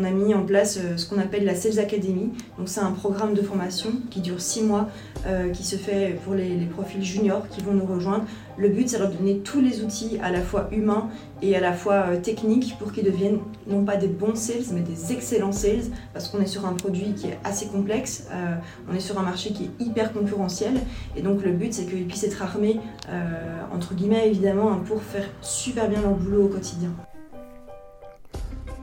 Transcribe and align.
on 0.00 0.04
a 0.04 0.10
mis 0.10 0.34
en 0.34 0.44
place 0.44 0.78
euh, 0.78 0.96
ce 0.96 1.08
qu'on 1.08 1.18
appelle 1.18 1.44
la 1.44 1.54
Sales 1.54 1.78
Academy. 1.78 2.30
Donc 2.58 2.68
c'est 2.68 2.80
un 2.80 2.92
programme 2.92 3.34
de 3.34 3.42
formation 3.42 3.90
qui 4.10 4.20
dure 4.20 4.40
six 4.40 4.62
mois, 4.62 4.88
euh, 5.26 5.50
qui 5.50 5.64
se 5.64 5.76
fait 5.76 6.18
pour 6.24 6.34
les, 6.34 6.50
profils 6.70 7.04
juniors 7.04 7.48
qui 7.48 7.60
vont 7.62 7.72
nous 7.72 7.84
rejoindre. 7.84 8.24
Le 8.56 8.68
but 8.68 8.88
c'est 8.88 8.98
de 8.98 9.02
leur 9.02 9.12
donner 9.12 9.38
tous 9.38 9.60
les 9.60 9.82
outils 9.82 10.18
à 10.22 10.30
la 10.30 10.40
fois 10.40 10.68
humains 10.72 11.08
et 11.42 11.56
à 11.56 11.60
la 11.60 11.72
fois 11.72 11.94
euh, 11.94 12.20
techniques 12.20 12.76
pour 12.78 12.92
qu'ils 12.92 13.04
deviennent 13.04 13.40
non 13.66 13.84
pas 13.84 13.96
des 13.96 14.06
bons 14.06 14.34
sales 14.34 14.72
mais 14.72 14.80
des 14.80 15.12
excellents 15.12 15.52
sales 15.52 15.90
parce 16.12 16.28
qu'on 16.28 16.40
est 16.40 16.46
sur 16.46 16.66
un 16.66 16.74
produit 16.74 17.14
qui 17.14 17.26
est 17.26 17.38
assez 17.44 17.66
complexe, 17.66 18.28
on 18.90 18.94
est 18.94 19.00
sur 19.00 19.18
un 19.18 19.22
marché 19.22 19.52
qui 19.52 19.64
est 19.64 19.84
hyper 19.84 20.12
concurrentiel 20.12 20.74
et 21.16 21.22
donc 21.22 21.42
le 21.42 21.52
but 21.52 21.72
c'est 21.72 21.86
qu'ils 21.86 22.06
puissent 22.06 22.24
être 22.24 22.42
armés 22.42 22.78
entre 23.72 23.94
guillemets 23.94 24.28
évidemment 24.28 24.76
pour 24.78 25.02
faire 25.02 25.28
super 25.40 25.88
bien 25.88 26.02
leur 26.02 26.14
boulot 26.14 26.44
au 26.44 26.48
quotidien. 26.48 26.90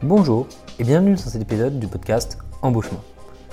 Bonjour 0.04 0.48
et 0.78 0.84
bienvenue 0.84 1.16
dans 1.16 1.22
cet 1.22 1.42
épisode 1.42 1.80
du 1.80 1.88
podcast 1.88 2.38
Embauchement. 2.62 3.02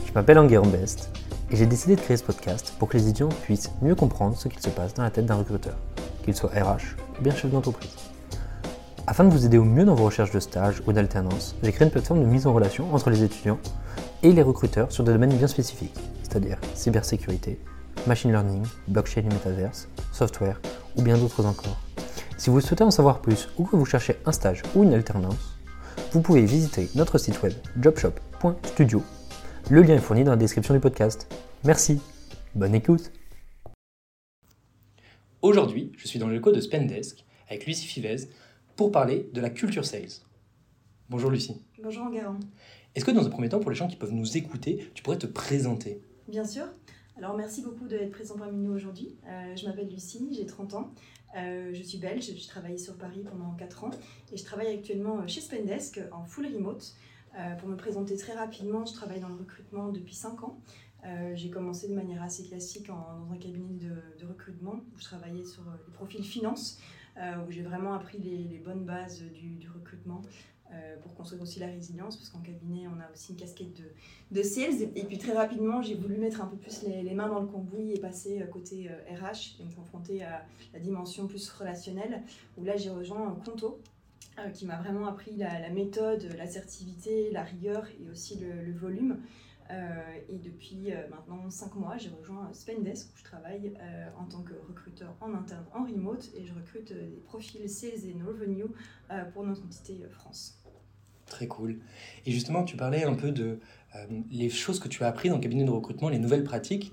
Je 0.06 0.12
m'appelle 0.12 0.38
Enguerrand 0.38 0.66
Best 0.66 1.09
et 1.50 1.56
j'ai 1.56 1.64
décidé 1.64 1.96
de 1.96 2.02
créer 2.02 2.19
ce 2.19 2.23
podcast 2.23 2.74
pour 2.78 2.91
que 2.91 2.98
les 2.98 3.09
étudiants 3.09 3.30
puissent 3.30 3.70
mieux 3.80 3.95
comprendre 3.95 4.36
ce 4.36 4.48
qu'il 4.48 4.60
se 4.60 4.69
passe 4.69 4.92
dans 4.92 5.02
la 5.02 5.10
tête 5.10 5.24
d'un 5.24 5.36
recruteur, 5.36 5.74
qu'il 6.22 6.34
soit 6.34 6.50
RH 6.50 6.96
ou 7.19 7.22
bien 7.22 7.34
chef 7.34 7.50
d'entreprise. 7.50 7.96
Afin 9.06 9.24
de 9.24 9.30
vous 9.30 9.46
aider 9.46 9.56
au 9.56 9.64
mieux 9.64 9.86
dans 9.86 9.95
vos 9.95 10.05
recherches 10.05 10.33
de 10.33 10.38
stage 10.38 10.83
ou 10.86 10.92
d'alternance, 10.92 11.56
j'ai 11.62 11.72
créé 11.72 11.86
une 11.86 11.91
plateforme 11.91 12.20
de 12.20 12.27
mise 12.27 12.47
en 12.47 12.52
relation 12.52 12.95
entre 12.95 13.08
les 13.08 13.22
étudiants 13.22 13.58
et 14.22 14.30
les 14.30 14.42
recruteurs 14.42 14.92
sur 14.92 15.02
des 15.02 15.12
domaines 15.12 15.34
bien 15.34 15.48
spécifiques, 15.48 15.97
c'est-à-dire 16.22 16.58
cybersécurité, 16.74 17.58
machine 18.06 18.33
learning, 18.33 18.64
blockchain 18.88 19.22
et 19.22 19.33
metaverse, 19.33 19.88
software 20.12 20.61
ou 20.97 21.02
bien 21.02 21.16
d'autres 21.16 21.47
encore. 21.47 21.80
Si 22.36 22.50
vous 22.50 22.61
souhaitez 22.61 22.84
en 22.84 22.91
savoir 22.91 23.20
plus 23.20 23.48
ou 23.56 23.64
que 23.64 23.77
vous 23.77 23.86
cherchez 23.86 24.19
un 24.27 24.33
stage 24.33 24.62
ou 24.74 24.83
une 24.83 24.92
alternance, 24.92 25.53
vous 26.14 26.23
pouvez 26.23 26.45
visiter 26.45 26.88
notre 26.95 27.18
site 27.18 27.42
web 27.42 27.52
jobshop.studio. 27.80 29.02
Le 29.68 29.82
lien 29.82 29.96
est 29.96 29.98
fourni 29.98 30.22
dans 30.22 30.30
la 30.30 30.36
description 30.36 30.72
du 30.72 30.78
podcast. 30.78 31.27
Merci, 31.64 31.98
bonne 32.55 32.72
écoute. 32.72 33.11
Aujourd'hui, 35.42 35.91
je 35.97 36.06
suis 36.06 36.20
dans 36.20 36.28
le 36.28 36.36
locaux 36.36 36.52
de 36.52 36.61
Spendesk 36.61 37.24
avec 37.48 37.66
Lucie 37.66 37.89
Fivez 37.89 38.28
pour 38.77 38.92
parler 38.92 39.28
de 39.33 39.41
la 39.41 39.50
culture 39.50 39.84
sales. 39.84 40.22
Bonjour 41.11 41.33
Lucie. 41.33 41.61
Bonjour 41.83 42.05
Enguerrand. 42.05 42.39
Est-ce 42.94 43.05
que 43.05 43.11
dans 43.11 43.27
un 43.27 43.30
premier 43.30 43.48
temps, 43.48 43.58
pour 43.58 43.70
les 43.70 43.77
gens 43.77 43.89
qui 43.89 43.96
peuvent 43.96 44.12
nous 44.12 44.36
écouter, 44.36 44.89
tu 44.94 45.02
pourrais 45.02 45.19
te 45.19 45.27
présenter? 45.27 46.00
Bien 46.28 46.44
sûr. 46.44 46.67
Alors 47.17 47.36
merci 47.36 47.61
beaucoup 47.61 47.89
d'être 47.89 48.12
présent 48.12 48.36
parmi 48.36 48.56
nous 48.58 48.72
aujourd'hui. 48.72 49.17
Euh, 49.27 49.56
je 49.56 49.67
m'appelle 49.67 49.89
Lucie, 49.89 50.28
j'ai 50.30 50.46
30 50.46 50.74
ans. 50.74 50.94
Euh, 51.36 51.70
je 51.72 51.82
suis 51.82 51.98
belge, 51.98 52.30
j'ai 52.34 52.46
travaillé 52.46 52.78
sur 52.78 52.96
Paris 52.96 53.24
pendant 53.28 53.52
4 53.54 53.84
ans 53.84 53.90
et 54.32 54.36
je 54.36 54.44
travaille 54.44 54.72
actuellement 54.72 55.27
chez 55.27 55.40
Spendesk 55.40 56.00
en 56.12 56.24
full 56.24 56.46
remote. 56.46 56.94
Euh, 57.36 57.54
pour 57.56 57.68
me 57.68 57.77
présenter 57.77 58.16
très 58.16 58.34
rapidement, 58.34 58.84
je 58.86 58.92
travaille 58.92 59.20
dans 59.20 59.28
le 59.28 59.34
recrutement 59.34 59.88
depuis 59.88 60.14
5 60.14 60.44
ans. 60.44 60.60
j'ai 61.34 61.50
commencé 61.50 61.88
de 61.88 61.94
manière 61.94 62.22
assez 62.22 62.44
classique 62.44 62.86
dans 62.86 63.28
un 63.30 63.36
cabinet 63.36 63.74
de, 63.74 64.27
recrutement 64.27 64.77
où 64.94 64.98
je 64.98 65.05
travaillais 65.05 65.44
sur 65.44 65.62
les 65.86 65.92
profils 65.92 66.24
finance, 66.24 66.78
où 67.16 67.50
j'ai 67.50 67.62
vraiment 67.62 67.92
appris 67.92 68.18
les, 68.18 68.58
bonnes 68.58 68.84
bases 68.84 69.22
du 69.22 69.68
recrutement, 69.68 70.22
euh, 70.75 70.97
pour 71.03 71.14
construire 71.14 71.42
aussi 71.42 71.61
la 71.61 71.67
résilience, 71.67 72.17
parce 72.17 72.30
qu'en 72.30 72.41
cabinet, 72.41 72.86
on 72.89 73.00
a 73.00 73.11
aussi 73.12 73.33
une 73.33 73.39
casquette 73.39 73.75
de, 73.75 73.84
de 74.30 74.42
sales. 74.42 74.83
Et 74.94 75.05
puis 75.05 75.19
très 75.19 75.33
rapidement, 75.33 75.83
j'ai 75.83 75.94
voulu 75.94 76.17
mettre 76.17 76.41
un 76.41 76.47
peu 76.47 76.56
plus 76.56 76.83
les, 76.83 77.14
mains 77.14 77.28
dans 77.28 77.41
le 77.41 77.47
cambouis 77.47 77.92
et 77.92 78.00
passer 78.00 78.41
euh, 78.42 78.47
côté 78.47 78.89
RH, 78.89 78.91
euh, 78.91 79.61
et 79.61 79.64
me 79.64 79.75
confronter 79.75 80.22
à 80.25 80.45
la 80.72 80.80
dimension 80.80 81.27
plus 81.27 81.48
relationnelle, 81.50 82.22
où 82.56 82.64
là 82.64 82.77
j'ai 82.77 82.91
rejoint 82.91 83.36
Conto, 83.45 83.80
qui 84.52 84.67
m'a 84.67 84.77
vraiment 84.80 85.06
appris 85.06 85.36
la, 85.36 85.69
méthode, 85.70 86.25
l'assertivité, 86.36 87.30
la 87.30 87.45
rigueur 87.45 87.86
et 88.00 88.11
aussi 88.11 88.36
le, 88.41 88.72
volume. 88.72 89.20
et 89.70 90.39
depuis 90.39 90.89
maintenant 91.08 91.48
5 91.48 91.77
mois, 91.77 91.98
j'ai 91.98 92.08
rejoint 92.11 92.52
Spendesk 92.52 93.11
où 93.14 93.19
je 93.19 93.22
travaille 93.22 93.75
en 94.19 94.25
tant 94.25 94.42
que 94.42 94.55
recruteur 94.67 95.14
en 95.20 95.35
interne 95.35 95.64
en 95.73 95.85
remote 95.85 96.30
et 96.35 96.45
je 96.45 96.52
recrute 96.52 96.92
des 96.92 97.23
profils 97.27 97.70
sales 97.70 98.05
et 98.05 98.23
revenue 98.27 98.67
pour 99.33 99.45
notre 99.45 99.62
entité 99.62 100.05
France. 100.11 100.64
Très 101.34 101.48
cool. 101.48 101.80
Et 102.27 102.30
justement, 102.30 102.62
tu 102.62 102.77
parlais 102.77 103.02
un 103.02 103.14
peu 103.14 103.33
de 103.33 103.58
euh, 103.96 104.06
les 104.30 104.48
choses 104.48 104.78
que 104.78 104.86
tu 104.86 105.02
as 105.02 105.08
apprises 105.08 105.33
dans 105.33 105.39
le 105.39 105.42
cabinet 105.42 105.64
de 105.64 105.70
recrutement, 105.70 106.08
les 106.08 106.20
nouvelles 106.20 106.45
pratiques. 106.45 106.92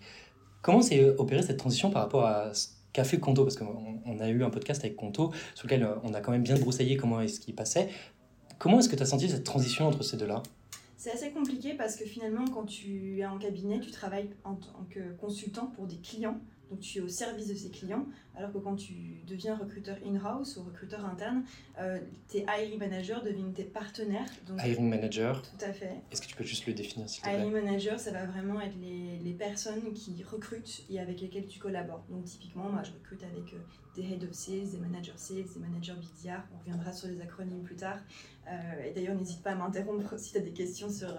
Comment 0.63 0.81
s'est 0.81 1.09
opérée 1.19 1.43
cette 1.43 1.57
transition 1.57 1.91
par 1.91 2.01
rapport 2.01 2.25
à 2.25 2.51
ce 2.55 2.69
qu'a 2.91 3.03
fait 3.03 3.19
Conto? 3.19 3.43
Parce 3.43 3.55
qu'on 3.55 4.19
a 4.19 4.29
eu 4.29 4.43
un 4.43 4.49
podcast 4.49 4.83
avec 4.83 4.95
Conto 4.95 5.31
sur 5.53 5.67
lequel 5.67 5.83
euh, 5.83 5.93
on 6.01 6.15
a 6.15 6.21
quand 6.21 6.31
même 6.31 6.41
bien 6.41 6.55
broussaillé 6.55 6.97
comment 6.97 7.21
est-ce 7.21 7.39
qui 7.39 7.53
passait. 7.53 7.89
Comment 8.57 8.79
est-ce 8.79 8.89
que 8.89 8.95
tu 8.95 9.03
as 9.03 9.05
senti 9.05 9.29
cette 9.29 9.43
transition 9.43 9.85
entre 9.85 10.01
ces 10.01 10.17
deux-là? 10.17 10.41
C'est 10.97 11.11
assez 11.11 11.29
compliqué 11.29 11.75
parce 11.75 11.95
que 11.95 12.05
finalement, 12.05 12.45
quand 12.45 12.65
tu 12.65 13.19
es 13.19 13.25
en 13.27 13.37
cabinet, 13.37 13.79
tu 13.79 13.91
travailles 13.91 14.31
en 14.43 14.55
tant 14.55 14.87
que 14.89 15.13
consultant 15.19 15.67
pour 15.67 15.85
des 15.85 15.97
clients 15.97 16.39
donc 16.71 16.79
tu 16.79 16.99
es 16.99 17.01
au 17.01 17.09
service 17.09 17.47
de 17.47 17.53
ces 17.53 17.69
clients, 17.69 18.05
alors 18.35 18.51
que 18.53 18.57
quand 18.57 18.77
tu 18.77 18.93
deviens 19.27 19.55
recruteur 19.57 19.97
in-house 20.05 20.55
ou 20.55 20.63
recruteur 20.63 21.05
interne, 21.05 21.43
euh, 21.79 21.99
tes 22.29 22.45
hiring 22.47 22.79
managers 22.79 23.17
deviennent 23.25 23.51
tes 23.51 23.65
partenaires. 23.65 24.29
hiring 24.57 24.89
manager 24.89 25.41
Tout 25.41 25.65
à 25.65 25.73
fait. 25.73 26.01
Est-ce 26.11 26.21
que 26.21 26.27
tu 26.27 26.35
peux 26.35 26.45
juste 26.45 26.65
le 26.65 26.73
définir 26.73 27.09
s'il 27.09 27.21
te 27.21 27.27
plaît? 27.27 27.37
Hiring 27.37 27.51
manager, 27.51 27.99
ça 27.99 28.11
va 28.11 28.25
vraiment 28.25 28.61
être 28.61 28.77
les, 28.79 29.19
les, 29.19 29.33
personnes 29.33 29.91
qui 29.93 30.23
recrutent 30.23 30.83
et 30.89 30.99
avec 30.99 31.19
lesquelles 31.19 31.47
tu 31.47 31.59
collabores. 31.59 32.05
Donc 32.09 32.23
typiquement, 32.23 32.69
moi 32.69 32.83
je 32.83 32.91
recrute 32.93 33.21
avec 33.23 33.53
euh, 33.53 33.57
des 33.95 34.03
head 34.03 34.23
of 34.23 34.31
sales, 34.31 34.69
des 34.71 34.77
managers 34.77 35.11
sales, 35.17 35.43
des 35.53 35.59
managers 35.59 35.93
BDR. 35.93 36.39
On 36.55 36.59
reviendra 36.59 36.93
sur 36.93 37.09
les 37.09 37.19
acronymes 37.19 37.63
plus 37.63 37.75
tard. 37.75 37.99
Euh, 38.47 38.83
et 38.85 38.91
d'ailleurs, 38.93 39.15
n'hésite 39.15 39.43
pas 39.43 39.51
à 39.51 39.55
m'interrompre 39.55 40.13
si 40.17 40.31
tu 40.31 40.37
as 40.37 40.41
des 40.41 40.53
questions 40.53 40.89
sur, 40.89 41.13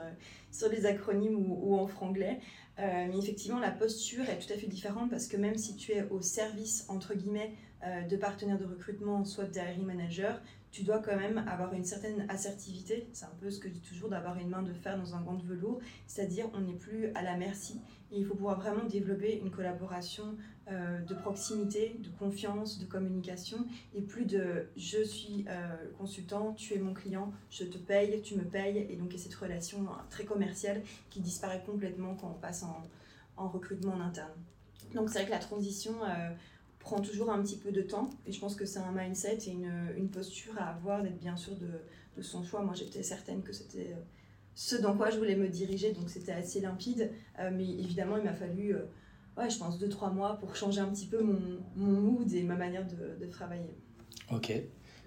sur 0.50 0.70
les 0.70 0.86
acronymes 0.86 1.36
ou, 1.36 1.58
ou 1.62 1.78
en 1.78 1.86
franglais. 1.86 2.40
Euh, 2.82 3.06
mais 3.08 3.18
effectivement, 3.18 3.60
la 3.60 3.70
posture 3.70 4.28
est 4.28 4.38
tout 4.38 4.52
à 4.52 4.56
fait 4.56 4.66
différente 4.66 5.08
parce 5.10 5.28
que 5.28 5.36
même 5.36 5.56
si 5.56 5.76
tu 5.76 5.92
es 5.92 6.02
au 6.10 6.20
service, 6.20 6.84
entre 6.88 7.14
guillemets, 7.14 7.54
euh, 7.84 8.02
de 8.02 8.16
partenaires 8.16 8.58
de 8.58 8.64
recrutement, 8.64 9.24
soit 9.24 9.44
de 9.44 9.56
hiring 9.56 9.84
manager, 9.84 10.40
tu 10.72 10.82
dois 10.82 10.98
quand 10.98 11.16
même 11.16 11.38
avoir 11.46 11.74
une 11.74 11.84
certaine 11.84 12.26
assertivité. 12.28 13.06
C'est 13.12 13.26
un 13.26 13.36
peu 13.40 13.50
ce 13.50 13.60
que 13.60 13.68
je 13.68 13.74
dis 13.74 13.80
toujours, 13.80 14.08
d'avoir 14.08 14.36
une 14.38 14.48
main 14.48 14.62
de 14.62 14.72
fer 14.72 14.98
dans 14.98 15.14
un 15.14 15.20
gant 15.20 15.34
de 15.34 15.46
velours. 15.46 15.80
C'est-à-dire, 16.06 16.48
on 16.54 16.60
n'est 16.60 16.74
plus 16.74 17.12
à 17.14 17.22
la 17.22 17.36
merci. 17.36 17.80
Et 18.10 18.18
il 18.18 18.24
faut 18.24 18.34
pouvoir 18.34 18.58
vraiment 18.58 18.84
développer 18.84 19.38
une 19.38 19.50
collaboration 19.50 20.36
euh, 20.70 21.00
de 21.00 21.14
proximité, 21.14 21.96
de 21.98 22.08
confiance, 22.18 22.78
de 22.78 22.86
communication, 22.86 23.58
et 23.94 24.00
plus 24.00 24.24
de 24.24 24.68
je 24.76 25.02
suis 25.02 25.44
euh, 25.48 25.76
consultant, 25.98 26.52
tu 26.52 26.74
es 26.74 26.78
mon 26.78 26.94
client, 26.94 27.32
je 27.50 27.64
te 27.64 27.78
paye, 27.78 28.22
tu 28.22 28.36
me 28.36 28.44
payes, 28.44 28.86
et 28.88 28.96
donc 28.96 29.12
cette 29.16 29.34
relation 29.34 29.86
très 30.08 30.24
commerciale 30.24 30.82
qui 31.10 31.20
disparaît 31.20 31.62
complètement 31.66 32.14
quand 32.14 32.34
on 32.36 32.40
passe 32.40 32.62
en, 32.62 32.82
en 33.36 33.48
recrutement 33.48 33.94
en 33.94 34.00
interne. 34.00 34.30
Donc 34.94 35.08
c'est 35.08 35.18
vrai 35.18 35.26
que 35.26 35.32
la 35.32 35.38
transition 35.38 35.94
euh, 36.04 36.30
prend 36.78 37.00
toujours 37.00 37.30
un 37.30 37.42
petit 37.42 37.56
peu 37.56 37.72
de 37.72 37.82
temps, 37.82 38.10
et 38.26 38.32
je 38.32 38.38
pense 38.38 38.54
que 38.54 38.64
c'est 38.64 38.80
un 38.80 38.92
mindset 38.92 39.38
et 39.46 39.50
une, 39.50 39.72
une 39.96 40.08
posture 40.08 40.54
à 40.58 40.66
avoir, 40.70 41.02
d'être 41.02 41.18
bien 41.18 41.36
sûr 41.36 41.56
de, 41.56 41.70
de 42.16 42.22
son 42.22 42.42
choix. 42.44 42.62
Moi 42.62 42.74
j'étais 42.74 43.02
certaine 43.02 43.42
que 43.42 43.52
c'était 43.52 43.96
ce 44.54 44.76
dans 44.76 44.96
quoi 44.96 45.10
je 45.10 45.18
voulais 45.18 45.34
me 45.36 45.48
diriger, 45.48 45.92
donc 45.92 46.10
c'était 46.10 46.32
assez 46.32 46.60
limpide, 46.60 47.10
mais 47.38 47.68
évidemment 47.68 48.18
il 48.18 48.24
m'a 48.24 48.34
fallu 48.34 48.76
ouais, 49.36 49.50
je 49.50 49.58
pense, 49.58 49.78
deux, 49.78 49.88
trois 49.88 50.10
mois 50.10 50.38
pour 50.38 50.56
changer 50.56 50.80
un 50.80 50.88
petit 50.88 51.06
peu 51.06 51.22
mon, 51.22 51.60
mon 51.76 52.00
mood 52.00 52.32
et 52.32 52.42
ma 52.42 52.56
manière 52.56 52.86
de, 52.86 53.24
de 53.24 53.30
travailler. 53.30 53.76
Ok, 54.30 54.52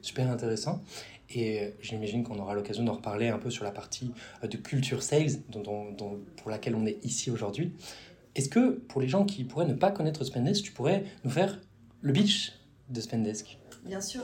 super 0.01 0.29
intéressant. 0.29 0.83
Et 1.29 1.73
j'imagine 1.81 2.23
qu'on 2.23 2.37
aura 2.37 2.53
l'occasion 2.53 2.83
d'en 2.83 2.93
reparler 2.93 3.29
un 3.29 3.39
peu 3.39 3.49
sur 3.49 3.63
la 3.63 3.71
partie 3.71 4.11
euh, 4.43 4.47
de 4.47 4.57
culture 4.57 5.01
sales 5.01 5.41
dont, 5.49 5.91
dont, 5.91 6.21
pour 6.37 6.51
laquelle 6.51 6.75
on 6.75 6.85
est 6.85 7.03
ici 7.03 7.31
aujourd'hui. 7.31 7.73
Est-ce 8.35 8.49
que 8.49 8.71
pour 8.71 9.01
les 9.01 9.07
gens 9.07 9.25
qui 9.25 9.43
pourraient 9.43 9.65
ne 9.65 9.73
pas 9.73 9.91
connaître 9.91 10.23
Spendesk, 10.23 10.63
tu 10.63 10.71
pourrais 10.71 11.05
nous 11.23 11.31
faire 11.31 11.59
le 12.01 12.13
pitch 12.13 12.53
de 12.89 13.01
Spendesk? 13.01 13.57
Bien 13.85 14.01
sûr. 14.01 14.21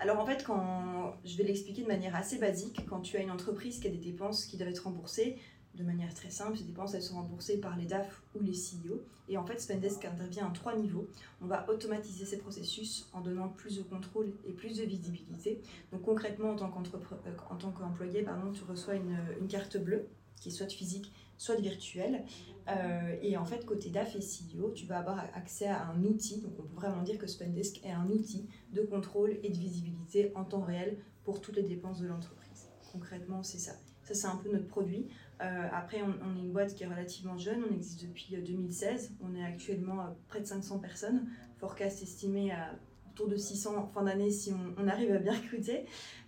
Alors 0.00 0.18
en 0.18 0.24
fait, 0.26 0.42
quand 0.44 1.14
je 1.24 1.36
vais 1.36 1.44
l'expliquer 1.44 1.82
de 1.82 1.86
manière 1.86 2.16
assez 2.16 2.38
basique, 2.38 2.80
quand 2.88 3.00
tu 3.00 3.16
as 3.16 3.20
une 3.20 3.30
entreprise 3.30 3.78
qui 3.78 3.86
a 3.86 3.90
des 3.90 3.98
dépenses 3.98 4.46
qui 4.46 4.56
doivent 4.56 4.70
être 4.70 4.84
remboursées, 4.84 5.36
de 5.74 5.84
manière 5.84 6.12
très 6.14 6.30
simple. 6.30 6.58
Ces 6.58 6.64
dépenses, 6.64 6.94
elles 6.94 7.02
sont 7.02 7.16
remboursées 7.16 7.58
par 7.58 7.76
les 7.76 7.86
DAF 7.86 8.22
ou 8.34 8.42
les 8.42 8.52
CEO. 8.52 9.02
Et 9.28 9.36
en 9.36 9.44
fait, 9.44 9.60
Spendesk 9.60 10.04
intervient 10.04 10.48
à 10.48 10.50
trois 10.50 10.76
niveaux. 10.76 11.08
On 11.40 11.46
va 11.46 11.68
automatiser 11.70 12.24
ces 12.24 12.38
processus 12.38 13.08
en 13.12 13.20
donnant 13.20 13.48
plus 13.48 13.76
de 13.76 13.82
contrôle 13.82 14.32
et 14.46 14.52
plus 14.52 14.78
de 14.78 14.84
visibilité. 14.84 15.60
Donc 15.92 16.02
concrètement, 16.02 16.50
en 16.50 16.56
tant 16.56 16.72
euh, 16.72 17.70
qu'employé, 17.78 18.26
tu 18.52 18.64
reçois 18.64 18.94
une, 18.94 19.48
carte 19.48 19.76
bleue, 19.76 20.08
qui 20.40 20.48
est 20.48 20.52
soit 20.52 20.68
physique, 20.68 21.12
soit 21.36 21.56
virtuelle. 21.56 22.24
Euh, 22.68 23.16
et 23.22 23.36
en 23.36 23.44
fait, 23.44 23.64
côté 23.64 23.90
DAF 23.90 24.16
et 24.16 24.20
CEO, 24.20 24.72
tu 24.72 24.86
vas 24.86 24.98
avoir 24.98 25.18
accès 25.34 25.66
à 25.66 25.86
un 25.86 26.02
outil. 26.02 26.40
Donc 26.40 26.52
on 26.58 26.62
peut 26.62 26.74
vraiment 26.74 27.02
dire 27.02 27.18
que 27.18 27.26
Spendesk 27.26 27.84
est 27.84 27.92
un 27.92 28.08
outil 28.10 28.48
de 28.72 28.82
contrôle 28.82 29.38
et 29.42 29.50
de 29.50 29.56
visibilité 29.56 30.32
en 30.34 30.44
temps 30.44 30.62
réel 30.62 30.98
pour 31.24 31.40
toutes 31.40 31.56
les 31.56 31.62
dépenses 31.62 32.00
de 32.00 32.08
l'entreprise. 32.08 32.68
Concrètement, 32.92 33.42
c'est 33.44 33.58
ça. 33.58 33.72
Ça, 34.02 34.14
c'est 34.14 34.26
un 34.26 34.36
peu 34.36 34.50
notre 34.50 34.66
produit. 34.66 35.06
Euh, 35.40 35.68
après, 35.72 36.02
on, 36.02 36.36
est 36.36 36.40
une 36.40 36.52
boîte 36.52 36.74
qui 36.74 36.84
est 36.84 36.86
relativement 36.86 37.38
jeune, 37.38 37.64
on 37.70 37.74
existe 37.74 38.02
depuis 38.02 38.36
2016, 38.36 39.12
euh, 39.12 39.26
on 39.26 39.34
est 39.34 39.44
actuellement 39.44 40.00
à 40.00 40.16
près 40.28 40.40
de 40.40 40.46
500 40.46 40.78
personnes, 40.80 41.26
forecast 41.58 42.02
estimé 42.02 42.52
à 42.52 42.74
autour 43.12 43.28
de 43.28 43.36
600 43.36 43.76
en 43.76 43.86
fin 43.86 44.04
d'année 44.04 44.30
si 44.30 44.52
on, 44.76 44.86
arrive 44.86 45.12
à 45.12 45.18
bien 45.18 45.32
recruter. 45.32 45.86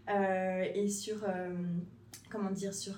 Euh, 0.09 0.65
et 0.75 0.89
sur 0.89 1.25
comment 2.31 2.51
dire, 2.51 2.75
sur 2.75 2.95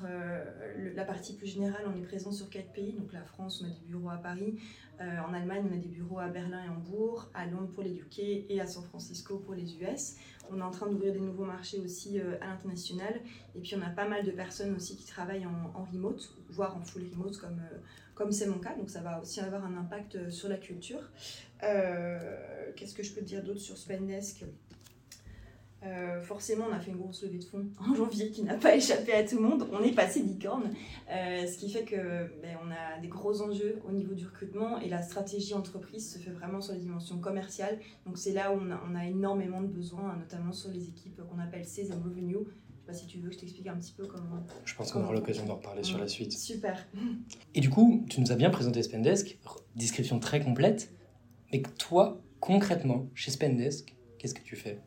la 0.94 1.04
partie 1.04 1.34
plus 1.34 1.46
générale, 1.46 1.82
on 1.86 1.96
est 1.96 2.04
présent 2.04 2.32
sur 2.32 2.48
quatre 2.48 2.72
pays. 2.72 2.92
Donc 2.92 3.12
la 3.12 3.22
France, 3.24 3.62
on 3.62 3.66
a 3.66 3.70
des 3.70 3.86
bureaux 3.86 4.10
à 4.10 4.16
Paris. 4.16 4.56
en 5.00 5.34
Allemagne, 5.34 5.64
on 5.70 5.74
a 5.74 5.78
des 5.78 5.88
bureaux 5.88 6.18
à 6.18 6.28
Berlin 6.28 6.62
et 6.64 6.68
Hambourg, 6.68 7.28
à 7.34 7.46
Londres 7.46 7.70
pour 7.74 7.82
les 7.82 7.98
UK 7.98 8.18
et 8.48 8.60
à 8.60 8.66
San 8.66 8.84
Francisco 8.84 9.38
pour 9.38 9.54
les 9.54 9.74
US. 9.76 10.16
On 10.50 10.58
est 10.58 10.62
en 10.62 10.70
train 10.70 10.86
d'ouvrir 10.86 11.12
des 11.12 11.20
nouveaux 11.20 11.44
marchés 11.44 11.80
aussi 11.80 12.20
à 12.20 12.46
l'international. 12.46 13.20
Et 13.56 13.60
puis 13.60 13.74
on 13.76 13.82
a 13.82 13.90
pas 13.90 14.06
mal 14.06 14.24
de 14.24 14.30
personnes 14.30 14.74
aussi 14.76 14.96
qui 14.96 15.06
travaillent 15.06 15.46
en, 15.46 15.84
remote, 15.84 16.32
voire 16.50 16.76
en 16.76 16.82
full 16.82 17.04
remote 17.12 17.36
comme 17.38 17.60
comme 18.14 18.30
c'est 18.30 18.46
mon 18.46 18.58
cas, 18.58 18.74
donc 18.74 18.90
ça 18.90 19.00
va 19.00 19.20
aussi 19.20 19.40
avoir 19.40 19.64
un 19.64 19.76
impact 19.76 20.16
euh, 20.16 20.30
sur 20.30 20.48
la 20.48 20.56
culture. 20.56 21.10
Euh, 21.62 22.70
qu'est-ce 22.76 22.94
que 22.94 23.02
je 23.02 23.12
peux 23.12 23.22
dire 23.22 23.42
d'autre 23.42 23.60
sur 23.60 23.76
Spendesk? 23.76 24.44
Euh, 25.84 26.22
forcément, 26.22 26.66
on 26.70 26.72
a 26.74 26.80
fait 26.80 26.90
une 26.90 26.96
grosse 26.96 27.22
levée 27.22 27.38
de 27.38 27.44
fonds 27.44 27.66
en 27.80 27.94
janvier 27.94 28.30
qui 28.30 28.42
n'a 28.42 28.54
pas 28.54 28.74
échappé 28.74 29.12
à 29.12 29.24
tout 29.24 29.36
le 29.36 29.42
monde. 29.42 29.68
On 29.72 29.82
est 29.82 29.94
passé 29.94 30.20
licorne, 30.20 30.72
ce 31.08 31.58
qui 31.58 31.70
fait 31.70 31.84
que 31.84 31.96
ben, 32.42 32.56
on 32.64 32.70
a 32.70 33.00
des 33.00 33.08
gros 33.08 33.42
enjeux 33.42 33.80
au 33.88 33.92
niveau 33.92 34.14
du 34.14 34.26
recrutement 34.26 34.78
et 34.80 34.88
la 34.88 35.02
stratégie 35.02 35.54
entreprise 35.54 36.12
se 36.12 36.18
fait 36.18 36.30
vraiment 36.30 36.60
sur 36.60 36.74
les 36.74 36.80
dimensions 36.80 37.18
commerciales. 37.18 37.78
Donc 38.06 38.18
c'est 38.18 38.32
là 38.32 38.52
où 38.52 38.58
on 38.60 38.70
a, 38.70 38.80
on 38.90 38.94
a, 38.94 39.04
énormément 39.06 39.60
de 39.60 39.66
besoins, 39.66 40.16
notamment 40.16 40.52
sur 40.52 40.70
les 40.70 40.88
équipes 40.88 41.20
qu'on 41.28 41.38
appelle 41.38 41.64
Sales 41.64 41.92
and 41.92 42.02
Revenue, 42.04 42.46
sais 42.84 42.92
pas 42.92 42.98
si 42.98 43.06
tu 43.06 43.18
veux 43.18 43.28
que 43.28 43.34
je 43.34 43.40
t'explique 43.40 43.66
un 43.66 43.76
petit 43.76 43.92
peu 43.92 44.06
comment. 44.06 44.44
Je 44.64 44.74
pense 44.74 44.92
qu'on 44.92 45.02
aura 45.02 45.14
l'occasion 45.14 45.46
d'en 45.46 45.56
reparler 45.56 45.82
sur 45.82 45.98
la 45.98 46.08
suite. 46.08 46.32
Super. 46.32 46.86
Et 47.54 47.60
du 47.60 47.70
coup, 47.70 48.04
tu 48.10 48.20
nous 48.20 48.30
as 48.30 48.36
bien 48.36 48.50
présenté 48.50 48.82
Spendesk, 48.82 49.38
description 49.76 50.18
très 50.18 50.40
complète. 50.40 50.92
Mais 51.52 51.62
toi, 51.78 52.20
concrètement, 52.40 53.06
chez 53.14 53.30
Spendesk, 53.30 53.94
qu'est-ce 54.18 54.34
que 54.34 54.42
tu 54.42 54.56
fais? 54.56 54.80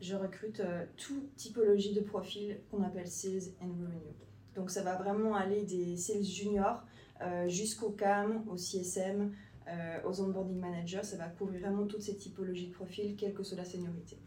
Je 0.00 0.14
recrute 0.14 0.60
euh, 0.60 0.84
toute 0.96 1.34
typologie 1.34 1.92
de 1.92 2.00
profil 2.00 2.58
qu'on 2.70 2.82
appelle 2.82 3.08
Sales 3.08 3.52
and 3.60 3.70
Revenue. 3.70 4.14
Donc 4.54 4.70
ça 4.70 4.82
va 4.82 4.96
vraiment 4.96 5.34
aller 5.34 5.64
des 5.64 5.96
sales 5.96 6.22
juniors 6.22 6.82
euh, 7.20 7.48
jusqu'au 7.48 7.90
CAM, 7.90 8.44
au 8.48 8.56
CSM, 8.56 9.32
euh, 9.66 9.98
aux 10.04 10.20
onboarding 10.20 10.58
managers. 10.58 11.02
Ça 11.02 11.16
va 11.16 11.26
couvrir 11.26 11.60
vraiment 11.60 11.86
toutes 11.86 12.02
ces 12.02 12.16
typologies 12.16 12.68
de 12.68 12.72
profils, 12.72 13.16
quelle 13.16 13.34
que 13.34 13.42
soit 13.42 13.56
la 13.56 13.64
seniorité. 13.64 14.18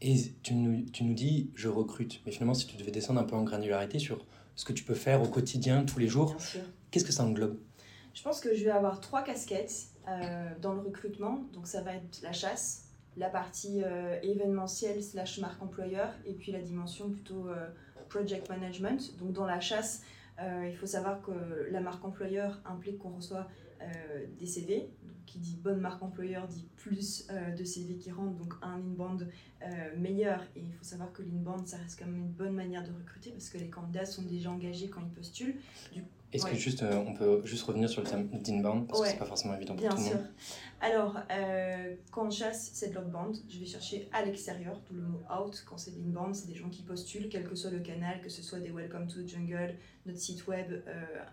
Et 0.00 0.16
tu 0.42 0.54
nous, 0.54 0.84
tu 0.90 1.04
nous 1.04 1.14
dis, 1.14 1.50
je 1.54 1.68
recrute. 1.68 2.20
Mais 2.26 2.32
finalement, 2.32 2.54
si 2.54 2.66
tu 2.66 2.76
devais 2.76 2.90
descendre 2.90 3.20
un 3.20 3.24
peu 3.24 3.36
en 3.36 3.44
granularité 3.44 3.98
sur 3.98 4.26
ce 4.56 4.64
que 4.64 4.72
tu 4.72 4.84
peux 4.84 4.94
faire 4.94 5.22
au 5.22 5.28
quotidien, 5.28 5.84
tous 5.84 5.98
les 5.98 6.08
jours, 6.08 6.36
qu'est-ce 6.90 7.04
que 7.04 7.12
ça 7.12 7.24
englobe? 7.24 7.58
Je 8.12 8.22
pense 8.22 8.40
que 8.40 8.54
je 8.54 8.64
vais 8.64 8.70
avoir 8.70 9.00
trois 9.00 9.22
casquettes 9.22 9.88
dans 10.60 10.74
le 10.74 10.80
recrutement. 10.80 11.44
Donc 11.52 11.66
ça 11.66 11.80
va 11.80 11.94
être 11.94 12.20
la 12.22 12.32
chasse, 12.32 12.83
la 13.16 13.28
partie 13.28 13.82
euh, 13.84 14.18
événementielle 14.22 15.02
slash 15.02 15.38
marque 15.38 15.62
employeur, 15.62 16.12
et 16.26 16.34
puis 16.34 16.52
la 16.52 16.60
dimension 16.60 17.10
plutôt 17.10 17.48
euh, 17.48 17.68
project 18.08 18.48
management. 18.48 19.16
Donc 19.18 19.32
dans 19.32 19.46
la 19.46 19.60
chasse, 19.60 20.02
il 20.66 20.74
faut 20.76 20.86
savoir 20.86 21.22
que 21.22 21.30
la 21.70 21.80
marque 21.80 22.04
employeur 22.04 22.60
implique 22.64 22.98
qu'on 22.98 23.10
reçoit 23.10 23.46
des 24.36 24.46
CV, 24.46 24.90
qui 25.26 25.38
dit 25.38 25.56
bonne 25.56 25.80
marque 25.80 26.02
employeur 26.02 26.46
dit 26.46 26.66
plus 26.76 27.26
euh, 27.30 27.50
de 27.50 27.64
CV 27.64 27.96
qui 27.96 28.10
rentrent, 28.10 28.36
donc 28.36 28.54
un 28.62 28.74
inbound 28.74 29.28
euh, 29.62 29.66
meilleur. 29.96 30.42
Et 30.54 30.60
il 30.60 30.72
faut 30.72 30.84
savoir 30.84 31.12
que 31.12 31.22
l'inbound, 31.22 31.66
ça 31.66 31.76
reste 31.78 31.98
quand 31.98 32.06
même 32.06 32.16
une 32.16 32.32
bonne 32.32 32.54
manière 32.54 32.84
de 32.84 32.92
recruter 32.92 33.30
parce 33.30 33.48
que 33.48 33.58
les 33.58 33.68
candidats 33.68 34.04
sont 34.04 34.22
déjà 34.22 34.50
engagés 34.50 34.88
quand 34.88 35.00
ils 35.00 35.12
postulent. 35.12 35.56
Est-ce 36.34 36.46
que 36.46 36.54
juste, 36.54 36.82
euh, 36.82 36.96
on 37.06 37.14
peut 37.14 37.40
juste 37.44 37.62
revenir 37.62 37.88
sur 37.88 38.02
le 38.02 38.08
terme 38.08 38.26
d'inbound? 38.28 38.86
Parce 38.86 39.00
que 39.00 39.08
c'est 39.08 39.18
pas 39.18 39.24
forcément 39.24 39.54
évident 39.54 39.76
pour 39.76 39.88
tout 39.88 39.96
le 39.96 40.02
monde. 40.02 40.26
Alors, 40.80 41.16
quand 42.10 42.26
on 42.26 42.30
chasse, 42.30 42.70
c'est 42.74 42.90
de 42.90 42.94
l'outbound. 42.94 43.36
Je 43.48 43.58
vais 43.58 43.66
chercher 43.66 44.08
à 44.12 44.24
l'extérieur, 44.24 44.80
tout 44.86 44.94
le 44.94 45.02
mot 45.02 45.20
out. 45.34 45.64
Quand 45.66 45.78
c'est 45.78 45.92
de 45.92 45.98
l'inbound, 45.98 46.34
c'est 46.34 46.46
des 46.46 46.54
gens 46.54 46.68
qui 46.68 46.82
postulent, 46.82 47.28
quel 47.30 47.48
que 47.48 47.54
soit 47.54 47.70
le 47.70 47.80
canal, 47.80 48.20
que 48.20 48.28
ce 48.28 48.42
soit 48.42 48.58
des 48.58 48.70
Welcome 48.70 49.06
to 49.06 49.22
the 49.22 49.28
Jungle, 49.28 49.76
notre 50.04 50.18
site 50.18 50.46
web, 50.46 50.82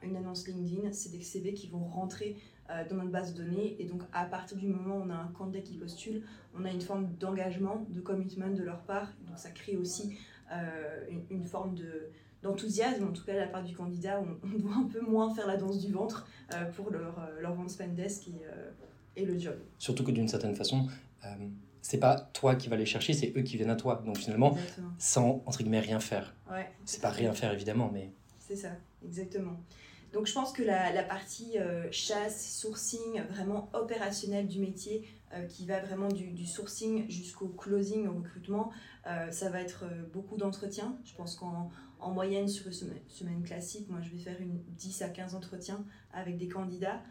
une 0.03 0.15
annonce 0.15 0.47
LinkedIn. 0.47 0.93
C'est 0.93 1.11
des 1.11 1.21
CV 1.21 1.53
qui 1.53 1.67
vont 1.67 1.83
rentrer 1.83 2.37
euh, 2.71 2.87
dans 2.87 2.95
notre 2.95 3.09
base 3.09 3.33
de 3.33 3.43
données. 3.43 3.75
Et 3.79 3.85
donc, 3.85 4.01
à 4.13 4.25
partir 4.25 4.55
du 4.55 4.67
moment 4.67 4.97
où 4.97 5.01
on 5.01 5.09
a 5.09 5.15
un 5.15 5.31
candidat 5.37 5.59
qui 5.59 5.75
postule, 5.75 6.23
on 6.57 6.63
a 6.63 6.71
une 6.71 6.79
forme 6.79 7.09
d'engagement, 7.19 7.85
de 7.89 7.99
commitment 7.99 8.49
de 8.49 8.63
leur 8.63 8.81
part. 8.83 9.11
Donc, 9.27 9.37
ça 9.37 9.49
crée 9.49 9.75
aussi 9.75 10.17
euh, 10.53 11.05
une, 11.29 11.43
forme 11.43 11.75
de 11.75 12.09
d'enthousiasme, 12.43 13.05
en 13.05 13.11
tout 13.11 13.23
cas 13.23 13.33
de 13.33 13.39
la 13.39 13.47
part 13.47 13.63
du 13.63 13.75
candidat, 13.75 14.21
on, 14.21 14.47
on, 14.47 14.59
doit 14.59 14.75
un 14.75 14.87
peu 14.87 15.01
moins 15.01 15.33
faire 15.33 15.47
la 15.47 15.57
danse 15.57 15.79
du 15.79 15.91
ventre 15.91 16.27
euh, 16.53 16.65
pour 16.71 16.89
leur, 16.89 17.29
leur 17.39 17.53
vendre 17.53 17.69
Spendesk 17.69 18.27
et, 18.27 19.21
et, 19.21 19.25
le 19.25 19.37
job. 19.37 19.55
Surtout 19.77 20.03
que 20.03 20.11
d'une 20.11 20.27
certaine 20.27 20.55
façon, 20.55 20.87
c'est 21.81 21.99
pas 21.99 22.19
toi 22.19 22.55
qui 22.55 22.69
vas 22.69 22.77
les 22.77 22.85
chercher, 22.85 23.13
c'est 23.13 23.33
eux 23.35 23.41
qui 23.41 23.57
viennent 23.57 23.69
à 23.69 23.75
toi. 23.75 24.01
Donc 24.05 24.17
finalement, 24.17 24.57
sans 24.97 25.43
entre 25.45 25.59
guillemets 25.59 25.79
rien 25.79 25.99
faire. 25.99 26.35
Ouais, 26.49 26.69
c'est 26.85 27.01
pas 27.01 27.09
rien 27.09 27.33
faire 27.33 27.53
évidemment, 27.53 27.89
mais. 27.93 28.11
C'est 28.39 28.55
ça, 28.55 28.69
exactement. 29.03 29.57
Donc 30.13 30.27
je 30.27 30.33
pense 30.33 30.51
que 30.51 30.61
la, 30.61 31.03
partie 31.03 31.57
euh, 31.57 31.87
chasse, 31.91 32.53
sourcing, 32.53 33.21
vraiment 33.29 33.69
opérationnelle 33.73 34.47
du 34.47 34.59
métier, 34.59 35.07
euh, 35.33 35.45
qui 35.45 35.65
va 35.65 35.79
vraiment 35.79 36.09
du, 36.09 36.45
sourcing 36.45 37.09
jusqu'au 37.09 37.47
closing, 37.47 38.07
au 38.07 38.15
recrutement, 38.15 38.71
euh, 39.07 39.31
ça 39.31 39.49
va 39.49 39.61
être 39.61 39.85
beaucoup 40.11 40.35
d'entretiens. 40.35 40.97
Je 41.05 41.15
pense 41.15 41.35
qu'en 41.35 41.69
en 42.01 42.11
moyenne, 42.11 42.47
sur 42.47 42.67
une 42.67 42.73
semaine, 43.07 43.43
classique, 43.43 43.89
moi 43.89 44.01
je 44.01 44.09
vais 44.09 44.17
faire 44.17 44.39
une 44.41 44.59
10 44.77 45.01
à 45.01 45.09
15 45.09 45.35
entretiens 45.35 45.83
avec 46.13 46.37
des 46.37 46.47
candidats. 46.47 47.01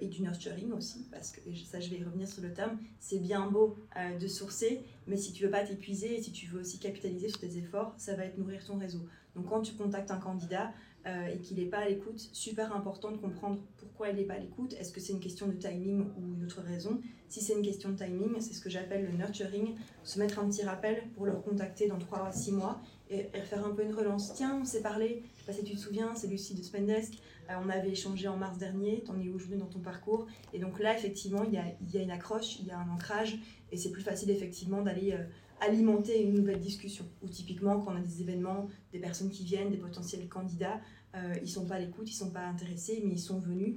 et 0.00 0.06
du 0.06 0.22
nurturing 0.22 0.70
aussi, 0.72 1.08
parce 1.10 1.32
que 1.32 1.40
ça 1.70 1.80
je 1.80 1.90
vais 1.90 1.98
y 1.98 2.04
revenir 2.04 2.28
sur 2.28 2.40
le 2.40 2.52
terme, 2.52 2.78
c'est 3.00 3.18
bien 3.18 3.50
beau 3.50 3.76
de 4.20 4.28
sourcer, 4.28 4.84
mais 5.08 5.16
si 5.16 5.32
tu 5.32 5.42
veux 5.44 5.50
pas 5.50 5.64
t'épuiser 5.64 6.16
et 6.16 6.22
si 6.22 6.30
tu 6.30 6.46
veux 6.46 6.60
aussi 6.60 6.78
capitaliser 6.78 7.28
sur 7.28 7.40
tes 7.40 7.56
efforts, 7.58 7.92
ça 7.96 8.14
va 8.14 8.26
être 8.26 8.38
nourrir 8.38 8.64
ton 8.64 8.78
réseau. 8.78 9.04
Donc 9.34 9.48
quand 9.48 9.62
tu 9.62 9.74
contactes 9.74 10.12
un 10.12 10.18
candidat, 10.18 10.72
euh, 11.06 11.28
et 11.28 11.38
qu'il 11.38 11.56
n'est 11.56 11.70
pas 11.70 11.78
à 11.78 11.88
l'écoute, 11.88 12.28
super 12.32 12.76
important 12.76 13.10
de 13.10 13.16
comprendre 13.16 13.58
pourquoi 13.78 14.10
il 14.10 14.16
n'est 14.16 14.24
pas 14.24 14.34
à 14.34 14.38
l'écoute. 14.38 14.74
Est-ce 14.74 14.92
que 14.92 15.00
c'est 15.00 15.14
une 15.14 15.20
question 15.20 15.46
de 15.46 15.54
timing 15.54 16.02
ou 16.18 16.34
une 16.34 16.44
autre 16.44 16.60
raison? 16.60 17.00
Si 17.26 17.40
c'est 17.40 17.54
une 17.54 17.62
question 17.62 17.88
de 17.88 17.96
timing, 17.96 18.38
c'est 18.40 18.52
ce 18.52 18.60
que 18.60 18.68
j'appelle 18.68 19.06
le 19.06 19.16
nurturing, 19.16 19.76
se 20.04 20.18
mettre 20.18 20.38
un 20.40 20.46
petit 20.50 20.62
rappel 20.62 21.04
pour 21.14 21.24
le 21.24 21.32
recontacter 21.32 21.86
dans 21.86 21.98
3 21.98 22.26
à 22.26 22.32
6 22.32 22.52
mois 22.52 22.82
et, 23.10 23.24
faire 23.42 23.66
un 23.66 23.70
peu 23.70 23.82
une 23.82 23.94
relance. 23.94 24.32
Tiens, 24.34 24.58
on 24.60 24.64
s'est 24.64 24.82
parlé, 24.82 25.22
je 25.34 25.40
sais 25.40 25.46
pas 25.46 25.52
si 25.52 25.64
tu 25.64 25.74
te 25.74 25.80
souviens, 25.80 26.14
c'est 26.14 26.28
Lucie 26.28 26.54
de 26.54 26.62
Spendesk, 26.62 27.14
euh, 27.50 27.54
on 27.64 27.68
avait 27.68 27.90
échangé 27.90 28.28
en 28.28 28.36
mars 28.36 28.58
dernier, 28.58 29.02
t'en 29.04 29.20
es 29.20 29.28
aujourd'hui 29.28 29.58
dans 29.58 29.66
ton 29.66 29.80
parcours? 29.80 30.26
Et 30.52 30.58
donc 30.58 30.78
là, 30.78 30.96
effectivement, 30.96 31.44
il 31.44 31.52
y 31.52 31.58
a, 31.58 31.64
y 31.92 31.98
a 31.98 32.02
une 32.02 32.10
accroche, 32.10 32.58
il 32.60 32.66
y 32.66 32.70
a 32.70 32.78
un 32.78 32.88
ancrage 32.88 33.38
et 33.72 33.76
c'est 33.76 33.90
plus 33.90 34.02
facile 34.02 34.30
effectivement 34.30 34.82
d'aller... 34.82 35.12
Euh, 35.12 35.24
alimenter 35.60 36.22
une 36.22 36.34
nouvelle 36.34 36.58
discussion. 36.58 37.04
Ou 37.22 37.28
typiquement, 37.28 37.80
quand 37.80 37.92
on 37.92 37.96
a 37.96 38.00
des 38.00 38.22
événements, 38.22 38.68
des 38.92 38.98
personnes 38.98 39.30
qui 39.30 39.44
viennent, 39.44 39.70
des 39.70 39.76
potentiels 39.76 40.26
candidats, 40.28 40.80
euh, 41.14 41.34
ils 41.42 41.48
sont 41.48 41.66
pas 41.66 41.74
à 41.74 41.78
l'écoute, 41.78 42.10
ils 42.10 42.14
sont 42.14 42.30
pas 42.30 42.46
intéressés, 42.46 43.02
mais 43.04 43.14
ils 43.14 43.20
sont 43.20 43.40
venus. 43.40 43.76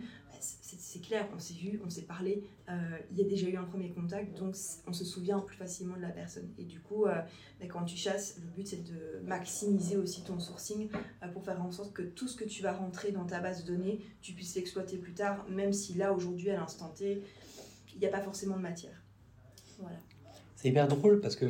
C'est 0.77 1.01
clair, 1.01 1.27
on 1.35 1.39
s'est 1.39 1.53
vu, 1.53 1.79
on 1.85 1.89
s'est 1.89 2.03
parlé, 2.03 2.43
euh, 2.69 2.73
il 3.11 3.17
y 3.17 3.21
a 3.21 3.27
déjà 3.27 3.47
eu 3.47 3.57
un 3.57 3.63
premier 3.63 3.91
contact, 3.91 4.37
donc 4.37 4.55
on 4.87 4.93
se 4.93 5.05
souvient 5.05 5.39
plus 5.39 5.55
facilement 5.55 5.95
de 5.95 6.01
la 6.01 6.09
personne. 6.09 6.49
Et 6.57 6.63
du 6.63 6.79
coup, 6.79 7.05
euh, 7.05 7.15
bah, 7.59 7.67
quand 7.67 7.83
tu 7.83 7.97
chasses, 7.97 8.37
le 8.41 8.47
but 8.47 8.67
c'est 8.67 8.83
de 8.83 9.25
maximiser 9.25 9.97
aussi 9.97 10.23
ton 10.23 10.39
sourcing 10.39 10.89
euh, 11.23 11.27
pour 11.27 11.43
faire 11.43 11.61
en 11.61 11.71
sorte 11.71 11.93
que 11.93 12.01
tout 12.01 12.27
ce 12.27 12.35
que 12.35 12.45
tu 12.45 12.63
vas 12.63 12.73
rentrer 12.73 13.11
dans 13.11 13.25
ta 13.25 13.39
base 13.39 13.63
de 13.63 13.75
données, 13.75 13.99
tu 14.21 14.33
puisses 14.33 14.55
l'exploiter 14.55 14.97
plus 14.97 15.13
tard, 15.13 15.45
même 15.49 15.73
si 15.73 15.93
là, 15.93 16.13
aujourd'hui, 16.13 16.49
à 16.49 16.55
l'instant 16.55 16.89
T, 16.89 17.21
il 17.93 17.99
n'y 17.99 18.05
a 18.05 18.09
pas 18.09 18.21
forcément 18.21 18.57
de 18.57 18.61
matière. 18.61 19.01
Voilà. 19.79 19.97
C'est 20.55 20.69
hyper 20.69 20.87
drôle 20.87 21.19
parce 21.19 21.35
que 21.35 21.45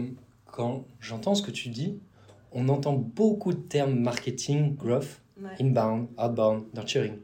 quand 0.46 0.86
j'entends 1.00 1.36
ce 1.36 1.44
que 1.44 1.52
tu 1.52 1.70
dis, 1.70 2.00
on 2.52 2.70
entend 2.70 2.94
beaucoup 2.94 3.54
de 3.54 3.60
termes 3.60 4.00
marketing, 4.00 4.76
growth, 4.76 5.22
inbound, 5.60 6.08
outbound, 6.18 6.66
nurturing. 6.74 7.18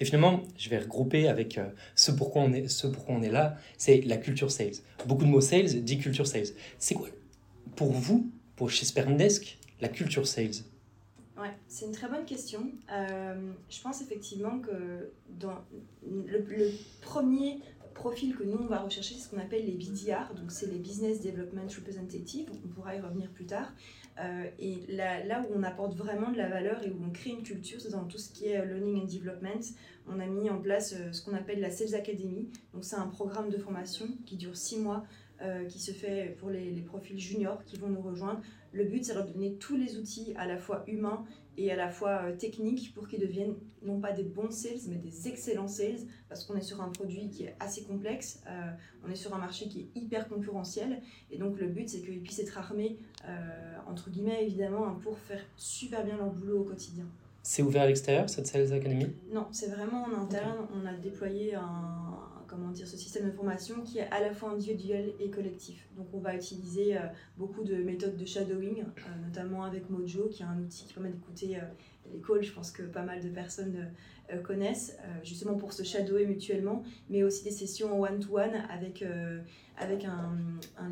Et 0.00 0.04
finalement, 0.04 0.42
je 0.56 0.68
vais 0.68 0.78
regrouper 0.78 1.28
avec 1.28 1.58
euh, 1.58 1.68
ce, 1.94 2.10
pourquoi 2.10 2.42
on 2.42 2.52
est, 2.52 2.66
on 3.08 3.22
est 3.22 3.30
là, 3.30 3.56
c'est 3.78 4.00
la 4.02 4.16
culture 4.16 4.50
sales. 4.50 4.74
Beaucoup 5.06 5.24
de 5.24 5.30
mots 5.30 5.40
sales 5.40 5.82
dit 5.82 5.98
culture 5.98 6.26
sales. 6.26 6.48
C'est 6.78 6.94
quoi, 6.94 7.08
pour 7.74 7.92
vous, 7.92 8.30
pour 8.56 8.70
chez 8.70 8.84
Spermdesk, 8.84 9.58
la 9.80 9.88
culture 9.88 10.26
sales? 10.26 10.64
Ouais, 11.38 11.52
c'est 11.68 11.84
une 11.84 11.92
très 11.92 12.08
bonne 12.08 12.24
question. 12.24 12.72
Euh, 12.90 13.52
je 13.68 13.82
pense 13.82 14.00
effectivement 14.00 14.58
que 14.60 15.12
dans 15.28 15.58
le, 16.02 16.38
le, 16.38 16.70
premier 17.02 17.58
profil 17.92 18.34
que 18.34 18.42
nous 18.42 18.58
on 18.58 18.66
va 18.66 18.80
rechercher, 18.80 19.14
c'est 19.14 19.20
ce 19.20 19.28
qu'on 19.28 19.38
appelle 19.38 19.66
les 19.66 19.72
BDR, 19.72 20.34
donc 20.34 20.50
c'est 20.50 20.66
les 20.66 20.78
Business 20.78 21.20
Development 21.20 21.66
Representatives, 21.68 22.48
on 22.64 22.68
pourra 22.68 22.94
y 22.94 23.00
revenir 23.00 23.28
plus 23.30 23.44
tard. 23.46 23.72
Euh, 24.18 24.46
et 24.58 24.84
là, 24.88 25.22
là, 25.24 25.42
où 25.42 25.52
on 25.54 25.62
apporte 25.62 25.94
vraiment 25.94 26.30
de 26.30 26.38
la 26.38 26.48
valeur 26.48 26.82
et 26.84 26.90
où 26.90 26.98
on 27.06 27.10
crée 27.10 27.30
une 27.30 27.42
culture, 27.42 27.80
c'est 27.80 27.90
dans 27.90 28.04
tout 28.04 28.18
ce 28.18 28.30
qui 28.30 28.46
est 28.46 28.58
euh, 28.58 28.64
learning 28.64 29.02
and 29.02 29.06
development. 29.06 29.74
On 30.08 30.20
a 30.20 30.26
mis 30.26 30.48
en 30.48 30.58
place 30.58 30.94
euh, 30.94 31.12
ce 31.12 31.22
qu'on 31.22 31.34
appelle 31.34 31.60
la 31.60 31.70
Sales 31.70 31.94
Academy. 31.94 32.48
Donc 32.72 32.84
c'est 32.84 32.96
un 32.96 33.08
programme 33.08 33.50
de 33.50 33.58
formation 33.58 34.06
qui 34.24 34.36
dure 34.36 34.56
six 34.56 34.78
mois, 34.78 35.04
qui 35.68 35.78
se 35.78 35.90
fait 35.90 36.34
pour 36.40 36.48
les, 36.48 36.70
les, 36.70 36.80
profils 36.80 37.18
juniors 37.18 37.62
qui 37.64 37.76
vont 37.76 37.88
nous 37.88 38.00
rejoindre. 38.00 38.40
Le 38.72 38.84
but, 38.84 39.04
c'est 39.04 39.12
de 39.12 39.18
leur 39.18 39.26
donner 39.26 39.52
tous 39.56 39.76
les 39.76 39.98
outils 39.98 40.32
à 40.38 40.46
la 40.46 40.56
fois 40.56 40.82
humains 40.86 41.26
et 41.56 41.70
à 41.70 41.76
la 41.76 41.88
fois 41.88 42.22
euh, 42.22 42.36
techniques 42.36 42.92
pour 42.94 43.08
qu'ils 43.08 43.20
deviennent 43.20 43.54
non 43.82 44.00
pas 44.00 44.12
des 44.12 44.22
bons 44.22 44.50
sales, 44.50 44.78
mais 44.88 44.96
des 44.96 45.28
excellents 45.28 45.68
sales, 45.68 46.00
parce 46.28 46.44
qu'on 46.44 46.56
est 46.56 46.62
sur 46.62 46.80
un 46.82 46.88
produit 46.88 47.28
qui 47.30 47.44
est 47.44 47.56
assez 47.60 47.82
complexe, 47.84 48.42
euh, 48.48 48.70
on 49.06 49.10
est 49.10 49.16
sur 49.16 49.34
un 49.34 49.38
marché 49.38 49.68
qui 49.68 49.80
est 49.80 50.00
hyper 50.00 50.28
concurrentiel, 50.28 51.00
et 51.30 51.38
donc 51.38 51.58
le 51.58 51.68
but 51.68 51.88
c'est 51.88 52.00
qu'ils 52.00 52.22
puissent 52.22 52.40
être 52.40 52.58
armés, 52.58 52.98
euh, 53.26 53.76
entre 53.86 54.10
guillemets 54.10 54.44
évidemment, 54.44 54.86
hein, 54.86 54.98
pour 55.02 55.18
faire 55.18 55.40
super 55.56 56.04
bien 56.04 56.16
leur 56.16 56.30
boulot 56.30 56.60
au 56.60 56.64
quotidien. 56.64 57.06
C'est 57.42 57.62
ouvert 57.62 57.82
à 57.82 57.86
l'extérieur, 57.86 58.28
cette 58.28 58.48
Sales 58.48 58.72
Academy? 58.72 59.06
Non, 59.32 59.46
c'est 59.52 59.68
vraiment 59.68 60.02
en 60.02 60.22
interne. 60.22 60.66
On 60.74 60.84
a 60.84 60.92
déployé 60.94 61.54
un, 61.54 62.18
comment 62.46 62.70
dire, 62.70 62.86
ce 62.86 62.96
système 62.96 63.26
de 63.26 63.30
formation 63.30 63.82
qui 63.82 63.98
est 63.98 64.08
à 64.10 64.20
la 64.20 64.32
fois 64.32 64.50
individuel 64.50 65.12
et 65.20 65.30
collectif. 65.30 65.88
Donc 65.96 66.06
on 66.12 66.18
va 66.18 66.34
utiliser 66.34 66.96
beaucoup 67.36 67.64
de 67.64 67.76
méthodes 67.76 68.16
de 68.16 68.24
shadowing, 68.24 68.84
notamment 69.24 69.64
avec 69.64 69.90
Mojo, 69.90 70.28
qui 70.28 70.42
est 70.42 70.46
un 70.46 70.58
outil 70.58 70.86
qui 70.86 70.94
permet 70.94 71.10
d'écouter 71.10 71.58
les 72.12 72.20
calls, 72.20 72.42
je 72.42 72.52
pense 72.52 72.70
que 72.70 72.82
pas 72.82 73.02
mal 73.02 73.22
de 73.22 73.28
personnes 73.28 73.90
euh, 74.32 74.40
connaissent, 74.40 74.96
euh, 75.00 75.24
justement 75.24 75.54
pour 75.54 75.72
se 75.72 75.82
shadower 75.82 76.26
mutuellement, 76.26 76.82
mais 77.08 77.22
aussi 77.22 77.44
des 77.44 77.50
sessions 77.50 78.00
one-to-one 78.00 78.54
avec, 78.70 79.02
euh, 79.02 79.40
avec 79.76 80.04
un 80.04 80.36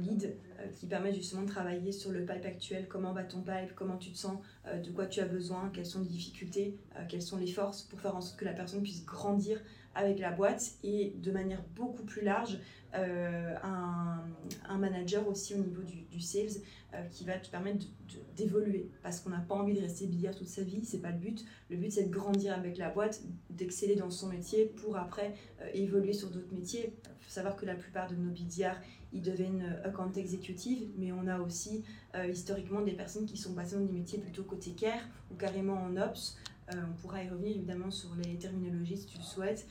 lead 0.03 0.37
qui 0.75 0.87
permet 0.87 1.13
justement 1.13 1.43
de 1.43 1.49
travailler 1.49 1.93
sur 1.93 2.11
le 2.11 2.21
pipe 2.21 2.45
actuel, 2.45 2.87
comment 2.89 3.13
va 3.13 3.25
ton 3.25 3.41
pipe, 3.41 3.75
comment 3.75 3.97
tu 3.97 4.13
te 4.13 4.19
sens, 4.19 4.39
de 4.65 4.91
quoi 4.93 5.07
tu 5.07 5.21
as 5.21 5.27
besoin, 5.27 5.71
quelles 5.75 5.87
sont 5.87 6.01
les 6.01 6.09
difficultés, 6.09 6.79
quelles 7.09 7.23
sont 7.23 7.37
les 7.37 7.47
forces? 7.47 7.83
Pour 7.83 8.01
faire 8.01 8.17
en 8.17 8.21
sorte 8.21 8.39
que 8.39 8.45
la 8.45 8.53
personne 8.53 8.83
puisse 8.83 9.05
grandir 9.05 9.61
avec 9.95 10.19
la 10.19 10.31
boîte 10.31 10.73
et 10.83 11.13
de 11.17 11.31
manière 11.31 11.63
beaucoup 11.75 12.05
plus 12.05 12.23
large, 12.23 12.59
un, 12.93 14.21
un, 14.69 14.79
manager 14.79 15.27
aussi 15.27 15.55
au 15.55 15.59
niveau 15.59 15.83
du, 15.83 16.21
sales 16.21 16.63
qui 17.11 17.25
va 17.25 17.33
te 17.39 17.51
permettre 17.51 17.87
d'évoluer 18.37 18.89
parce 19.03 19.21
qu'on 19.21 19.31
n'a 19.31 19.41
pas 19.41 19.55
envie 19.55 19.75
de 19.75 19.81
rester 19.81 20.07
billard 20.07 20.35
toute 20.35 20.49
sa 20.49 20.63
vie, 20.63 20.85
c'est 20.85 21.01
pas 21.01 21.11
le 21.11 21.19
but. 21.19 21.45
Le 21.71 21.77
but 21.77 21.91
c'est 21.91 22.05
de 22.05 22.13
grandir 22.13 22.55
avec 22.55 22.79
la 22.79 22.91
boîte, 22.91 23.23
d'exceller 23.51 23.97
dans 23.97 24.11
son 24.11 24.29
métier 24.29 24.67
pour 24.67 24.97
après 24.97 25.35
euh, 25.61 25.69
évoluer 25.75 26.13
sur 26.13 26.31
d'autres 26.31 26.53
métiers. 26.53 26.93
Il 27.05 27.25
faut 27.25 27.31
savoir 27.31 27.57
que 27.57 27.67
la 27.67 27.75
plupart 27.75 28.11
de 28.11 28.17
nos 28.17 28.31
bidiards, 28.31 28.81
ils 29.13 29.23
deviennent 29.23 29.63
euh, 29.63 29.89
account 29.89 30.13
exécutive, 30.13 30.89
mais 30.97 31.13
on 31.13 31.27
a 31.27 31.39
aussi 31.41 31.85
euh, 32.15 32.27
historiquement 32.27 32.83
des 32.83 32.93
personnes 32.93 33.27
qui 33.27 33.37
sont 33.37 33.55
passées 33.55 33.77
dans 33.77 33.85
des 33.85 33.93
métiers 33.93 34.19
plutôt 34.19 34.45
côté 34.45 34.73
care 34.73 35.03
ou 35.31 35.35
carrément 35.35 35.75
en 35.75 35.97
ops. 35.97 36.39
on 36.73 36.95
pourra 37.01 37.23
y 37.23 37.29
revenir 37.29 37.57
évidemment 37.57 37.91
sur 37.91 38.15
les 38.17 38.37
terminologies 38.37 38.99
si 38.99 39.07
tu 39.07 39.19
le 39.19 39.25
souhaites. 39.25 39.67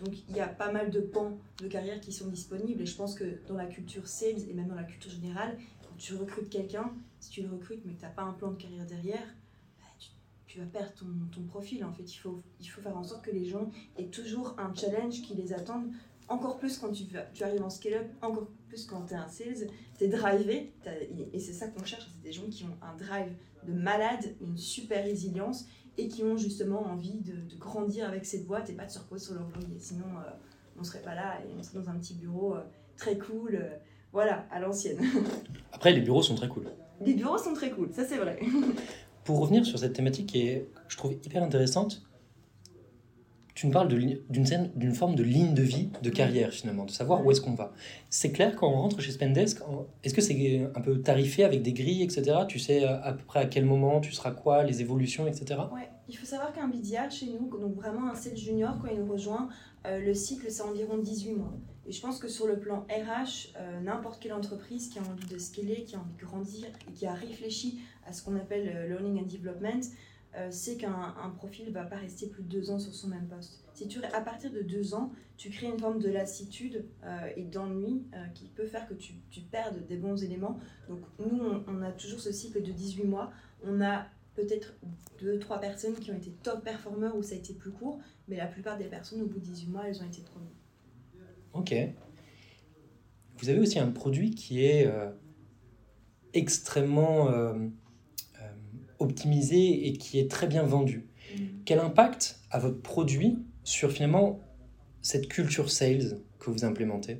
Donc 0.00 0.14
il 0.28 0.36
y 0.36 0.40
a 0.40 0.48
pas 0.48 0.72
mal 0.72 0.90
de 0.90 1.00
pans 1.00 1.38
de 1.58 1.68
carrière 1.68 2.00
qui 2.00 2.12
sont 2.12 2.28
disponibles 2.28 2.82
et 2.82 2.86
je 2.86 2.96
pense 2.96 3.14
que 3.14 3.40
dans 3.46 3.56
la 3.56 3.66
culture 3.66 4.06
sales 4.06 4.48
et 4.48 4.54
même 4.54 4.68
dans 4.68 4.74
la 4.74 4.84
culture 4.84 5.10
générale, 5.10 5.56
quand 5.82 5.96
tu 5.96 6.14
recrutes 6.14 6.48
quelqu'un, 6.48 6.92
si 7.20 7.30
tu 7.30 7.42
le 7.42 7.48
recrutes 7.48 7.84
mais 7.84 7.94
que 7.94 7.98
tu 7.98 8.04
n'as 8.04 8.10
pas 8.10 8.22
un 8.22 8.32
plan 8.32 8.50
de 8.50 8.56
carrière 8.56 8.86
derrière, 8.86 9.26
tu 10.48 10.58
vas 10.58 10.66
perdre 10.66 10.92
ton, 10.94 11.06
ton, 11.30 11.42
profil. 11.42 11.84
En 11.84 11.92
fait, 11.92 12.10
il 12.10 12.16
faut, 12.16 12.42
il 12.58 12.66
faut 12.66 12.80
faire 12.80 12.96
en 12.96 13.04
sorte 13.04 13.22
que 13.22 13.30
les 13.30 13.44
gens 13.44 13.70
aient 13.98 14.08
toujours 14.08 14.56
un 14.58 14.74
challenge 14.74 15.20
qui 15.22 15.34
les 15.34 15.52
attende. 15.52 15.90
Encore 16.26 16.58
plus 16.58 16.78
quand 16.78 16.90
tu, 16.90 17.04
tu 17.34 17.44
arrives 17.44 17.62
en 17.62 17.70
scale-up, 17.70 18.06
encore 18.22 18.48
plus 18.66 18.86
quand 18.86 19.02
tu 19.06 19.12
es 19.12 19.16
un 19.16 19.28
sales, 19.28 19.68
tu 19.98 20.04
es 20.04 20.08
drivé. 20.08 20.72
Et 21.32 21.38
c'est 21.38 21.52
ça 21.52 21.68
qu'on 21.68 21.84
cherche, 21.84 22.06
c'est 22.10 22.22
des 22.22 22.32
gens 22.32 22.48
qui 22.50 22.64
ont 22.64 22.76
un 22.82 22.96
drive 22.96 23.32
de 23.66 23.72
malade, 23.72 24.34
une 24.40 24.56
super 24.56 25.04
résilience 25.04 25.66
et 25.98 26.08
qui 26.08 26.22
ont 26.22 26.36
justement 26.36 26.86
envie 26.86 27.18
de, 27.18 27.34
grandir 27.58 28.08
avec 28.08 28.24
cette 28.24 28.46
boîte 28.46 28.70
et 28.70 28.72
pas 28.72 28.86
de 28.86 28.90
se 28.90 29.00
reposer 29.00 29.26
sur 29.26 29.34
leur 29.34 29.48
laurier. 29.48 29.78
Sinon, 29.78 30.06
euh, 30.06 30.30
on 30.78 30.84
serait 30.84 31.02
pas 31.02 31.14
là 31.14 31.40
et 31.42 31.52
on 31.58 31.62
serait 31.62 31.80
dans 31.80 31.90
un 31.90 31.98
petit 31.98 32.14
bureau 32.14 32.54
euh, 32.54 32.62
très 32.96 33.18
cool. 33.18 33.56
Euh, 33.56 33.76
voilà, 34.12 34.46
à 34.50 34.60
l'ancienne. 34.60 34.98
Après, 35.72 35.92
les 35.92 36.00
bureaux 36.00 36.22
sont 36.22 36.36
très 36.36 36.48
cool. 36.48 36.68
Les 37.04 37.14
bureaux 37.14 37.36
sont 37.36 37.52
très 37.52 37.70
cool, 37.70 37.90
ça 37.92 38.04
c'est 38.04 38.16
vrai. 38.16 38.40
Pour 39.24 39.40
revenir 39.40 39.66
sur 39.66 39.78
cette 39.78 39.92
thématique 39.92 40.28
qui 40.28 40.46
est, 40.46 40.68
je 40.88 40.96
trouve, 40.96 41.12
hyper 41.12 41.42
intéressante, 41.42 42.07
tu 43.58 43.66
me 43.66 43.72
parles 43.72 43.88
d'une 43.88 44.94
forme 44.94 45.16
de 45.16 45.24
ligne 45.24 45.52
de 45.52 45.64
vie, 45.64 45.88
de 46.00 46.10
carrière 46.10 46.52
finalement, 46.52 46.84
de 46.84 46.92
savoir 46.92 47.26
où 47.26 47.32
est-ce 47.32 47.40
qu'on 47.40 47.54
va. 47.54 47.72
C'est 48.08 48.30
clair 48.30 48.54
quand 48.54 48.68
on 48.68 48.76
rentre 48.76 49.00
chez 49.00 49.10
Spendesk, 49.10 49.58
est-ce 50.04 50.14
que 50.14 50.20
c'est 50.20 50.70
un 50.76 50.80
peu 50.80 51.00
tarifé 51.00 51.42
avec 51.42 51.62
des 51.62 51.72
grilles, 51.72 52.04
etc. 52.04 52.36
Tu 52.46 52.60
sais 52.60 52.84
à 52.84 53.12
peu 53.12 53.24
près 53.24 53.40
à 53.40 53.46
quel 53.46 53.64
moment 53.64 53.98
tu 53.98 54.12
seras 54.12 54.30
quoi, 54.30 54.62
les 54.62 54.80
évolutions, 54.80 55.26
etc. 55.26 55.60
Ouais, 55.74 55.88
il 56.08 56.16
faut 56.16 56.24
savoir 56.24 56.52
qu'un 56.52 56.68
BDR 56.68 57.10
chez 57.10 57.26
nous, 57.26 57.50
donc 57.58 57.74
vraiment 57.74 58.08
un 58.08 58.14
sales 58.14 58.36
junior, 58.36 58.78
quand 58.80 58.92
il 58.92 59.00
nous 59.00 59.10
rejoint, 59.10 59.48
euh, 59.86 59.98
le 59.98 60.14
cycle 60.14 60.46
c'est 60.50 60.62
environ 60.62 60.96
18 60.96 61.32
mois. 61.32 61.52
Et 61.84 61.90
je 61.90 62.00
pense 62.00 62.20
que 62.20 62.28
sur 62.28 62.46
le 62.46 62.60
plan 62.60 62.86
RH, 62.88 63.54
euh, 63.56 63.80
n'importe 63.80 64.22
quelle 64.22 64.34
entreprise 64.34 64.88
qui 64.88 65.00
a 65.00 65.02
envie 65.02 65.26
de 65.26 65.36
scaler, 65.36 65.82
qui 65.82 65.96
a 65.96 65.98
envie 65.98 66.14
de 66.14 66.24
grandir 66.24 66.66
et 66.88 66.92
qui 66.92 67.06
a 67.06 67.14
réfléchi 67.14 67.80
à 68.06 68.12
ce 68.12 68.22
qu'on 68.22 68.36
appelle 68.36 68.72
euh, 68.72 68.88
learning 68.88 69.20
and 69.20 69.26
development, 69.26 69.80
euh, 70.36 70.48
c'est 70.50 70.76
qu'un 70.76 71.14
profil 71.36 71.66
ne 71.66 71.70
va 71.70 71.84
pas 71.84 71.96
rester 71.96 72.26
plus 72.28 72.42
de 72.42 72.48
deux 72.48 72.70
ans 72.70 72.78
sur 72.78 72.94
son 72.94 73.08
même 73.08 73.26
poste. 73.26 73.64
Si 73.74 73.88
tu, 73.88 74.02
à 74.04 74.20
partir 74.20 74.50
de 74.50 74.60
deux 74.60 74.94
ans, 74.94 75.12
tu 75.36 75.50
crées 75.50 75.68
une 75.68 75.78
forme 75.78 76.00
de 76.00 76.08
lassitude 76.08 76.84
et 77.36 77.44
d'ennui 77.44 78.02
qui 78.34 78.48
peut 78.48 78.66
faire 78.66 78.88
que 78.88 78.94
tu, 78.94 79.14
tu, 79.30 79.40
perdes 79.40 79.86
des 79.86 79.96
bons 79.96 80.22
éléments. 80.22 80.58
Donc 80.88 80.98
nous, 81.20 81.38
on, 81.40 81.64
on, 81.68 81.82
a 81.82 81.92
toujours 81.92 82.18
ce 82.18 82.32
cycle 82.32 82.60
de 82.60 82.72
18 82.72 83.04
mois. 83.04 83.30
On 83.62 83.80
a 83.80 84.06
peut-être 84.34 84.74
deux, 85.20 85.38
trois 85.38 85.60
personnes 85.60 85.94
qui 85.94 86.10
ont 86.10 86.16
été 86.16 86.30
top 86.42 86.62
performeurs 86.64 87.16
où 87.16 87.22
ça 87.22 87.34
a 87.34 87.38
été 87.38 87.54
plus 87.54 87.70
court, 87.70 88.00
mais 88.28 88.36
la 88.36 88.46
plupart 88.46 88.78
des 88.78 88.84
personnes, 88.84 89.22
au 89.22 89.26
bout 89.26 89.38
de 89.38 89.44
18 89.44 89.70
mois, 89.70 89.88
elles 89.88 90.00
ont 90.00 90.06
été 90.06 90.22
promues. 90.22 90.46
Ok. 91.54 91.74
Vous 93.38 93.48
avez 93.48 93.58
aussi 93.60 93.78
un 93.78 93.90
produit 93.90 94.32
qui 94.32 94.64
est 94.64 94.86
euh, 94.86 95.10
extrêmement 96.34 97.30
euh, 97.30 97.54
euh, 97.54 97.68
optimisé 98.98 99.88
et 99.88 99.92
qui 99.94 100.18
est 100.18 100.30
très 100.30 100.46
bien 100.46 100.62
vendu. 100.62 101.06
Mm. 101.34 101.42
Quel 101.64 101.78
impact 101.80 102.40
a 102.50 102.58
votre 102.58 102.80
produit 102.80 103.38
sur 103.64 103.92
finalement 103.92 104.40
cette 105.02 105.28
culture 105.28 105.70
sales 105.70 106.20
que 106.38 106.50
vous 106.50 106.64
implémentez? 106.64 107.18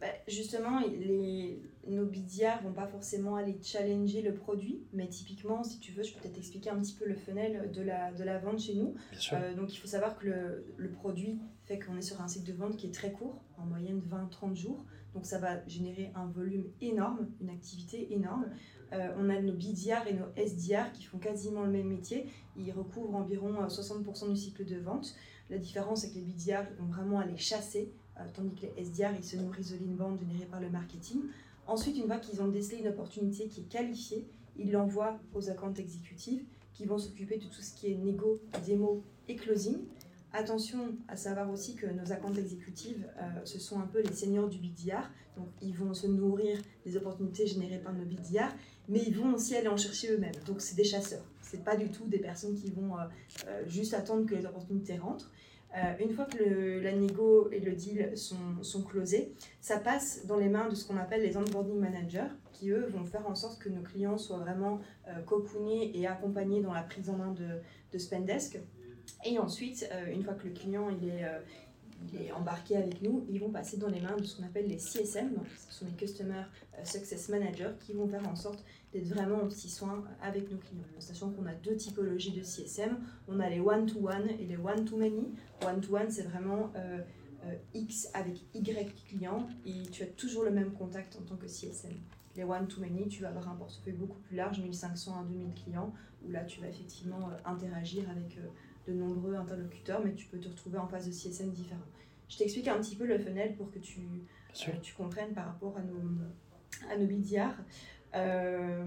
Bah, 0.00 0.08
Justement, 0.28 0.80
les, 0.80 1.58
nos 1.86 2.06
bidiards 2.06 2.62
vont 2.62 2.72
pas 2.72 2.86
forcément 2.86 3.36
aller 3.36 3.56
challenger 3.62 4.22
le 4.22 4.34
produit, 4.34 4.82
mais 4.92 5.08
typiquement, 5.08 5.62
si 5.62 5.78
tu 5.78 5.92
veux, 5.92 6.02
je 6.02 6.12
peux 6.12 6.20
peut-être 6.20 6.38
expliquer 6.38 6.70
un 6.70 6.80
petit 6.80 6.94
peu 6.94 7.06
le 7.06 7.14
funnel 7.14 7.70
de 7.72 7.82
la, 7.82 8.12
de 8.12 8.24
la 8.24 8.38
vente 8.38 8.60
chez 8.60 8.74
nous. 8.74 8.94
donc 9.56 9.72
il 9.72 9.78
faut 9.78 9.88
savoir 9.88 10.18
que 10.18 10.26
le, 10.26 10.74
le 10.76 10.90
produit 10.90 11.38
fait 11.64 11.78
qu'on 11.78 11.96
est 11.96 12.02
sur 12.02 12.20
un 12.20 12.28
cycle 12.28 12.46
de 12.46 12.56
vente 12.56 12.76
qui 12.76 12.86
est 12.86 12.94
très 12.94 13.12
court, 13.12 13.42
en 13.58 13.66
moyenne 13.66 14.00
20-30 14.00 14.54
jours. 14.54 14.84
Donc 15.14 15.26
ça 15.26 15.38
va 15.38 15.66
générer 15.66 16.10
un 16.14 16.26
volume 16.26 16.64
énorme, 16.80 17.28
une 17.40 17.50
activité 17.50 18.12
énorme. 18.12 18.46
Euh, 18.92 19.14
on 19.18 19.28
a 19.30 19.40
nos 19.40 19.52
BDR 19.52 20.06
et 20.08 20.14
nos 20.14 20.26
SDR 20.36 20.92
qui 20.92 21.04
font 21.04 21.18
quasiment 21.18 21.62
le 21.62 21.70
même 21.70 21.88
métier. 21.88 22.26
Ils 22.56 22.72
recouvrent 22.72 23.14
environ 23.14 23.52
60% 23.66 24.24
euh, 24.24 24.28
du 24.30 24.36
cycle 24.36 24.64
de 24.64 24.76
vente. 24.76 25.14
La 25.50 25.58
différence, 25.58 26.02
c'est 26.02 26.10
que 26.10 26.14
les 26.14 26.22
BDR 26.22 26.64
ils 26.70 26.80
vont 26.80 26.90
vraiment 26.92 27.20
aller 27.20 27.36
chasser, 27.36 27.92
euh, 28.18 28.22
tandis 28.32 28.54
que 28.54 28.66
les 28.66 28.84
SDR 28.84 29.14
ils 29.16 29.24
se 29.24 29.36
nourrissent 29.36 29.72
de 29.72 29.84
l'inbound 29.84 30.18
généré 30.18 30.46
par 30.46 30.60
le 30.60 30.70
marketing. 30.70 31.22
Ensuite, 31.66 31.96
une 31.96 32.06
fois 32.06 32.18
qu'ils 32.18 32.42
ont 32.42 32.48
décelé 32.48 32.78
une 32.78 32.88
opportunité 32.88 33.46
qui 33.48 33.60
est 33.60 33.68
qualifiée, 33.68 34.26
ils 34.56 34.70
l'envoient 34.70 35.18
aux 35.34 35.48
accounts 35.48 35.74
exécutifs 35.74 36.44
qui 36.74 36.86
vont 36.86 36.98
s'occuper 36.98 37.38
de 37.38 37.44
tout 37.44 37.62
ce 37.62 37.74
qui 37.74 37.92
est 37.92 37.96
négo, 37.96 38.40
démo 38.66 39.02
et 39.28 39.36
closing. 39.36 39.78
Attention 40.36 40.96
à 41.06 41.14
savoir 41.14 41.48
aussi 41.48 41.76
que 41.76 41.86
nos 41.86 42.10
accounts 42.10 42.34
exécutives, 42.34 43.06
euh, 43.18 43.44
ce 43.44 43.60
sont 43.60 43.78
un 43.78 43.86
peu 43.86 44.02
les 44.02 44.12
seniors 44.12 44.48
du 44.48 44.58
BDR. 44.58 45.08
Donc, 45.36 45.46
ils 45.62 45.76
vont 45.76 45.94
se 45.94 46.08
nourrir 46.08 46.58
des 46.84 46.96
opportunités 46.96 47.46
générées 47.46 47.78
par 47.78 47.92
nos 47.92 48.04
BDR, 48.04 48.52
mais 48.88 48.98
ils 49.06 49.16
vont 49.16 49.32
aussi 49.34 49.54
aller 49.54 49.68
en 49.68 49.76
chercher 49.76 50.10
eux-mêmes. 50.10 50.34
Donc, 50.44 50.60
c'est 50.60 50.74
des 50.74 50.82
chasseurs. 50.82 51.24
Ce 51.40 51.56
pas 51.58 51.76
du 51.76 51.88
tout 51.88 52.06
des 52.06 52.18
personnes 52.18 52.56
qui 52.56 52.72
vont 52.72 52.98
euh, 52.98 53.02
euh, 53.46 53.62
juste 53.68 53.94
attendre 53.94 54.26
que 54.26 54.34
les 54.34 54.44
opportunités 54.44 54.98
rentrent. 54.98 55.30
une 56.00 56.10
fois 56.10 56.24
que 56.24 56.38
le, 56.38 56.84
et 57.52 57.60
le 57.60 57.72
deal 57.72 58.16
sont, 58.16 58.62
sont, 58.62 58.82
closés, 58.82 59.34
ça 59.60 59.78
passe 59.78 60.26
dans 60.26 60.36
les 60.36 60.48
mains 60.48 60.68
de 60.68 60.74
ce 60.74 60.84
qu'on 60.84 60.96
appelle 60.96 61.22
les 61.22 61.36
onboarding 61.36 61.78
managers, 61.78 62.32
qui 62.52 62.70
eux 62.70 62.86
vont 62.88 63.04
faire 63.04 63.24
en 63.28 63.36
sorte 63.36 63.60
que 63.60 63.68
nos 63.68 63.82
clients 63.82 64.18
soient 64.18 64.38
vraiment 64.38 64.80
cocoonés 65.26 65.96
et 65.96 66.06
accompagnés 66.06 66.60
dans 66.60 66.72
la 66.72 66.82
prise 66.82 67.08
en 67.10 67.16
main 67.16 67.32
de, 67.32 67.48
de 67.92 67.98
Spendesk. 67.98 68.58
Et 69.24 69.38
ensuite, 69.38 69.88
euh, 69.92 70.12
une 70.12 70.22
fois 70.22 70.34
que 70.34 70.46
le 70.46 70.52
client 70.52 70.88
il 70.90 71.08
est, 71.08 71.24
euh, 71.24 71.38
il 72.12 72.22
est, 72.22 72.32
embarqué 72.32 72.76
avec 72.76 73.00
nous, 73.02 73.24
ils 73.30 73.40
vont 73.40 73.50
passer 73.50 73.78
dans 73.78 73.88
les 73.88 74.00
mains 74.00 74.16
de 74.16 74.24
ce 74.24 74.36
qu'on 74.36 74.44
appelle 74.44 74.68
les 74.68 74.78
CSM, 74.78 75.32
donc 75.32 75.46
ce 75.68 75.72
sont 75.72 75.86
les 75.86 75.92
Customer 75.92 76.42
euh, 76.78 76.84
Success 76.84 77.28
Managers, 77.30 77.72
qui 77.80 77.94
vont 77.94 78.06
faire 78.06 78.28
en 78.28 78.36
sorte 78.36 78.62
d'être 78.92 79.06
vraiment 79.06 79.36
en 79.36 79.48
petit 79.48 79.70
soin 79.70 80.04
avec 80.22 80.50
nos 80.50 80.58
clients. 80.58 80.84
Sachant 80.98 81.30
qu'on 81.30 81.46
a 81.46 81.54
deux 81.54 81.76
typologies 81.76 82.32
de 82.32 82.42
CSM, 82.42 82.98
on 83.28 83.40
a 83.40 83.48
les 83.48 83.60
one-to-one 83.60 84.28
et 84.38 84.44
les 84.44 84.56
one-to-many. 84.56 85.32
One-to-one, 85.64 86.10
c'est 86.10 86.22
vraiment 86.22 86.70
X 87.74 88.08
avec 88.14 88.44
Y 88.54 88.94
client 89.08 89.48
et 89.66 89.82
tu 89.90 90.04
as 90.04 90.06
toujours 90.06 90.44
le 90.44 90.50
même 90.52 90.72
contact 90.72 91.16
en 91.16 91.22
tant 91.22 91.36
que 91.36 91.48
CSM. 91.48 91.92
Les 92.36 92.44
one-to-many, 92.44 93.08
tu 93.08 93.22
vas 93.22 93.30
avoir 93.30 93.48
un 93.48 93.56
portefeuille 93.56 93.94
beaucoup 93.94 94.20
plus 94.20 94.36
large, 94.36 94.60
1500 94.60 95.20
à 95.20 95.24
2000 95.24 95.54
clients, 95.54 95.92
où 96.24 96.30
là 96.30 96.44
tu 96.44 96.60
vas 96.60 96.68
effectivement 96.68 97.30
interagir 97.44 98.08
avec 98.08 98.38
de 98.86 98.92
nombreux 98.92 99.34
interlocuteurs, 99.34 100.00
mais 100.04 100.14
tu 100.14 100.26
peux 100.26 100.38
te 100.38 100.48
retrouver 100.48 100.78
en 100.78 100.86
face 100.86 101.06
de 101.06 101.12
CSM 101.12 101.50
différents. 101.50 101.80
Je 102.28 102.38
t'explique 102.38 102.68
un 102.68 102.78
petit 102.80 102.96
peu 102.96 103.06
le 103.06 103.18
funnel 103.18 103.54
pour 103.54 103.70
que 103.70 103.78
tu, 103.78 104.00
euh, 104.00 104.72
tu 104.82 104.94
comprennes 104.94 105.32
par 105.34 105.46
rapport 105.46 105.76
à 105.76 105.82
nos, 105.82 106.90
à 106.90 106.96
nos 106.96 107.06
BDR. 107.06 107.54
Euh, 108.14 108.84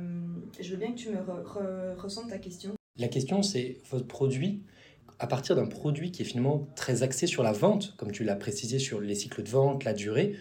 je 0.59 0.71
veux 0.71 0.77
bien 0.77 0.91
que 0.93 0.97
tu 0.97 1.09
me 1.09 1.19
re, 1.19 2.29
ta 2.29 2.37
question. 2.37 2.73
La 2.97 3.07
question, 3.07 3.43
c'est 3.43 3.81
votre 3.89 4.07
produit, 4.07 4.63
à 5.19 5.27
partir 5.27 5.55
d'un 5.55 5.67
produit 5.67 6.11
qui 6.11 6.21
est 6.21 6.25
finalement 6.25 6.67
très 6.75 7.03
axé 7.03 7.27
sur 7.27 7.43
la 7.43 7.51
vente, 7.51 7.95
comme 7.97 8.11
tu 8.11 8.23
l'as 8.23 8.35
précisé 8.35 8.79
sur 8.79 9.01
les 9.01 9.15
cycles 9.15 9.43
de 9.43 9.49
vente, 9.49 9.83
la 9.83 9.93
durée, 9.93 10.35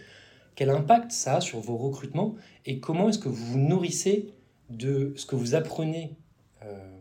quel 0.55 0.69
impact 0.69 1.11
ça 1.11 1.35
a 1.35 1.41
sur 1.41 1.59
vos 1.59 1.77
recrutements 1.77 2.35
et 2.65 2.79
comment 2.79 3.09
est-ce 3.09 3.19
que 3.19 3.29
vous 3.29 3.45
vous 3.45 3.59
nourrissez 3.59 4.33
de 4.69 5.13
ce 5.15 5.25
que 5.25 5.35
vous 5.35 5.53
apprenez 5.53 6.15
euh, 6.63 6.97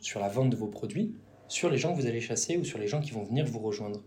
sur 0.00 0.20
la 0.20 0.28
vente 0.28 0.50
de 0.50 0.56
vos 0.56 0.66
produits, 0.66 1.14
sur 1.48 1.70
les 1.70 1.78
gens 1.78 1.94
que 1.94 2.00
vous 2.00 2.06
allez 2.06 2.20
chasser 2.20 2.56
ou 2.56 2.64
sur 2.64 2.78
les 2.78 2.88
gens 2.88 3.00
qui 3.00 3.12
vont 3.12 3.22
venir 3.22 3.46
vous 3.46 3.60
rejoindre 3.60 4.02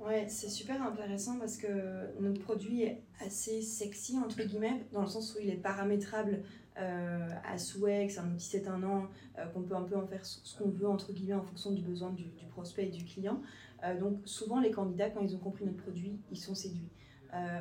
Ouais, 0.00 0.26
c'est 0.28 0.48
super 0.48 0.82
intéressant 0.82 1.38
parce 1.38 1.56
que 1.56 2.18
notre 2.20 2.40
produit 2.40 2.82
est 2.82 3.02
assez 3.20 3.60
sexy, 3.60 4.16
entre 4.18 4.42
guillemets, 4.42 4.86
dans 4.92 5.02
le 5.02 5.06
sens 5.06 5.34
où 5.34 5.38
il 5.42 5.50
est 5.50 5.56
paramétrable 5.56 6.42
euh, 6.78 7.28
à 7.44 7.58
souhait, 7.58 8.06
que 8.06 8.12
c'est 8.12 8.20
un 8.20 8.32
outil 8.32 8.46
c'est 8.46 8.68
un 8.68 8.82
an, 8.84 9.08
euh, 9.38 9.44
qu'on 9.48 9.62
peut 9.62 9.74
un 9.74 9.82
peu 9.82 9.96
en 9.96 10.06
faire 10.06 10.24
ce 10.24 10.56
qu'on 10.56 10.70
veut, 10.70 10.88
entre 10.88 11.12
guillemets, 11.12 11.34
en 11.34 11.42
fonction 11.42 11.72
du 11.72 11.82
besoin 11.82 12.10
du, 12.10 12.24
prospect 12.50 12.86
et 12.86 12.90
du 12.90 13.04
client. 13.04 13.42
donc 14.00 14.20
souvent, 14.24 14.60
les 14.60 14.70
candidats, 14.70 15.10
quand 15.10 15.20
ils 15.20 15.34
ont 15.36 15.38
compris 15.38 15.64
notre 15.64 15.76
produit, 15.76 16.18
ils 16.32 16.38
sont 16.38 16.54
séduits. 16.54 16.88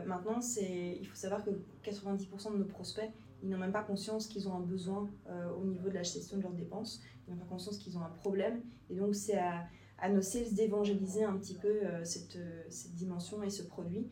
maintenant, 0.05 0.39
il 0.61 1.05
faut 1.05 1.15
savoir 1.15 1.43
que 1.43 1.51
90% 1.83 2.53
de 2.53 2.57
nos 2.57 2.65
prospects, 2.65 3.11
ils 3.43 3.49
n'ont 3.49 3.57
même 3.57 3.71
pas 3.71 3.83
conscience 3.83 4.27
qu'ils 4.27 4.47
ont 4.47 4.55
un 4.55 4.61
besoin 4.61 5.09
euh, 5.29 5.49
au 5.51 5.65
niveau 5.65 5.89
de 5.89 5.93
la 5.93 6.03
gestion 6.03 6.37
de 6.37 6.43
leurs 6.43 6.53
dépenses, 6.53 7.01
ils 7.27 7.33
n'ont 7.33 7.39
pas 7.39 7.45
conscience 7.45 7.77
qu'ils 7.77 7.97
ont 7.97 8.01
un 8.01 8.09
problème. 8.09 8.61
Et 8.89 8.95
donc, 8.95 9.15
c'est 9.15 9.37
à, 9.37 10.09
nos 10.09 10.21
sales 10.21 10.53
d'évangéliser 10.53 11.23
un 11.23 11.37
petit 11.37 11.55
peu 11.55 11.67
euh, 11.67 12.03
cette, 12.03 12.35
euh, 12.35 12.63
cette, 12.69 12.93
dimension 12.93 13.41
et 13.43 13.49
ce 13.49 13.63
produit 13.63 14.09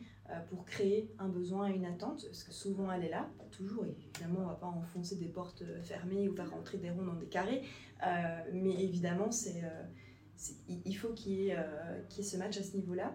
pour 0.50 0.64
créer 0.64 1.14
un 1.20 1.28
besoin 1.28 1.68
et 1.70 1.76
une 1.76 1.84
attente, 1.84 2.24
parce 2.24 2.42
que 2.42 2.52
souvent 2.52 2.90
elle 2.90 3.04
est 3.04 3.10
là, 3.10 3.30
pas 3.38 3.44
toujours, 3.52 3.84
évidemment, 3.86 4.40
on 4.40 4.42
ne 4.42 4.48
va 4.48 4.54
pas 4.56 4.66
enfoncer 4.66 5.14
des 5.14 5.28
portes 5.28 5.62
fermées 5.84 6.28
ou 6.28 6.34
faire 6.34 6.50
rentrer 6.50 6.78
des 6.78 6.90
ronds 6.90 7.04
dans 7.04 7.14
des 7.14 7.28
carrés, 7.28 7.62
mais 8.52 8.74
évidemment, 8.82 9.30
c'est, 9.30 9.62
il 10.68 10.94
faut 10.94 11.10
qu'il 11.10 11.32
y, 11.32 11.50
ait, 11.50 11.56
y 12.16 12.20
ait 12.20 12.24
ce 12.24 12.36
match 12.38 12.58
à 12.58 12.64
ce 12.64 12.76
niveau-là. 12.76 13.14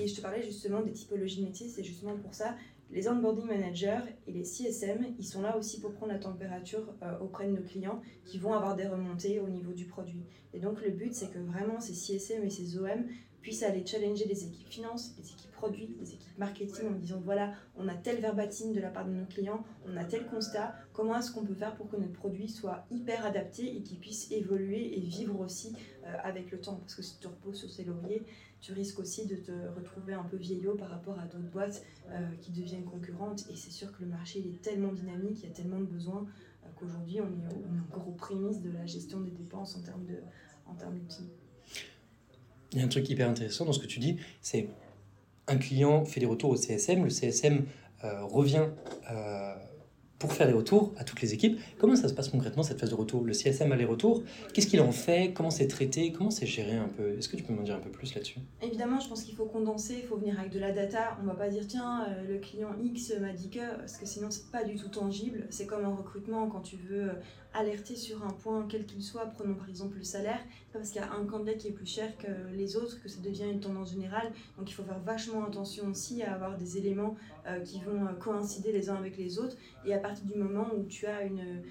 et 0.00 0.08
je 0.08 0.16
te 0.16 0.20
parlais 0.20 0.42
justement 0.42 0.82
des 0.82 0.90
typologies 0.90 1.42
de 1.42 1.46
métiers, 1.46 1.68
c'est 1.68 1.84
justement 1.84 2.16
pour 2.16 2.34
ça 2.34 2.56
les 2.90 3.08
onboarding 3.08 3.46
managers 3.46 4.00
et 4.26 4.32
les 4.32 4.44
CSM, 4.44 5.14
ils 5.18 5.24
sont 5.24 5.42
là 5.42 5.56
aussi 5.56 5.80
pour 5.80 5.92
prendre 5.92 6.12
la 6.12 6.18
température 6.18 6.94
euh, 7.02 7.18
auprès 7.18 7.46
de 7.46 7.52
nos 7.52 7.62
clients 7.62 8.00
qui 8.24 8.38
vont 8.38 8.52
avoir 8.52 8.76
des 8.76 8.86
remontées 8.86 9.40
au 9.40 9.48
niveau 9.48 9.72
du 9.72 9.86
produit. 9.86 10.24
Et 10.52 10.60
donc 10.60 10.82
le 10.82 10.90
but, 10.90 11.14
c'est 11.14 11.30
que 11.30 11.38
vraiment 11.38 11.80
ces 11.80 11.94
CSM 11.94 12.44
et 12.44 12.50
ces 12.50 12.78
OM 12.78 13.06
puissent 13.44 13.62
aller 13.62 13.84
challenger 13.84 14.24
les 14.24 14.44
équipes 14.44 14.68
finance, 14.68 15.14
les 15.18 15.30
équipes 15.30 15.50
produits, 15.52 15.94
les 16.00 16.14
équipes 16.14 16.38
marketing 16.38 16.88
en 16.88 16.92
disant 16.92 17.20
voilà, 17.22 17.52
on 17.76 17.86
a 17.88 17.94
tel 17.94 18.20
verbatim 18.20 18.72
de 18.72 18.80
la 18.80 18.88
part 18.88 19.04
de 19.04 19.12
nos 19.12 19.26
clients, 19.26 19.62
on 19.86 19.96
a 19.98 20.04
tel 20.04 20.26
constat, 20.26 20.74
comment 20.94 21.18
est-ce 21.18 21.30
qu'on 21.30 21.44
peut 21.44 21.54
faire 21.54 21.74
pour 21.74 21.90
que 21.90 21.96
notre 21.96 22.14
produit 22.14 22.48
soit 22.48 22.86
hyper 22.90 23.26
adapté 23.26 23.76
et 23.76 23.82
qu'il 23.82 23.98
puisse 23.98 24.30
évoluer 24.32 24.96
et 24.96 25.00
vivre 25.00 25.38
aussi 25.40 25.76
euh, 26.06 26.16
avec 26.22 26.50
le 26.52 26.58
temps? 26.58 26.76
Parce 26.76 26.94
que 26.94 27.02
si 27.02 27.18
tu 27.18 27.26
reposes 27.26 27.56
sur 27.56 27.70
ces 27.70 27.84
lauriers, 27.84 28.22
tu 28.64 28.72
risques 28.72 28.98
aussi 28.98 29.26
de 29.26 29.36
te 29.36 29.52
retrouver 29.76 30.14
un 30.14 30.22
peu 30.22 30.38
vieillot 30.38 30.74
par 30.74 30.88
rapport 30.88 31.18
à 31.20 31.26
d'autres 31.26 31.50
boîtes 31.50 31.84
euh, 32.08 32.26
qui 32.40 32.50
deviennent 32.50 32.84
concurrentes. 32.84 33.44
Et 33.50 33.56
c'est 33.56 33.70
sûr 33.70 33.92
que 33.92 34.02
le 34.02 34.08
marché 34.08 34.38
est 34.38 34.62
tellement 34.62 34.92
dynamique, 34.92 35.40
il 35.42 35.48
y 35.48 35.52
a 35.52 35.54
tellement 35.54 35.80
de 35.80 35.84
besoins 35.84 36.24
euh, 36.64 36.68
qu'aujourd'hui 36.74 37.20
on 37.20 37.26
est, 37.26 37.54
on 37.70 37.76
est 37.76 37.80
encore 37.80 38.08
aux 38.08 38.12
prémices 38.12 38.62
de 38.62 38.70
la 38.70 38.86
gestion 38.86 39.20
des 39.20 39.32
dépenses 39.32 39.76
en 39.76 39.82
termes 39.82 40.06
de 40.06 40.16
en 40.66 40.74
termes 40.74 40.98
d'outils. 40.98 41.28
Il 42.72 42.78
y 42.78 42.80
a 42.80 42.86
un 42.86 42.88
truc 42.88 43.08
hyper 43.10 43.28
intéressant 43.28 43.66
dans 43.66 43.74
ce 43.74 43.80
que 43.80 43.86
tu 43.86 43.98
dis, 43.98 44.16
c'est 44.40 44.70
un 45.46 45.58
client 45.58 46.06
fait 46.06 46.20
des 46.20 46.26
retours 46.26 46.50
au 46.50 46.56
CSM, 46.56 47.04
le 47.04 47.10
CSM 47.10 47.66
euh, 48.02 48.24
revient 48.24 48.68
pour 50.18 50.32
faire 50.32 50.46
les 50.46 50.52
retours 50.52 50.92
à 50.96 51.04
toutes 51.04 51.20
les 51.20 51.34
équipes. 51.34 51.58
Comment 51.78 51.96
ça 51.96 52.08
se 52.08 52.14
passe 52.14 52.28
concrètement 52.28 52.62
cette 52.62 52.80
phase 52.80 52.90
de 52.90 52.94
retour 52.94 53.24
Le 53.24 53.32
CSM 53.32 53.70
a 53.72 53.76
les 53.76 53.84
retours 53.84 54.22
Qu'est-ce 54.52 54.66
qu'il 54.66 54.80
en 54.80 54.92
fait? 54.92 55.32
Comment 55.34 55.50
c'est 55.50 55.66
traité? 55.66 56.12
Comment 56.12 56.30
c'est 56.30 56.46
géré 56.46 56.76
un 56.76 56.88
peu? 56.88 57.16
Est-ce 57.18 57.28
que 57.28 57.36
tu 57.36 57.42
peux 57.42 57.52
m'en 57.52 57.62
dire 57.62 57.74
un 57.74 57.80
peu 57.80 57.90
plus 57.90 58.14
là-dessus? 58.14 58.38
Évidemment, 58.62 59.00
je 59.00 59.08
pense 59.08 59.24
qu'il 59.24 59.34
faut 59.34 59.46
condenser, 59.46 59.96
il 60.02 60.06
faut 60.06 60.16
venir 60.16 60.38
avec 60.38 60.52
de 60.52 60.58
la 60.58 60.72
data. 60.72 61.18
On 61.22 61.26
va 61.26 61.34
pas 61.34 61.48
dire 61.48 61.66
tiens, 61.66 62.06
euh, 62.08 62.28
le 62.28 62.38
client 62.38 62.70
X 62.82 63.12
m'a 63.20 63.32
dit 63.32 63.50
que, 63.50 63.76
parce 63.76 63.96
que 63.96 64.06
sinon 64.06 64.28
c'est 64.30 64.50
pas 64.50 64.64
du 64.64 64.76
tout 64.76 64.88
tangible. 64.88 65.46
C'est 65.50 65.66
comme 65.66 65.84
un 65.84 65.94
recrutement 65.94 66.48
quand 66.48 66.60
tu 66.60 66.76
veux 66.76 67.10
euh, 67.10 67.14
alerter 67.54 67.96
sur 67.96 68.24
un 68.24 68.30
point 68.30 68.66
quel 68.68 68.84
qu'il 68.84 69.02
soit. 69.02 69.26
Prenons 69.26 69.54
par 69.54 69.68
exemple 69.68 69.96
le 69.96 70.04
salaire, 70.04 70.40
parce 70.72 70.90
qu'il 70.90 71.00
y 71.00 71.04
a 71.04 71.12
un 71.12 71.24
candidat 71.24 71.54
qui 71.54 71.68
est 71.68 71.72
plus 71.72 71.86
cher 71.86 72.16
que 72.18 72.26
les 72.54 72.76
autres 72.76 73.00
que 73.02 73.08
ça 73.08 73.20
devient 73.20 73.50
une 73.50 73.60
tendance 73.60 73.92
générale. 73.92 74.32
Donc 74.58 74.70
il 74.70 74.74
faut 74.74 74.84
faire 74.84 75.00
vachement 75.00 75.44
attention 75.44 75.88
aussi 75.88 76.22
à 76.22 76.34
avoir 76.34 76.58
des 76.58 76.78
éléments 76.78 77.16
euh, 77.46 77.60
qui 77.60 77.80
vont 77.80 78.06
coïncider 78.20 78.72
les 78.72 78.90
uns 78.90 78.96
avec 78.96 79.16
les 79.16 79.38
autres 79.38 79.56
et 79.84 79.94
à 79.94 79.98
partir 79.98 80.24
du 80.24 80.34
moment 80.34 80.66
où 80.76 80.84
tu 80.84 81.06
as 81.06 81.22
une, 81.22 81.62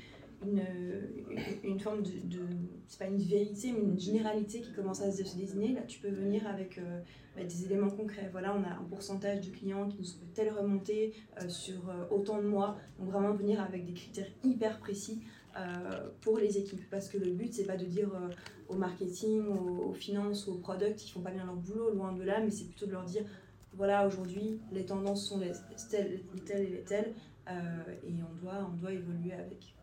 une, 1.64 1.80
forme 1.80 2.04
de, 2.04 2.40
c'est 2.88 3.00
pas 3.00 3.08
une 3.08 3.18
vérité, 3.18 3.72
mais 3.72 3.80
une 3.80 4.00
généralité 4.00 4.62
qui 4.62 4.72
commence 4.72 5.02
à 5.02 5.12
se 5.12 5.36
désigner, 5.36 5.74
là 5.74 5.82
tu 5.88 6.00
peux 6.00 6.10
venir 6.10 6.46
avec 6.48 6.78
euh, 6.78 7.00
bah, 7.36 7.44
des 7.44 7.66
éléments 7.66 7.90
concrets. 7.90 8.30
Voilà, 8.32 8.56
on 8.56 8.64
a 8.64 8.74
un 8.74 8.84
pourcentage 8.90 9.42
de 9.42 9.52
clients 9.52 9.88
qui 9.88 9.98
nous 10.00 10.10
ont 10.12 10.28
telle 10.34 10.52
remontée 10.52 11.14
euh, 11.42 11.50
sur 11.50 11.90
euh, 11.90 12.06
autant 12.12 12.38
de 12.38 12.48
mois. 12.48 12.78
Donc 13.00 13.10
vraiment 13.10 13.34
venir 13.34 13.62
avec 13.62 13.86
des 13.86 13.94
critères 13.94 14.30
hyper 14.44 14.80
précis 14.80 15.22
pour 16.22 16.38
les 16.38 16.58
équipes. 16.58 16.90
Parce 16.90 17.10
que 17.10 17.18
le 17.18 17.32
but, 17.32 17.54
c'est 17.54 17.66
pas 17.66 17.78
de 17.78 17.86
dire 17.86 18.10
au 18.70 18.76
marketing, 18.76 19.46
aux, 19.48 19.94
finances 19.94 20.48
ou 20.48 20.54
aux 20.54 20.58
products, 20.58 21.06
ils 21.06 21.12
font 21.12 21.22
pas 21.22 21.32
bien 21.32 21.46
leur 21.46 21.56
boulot, 21.56 21.92
loin 21.92 22.14
de 22.14 22.24
là, 22.24 22.40
mais 22.40 22.52
c'est 22.52 22.66
plutôt 22.66 22.86
de 22.86 22.92
leur 22.92 23.06
dire 23.06 23.24
voilà, 23.76 24.06
aujourd'hui, 24.06 24.60
les 24.72 24.86
tendances 24.86 25.28
sont 25.28 25.40
les, 25.40 25.52
telles, 25.90 26.22
telles 26.46 26.66
et 26.66 26.70
les 26.70 26.84
telles. 26.84 27.14
Euh, 27.50 27.54
et 28.08 28.14
on 28.14 28.44
doit, 28.44 28.70
on 28.72 28.78
doit 28.78 28.94
évoluer 28.94 29.34
avec. 29.34 29.76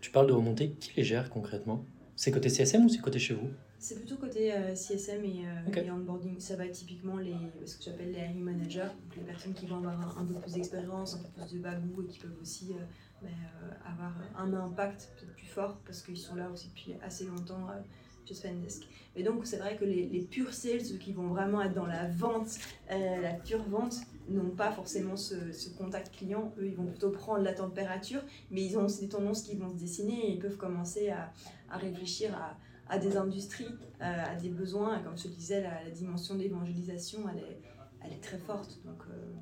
Tu 0.00 0.10
parles 0.10 0.26
de 0.26 0.32
remontée, 0.32 0.72
qui 0.72 0.92
les 0.96 1.04
gère 1.04 1.30
concrètement? 1.30 1.84
C'est 2.14 2.30
côté 2.30 2.48
CSM 2.48 2.84
ou 2.84 2.88
c'est 2.88 3.00
côté 3.00 3.18
chez 3.18 3.34
vous? 3.34 3.48
C'est 3.78 3.94
plutôt 3.94 4.16
côté 4.16 4.52
euh, 4.52 4.74
CSM 4.74 5.22
euh, 5.24 5.72
et, 5.72 5.90
onboarding. 5.90 6.38
Ça 6.40 6.56
va 6.56 6.66
être 6.66 6.72
typiquement 6.72 7.16
les, 7.16 7.34
ce 7.64 7.76
que 7.76 7.84
j'appelle 7.84 8.12
les 8.12 8.18
hiring 8.18 8.40
managers, 8.40 8.80
donc 8.80 9.16
les 9.16 9.22
personnes 9.22 9.54
qui 9.54 9.66
vont 9.66 9.76
avoir 9.76 10.18
un, 10.18 10.24
peu 10.24 10.34
plus 10.34 10.54
d'expérience, 10.54 11.14
un 11.14 11.18
peu 11.18 11.28
plus 11.42 11.56
de 11.56 11.62
bagou 11.62 12.02
et 12.02 12.06
qui 12.06 12.18
peuvent 12.18 12.36
aussi 12.40 12.74
ben, 13.22 13.30
avoir 13.86 14.12
un 14.36 14.52
impact 14.54 15.10
peut-être 15.16 15.34
plus 15.34 15.46
fort 15.46 15.78
parce 15.84 16.02
qu'ils 16.02 16.18
sont 16.18 16.34
là 16.34 16.50
aussi 16.50 16.68
depuis 16.68 16.94
assez 17.02 17.24
longtemps 17.24 17.68
mais 19.16 19.22
donc, 19.22 19.46
c'est 19.46 19.56
vrai 19.56 19.76
que 19.76 19.84
les, 19.84 20.06
les 20.06 20.20
purs 20.20 20.52
sales, 20.52 20.84
ceux 20.84 20.96
qui 20.96 21.12
vont 21.12 21.28
vraiment 21.28 21.62
être 21.62 21.74
dans 21.74 21.86
la 21.86 22.08
vente, 22.08 22.58
euh, 22.90 23.20
la 23.20 23.32
pure 23.34 23.62
vente, 23.62 23.96
n'ont 24.28 24.50
pas 24.50 24.70
forcément 24.72 25.16
ce, 25.16 25.34
contact 25.76 26.14
client. 26.14 26.52
Eux, 26.58 26.66
ils 26.66 26.74
vont 26.74 26.86
plutôt 26.86 27.10
prendre 27.10 27.42
la 27.42 27.54
température, 27.54 28.22
mais 28.50 28.62
ils 28.62 28.76
ont 28.76 28.84
aussi 28.84 29.00
des 29.00 29.08
tendances 29.08 29.42
qui 29.42 29.56
vont 29.56 29.70
se 29.70 29.76
dessiner 29.76 30.26
et 30.26 30.32
ils 30.32 30.38
peuvent 30.38 30.56
commencer 30.56 31.10
à, 31.10 31.32
réfléchir 31.70 32.36
à, 32.88 32.98
des 32.98 33.16
industries, 33.16 33.68
euh, 34.00 34.24
à 34.24 34.34
des 34.34 34.50
besoins. 34.50 34.98
comme 35.00 35.16
je 35.16 35.24
te 35.24 35.28
disais, 35.28 35.62
la, 35.62 35.90
dimension 35.90 36.34
d'évangélisation, 36.34 37.20
elle 37.30 37.38
est, 37.38 37.60
elle 38.04 38.12
est 38.12 38.22
très 38.22 38.38
forte. 38.38 38.78
Donc, 38.84 39.02
euh, 39.08 39.34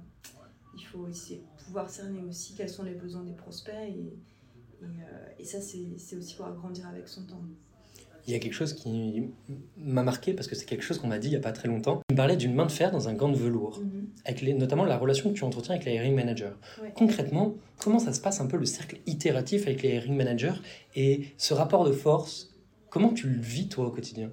il 0.77 0.83
faut 0.83 1.09
essayer 1.09 1.43
pouvoir 1.67 1.91
cerner 1.91 2.23
aussi 2.23 2.55
quels 2.55 2.69
sont 2.69 2.85
les 2.85 2.95
besoins 2.95 3.25
des 3.25 3.35
prospects. 3.35 3.75
Et, 3.75 4.17
et, 4.83 5.43
et 5.43 5.45
ça, 5.45 5.59
c'est 5.61 6.17
aussi 6.17 6.35
pour 6.35 6.47
agrandir 6.47 6.87
avec 6.89 7.09
son 7.09 7.25
temps 7.25 7.43
il 8.27 8.33
y 8.33 8.35
a 8.35 8.39
quelque 8.39 8.55
chose 8.55 8.75
qui 8.75 9.31
m'a 9.77 10.03
marqué 10.03 10.33
parce 10.33 10.49
que 10.49 10.57
c'est 10.57 10.65
quelque 10.65 10.83
chose 10.83 10.99
qu'on 10.99 11.07
m'a 11.07 11.19
dit 11.19 11.29
il 11.29 11.31
n'y 11.31 11.37
a 11.37 11.41
pas 11.41 11.53
très 11.53 11.69
longtemps. 11.69 12.03
Il 12.11 12.15
me 12.15 12.17
parlait 12.17 12.37
d'une 12.37 12.55
main 12.55 12.67
de 12.67 12.73
fer 12.73 12.91
dans 12.91 13.09
un 13.09 13.15
gant 13.15 13.29
de 13.29 13.37
velours, 13.37 13.81
mhm. 13.81 14.09
avec 14.25 14.41
les, 14.43 14.53
notamment 14.55 14.85
la 14.85 14.99
relation 14.99 15.31
que 15.31 15.39
tu 15.39 15.45
entretiens 15.45 15.77
avec 15.77 15.87
les 15.87 15.95
hiring 15.95 16.15
managers. 16.15 16.55
Concrètement, 16.95 17.55
comment 17.79 17.99
ça 17.99 18.13
se 18.13 18.21
passe 18.21 18.41
un 18.41 18.47
peu 18.47 18.57
le 18.57 18.67
cercle 18.67 18.99
itératif 19.07 19.67
avec 19.67 19.83
les 19.83 19.91
hiring 19.91 20.17
managers 20.17 20.55
et 20.95 21.29
ce 21.39 21.55
rapport 21.55 21.85
de 21.85 21.93
force 21.93 22.53
Comment 22.89 23.13
tu 23.13 23.29
le 23.29 23.41
vis 23.41 23.69
toi 23.69 23.87
au 23.87 23.91
quotidien? 23.91 24.31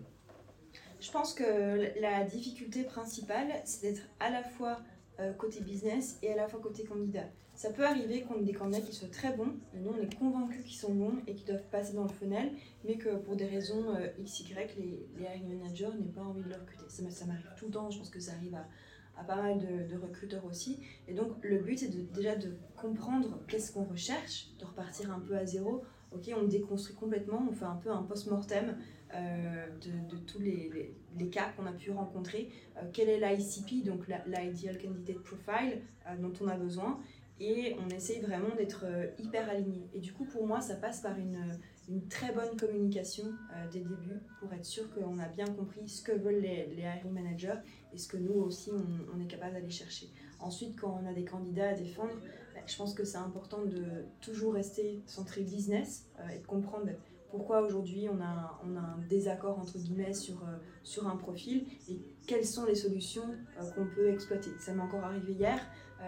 Je 1.02 1.12
pense 1.12 1.34
que 1.34 2.00
la 2.02 2.24
difficulté 2.24 2.84
principale, 2.84 3.48
c'est 3.66 3.82
d'être 3.82 4.04
à 4.22 4.30
la 4.30 4.42
fois 4.42 4.80
euh, 5.20 5.34
côté 5.34 5.62
business 5.62 6.18
et 6.22 6.32
à 6.32 6.36
la 6.36 6.48
fois 6.48 6.60
côté 6.60 6.84
candidat. 6.84 7.30
Ça 7.56 7.72
peut 7.72 7.86
arriver 7.86 8.22
qu'on 8.22 8.40
ait 8.40 8.44
des 8.44 8.54
candidats 8.54 8.82
qui 8.82 8.94
soient 8.94 9.10
très 9.10 9.32
bons, 9.36 9.54
et 9.76 9.80
nous 9.80 9.92
on 9.92 10.02
est 10.02 10.16
convaincus 10.16 10.64
qu'ils 10.64 10.76
sont 10.76 10.94
bons 10.94 11.18
et 11.28 11.36
qu'ils 11.36 11.46
doivent 11.46 11.70
passer 11.70 11.94
dans 11.94 12.04
le 12.04 12.10
funnel, 12.10 12.52
mais 12.84 12.98
que 12.98 13.16
pour 13.18 13.36
des 13.36 13.46
raisons 13.46 13.96
euh, 13.96 14.08
XY, 14.24 14.56
les, 14.78 15.08
les 15.18 15.24
hiring 15.24 15.60
managers 15.60 15.90
n'aient 16.00 16.12
pas 16.12 16.24
envie 16.24 16.42
de 16.42 16.50
le 16.50 16.56
recruter. 16.56 16.86
Ça, 16.88 17.08
ça 17.12 17.26
m'arrive 17.26 17.46
tout 17.56 17.66
le 17.66 17.72
temps, 17.72 17.92
je 17.92 18.00
pense 18.00 18.10
que 18.10 18.20
ça 18.20 18.32
arrive 18.34 18.56
à, 18.56 19.24
pas 19.24 19.36
mal 19.36 19.60
de, 19.60 19.96
recruteurs 19.98 20.44
aussi. 20.46 20.80
Et 21.08 21.14
donc 21.14 21.32
le 21.44 21.60
but 21.60 21.78
c'est 21.78 22.12
déjà 22.12 22.36
de 22.36 22.54
comprendre 22.76 23.40
qu'est-ce 23.48 23.72
qu'on 23.72 23.84
recherche, 23.84 24.48
de 24.60 24.66
repartir 24.66 25.12
un 25.14 25.20
peu 25.20 25.38
à 25.38 25.46
zéro. 25.46 25.84
Ok, 26.12 26.32
on 26.36 26.44
déconstruit 26.44 26.96
complètement, 26.96 27.48
on 27.50 27.54
fait 27.54 27.66
un 27.66 27.76
peu 27.76 27.90
un 27.90 28.04
post-mortem 28.04 28.78
euh, 29.14 29.68
de, 30.10 30.18
tous 30.18 30.40
les, 30.40 30.94
les, 31.18 31.30
cas 31.30 31.50
qu'on 31.56 31.66
a 31.66 31.72
pu 31.72 31.92
rencontrer. 31.92 32.50
Euh, 32.78 32.82
quel 32.92 33.10
est 33.10 33.20
l'ICP, 33.20 33.86
donc 33.86 34.08
l'Ideal 34.08 34.78
Candidate 34.82 35.24
Profile, 35.24 35.82
dont 36.20 36.34
on 36.42 36.48
a 36.48 36.58
besoin 36.58 37.00
et 37.40 37.76
on 37.80 37.90
essaye 37.90 38.22
vraiment 38.22 38.56
d'être 38.56 38.86
euh, 38.86 39.08
hyper 39.20 39.50
aligné. 39.50 39.90
Et 39.94 40.00
du 40.00 40.14
coup, 40.14 40.26
pour 40.26 40.46
moi, 40.46 40.62
ça 40.62 40.76
passe 40.76 41.02
par 41.02 41.18
une, 41.18 41.60
une 41.90 42.08
très 42.08 42.32
bonne 42.32 42.56
communication 42.58 43.26
euh, 43.56 43.70
des 43.70 43.80
débuts 43.80 44.22
pour 44.40 44.54
être 44.54 44.66
sûr 44.66 44.90
qu'on 44.94 45.20
a 45.20 45.28
bien 45.28 45.48
compris 45.48 45.88
ce 45.88 46.02
que 46.04 46.12
veulent 46.12 46.42
les, 46.42 46.68
les 46.68 46.84
hiring 46.84 47.12
managers 47.12 47.60
et 47.94 47.98
ce 47.98 48.08
que 48.08 48.18
nous 48.18 48.34
aussi, 48.34 48.72
on, 48.72 49.20
est 49.20 49.28
capable 49.28 49.54
d'aller 49.54 49.70
chercher. 49.70 50.10
Ensuite, 50.40 50.80
quand 50.80 51.00
on 51.04 51.08
a 51.08 51.14
des 51.14 51.26
candidats 51.26 51.70
à 51.70 51.74
défendre, 51.74 52.14
bah, 52.54 52.62
je 52.66 52.76
pense 52.78 52.94
que 52.94 53.04
c'est 53.04 53.18
important 53.18 53.64
de 53.66 54.06
toujours 54.22 54.54
rester 54.54 55.02
centré 55.06 55.42
business 55.42 56.08
euh, 56.20 56.30
et 56.30 56.40
de 56.40 56.46
comprendre 56.46 56.88
pourquoi 57.34 57.64
aujourd'hui 57.64 58.08
on 58.10 58.22
a, 58.22 58.62
un 58.64 59.00
désaccord 59.10 59.58
entre 59.58 59.80
guillemets 59.80 60.14
sur, 60.14 60.44
sur 60.84 61.08
un 61.08 61.16
profil 61.16 61.66
et 61.90 62.00
quelles 62.28 62.46
sont 62.46 62.66
les 62.66 62.76
solutions 62.76 63.26
qu'on 63.74 63.88
peut 63.88 64.10
exploiter. 64.10 64.52
Ça 64.60 64.72
m'est 64.72 64.84
encore 64.84 65.04
arrivé 65.04 65.34
hier, 65.34 65.60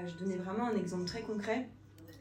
je 0.05 0.15
donnais 0.23 0.37
vraiment 0.37 0.67
un 0.67 0.77
exemple 0.77 1.05
très 1.05 1.23
concret 1.23 1.67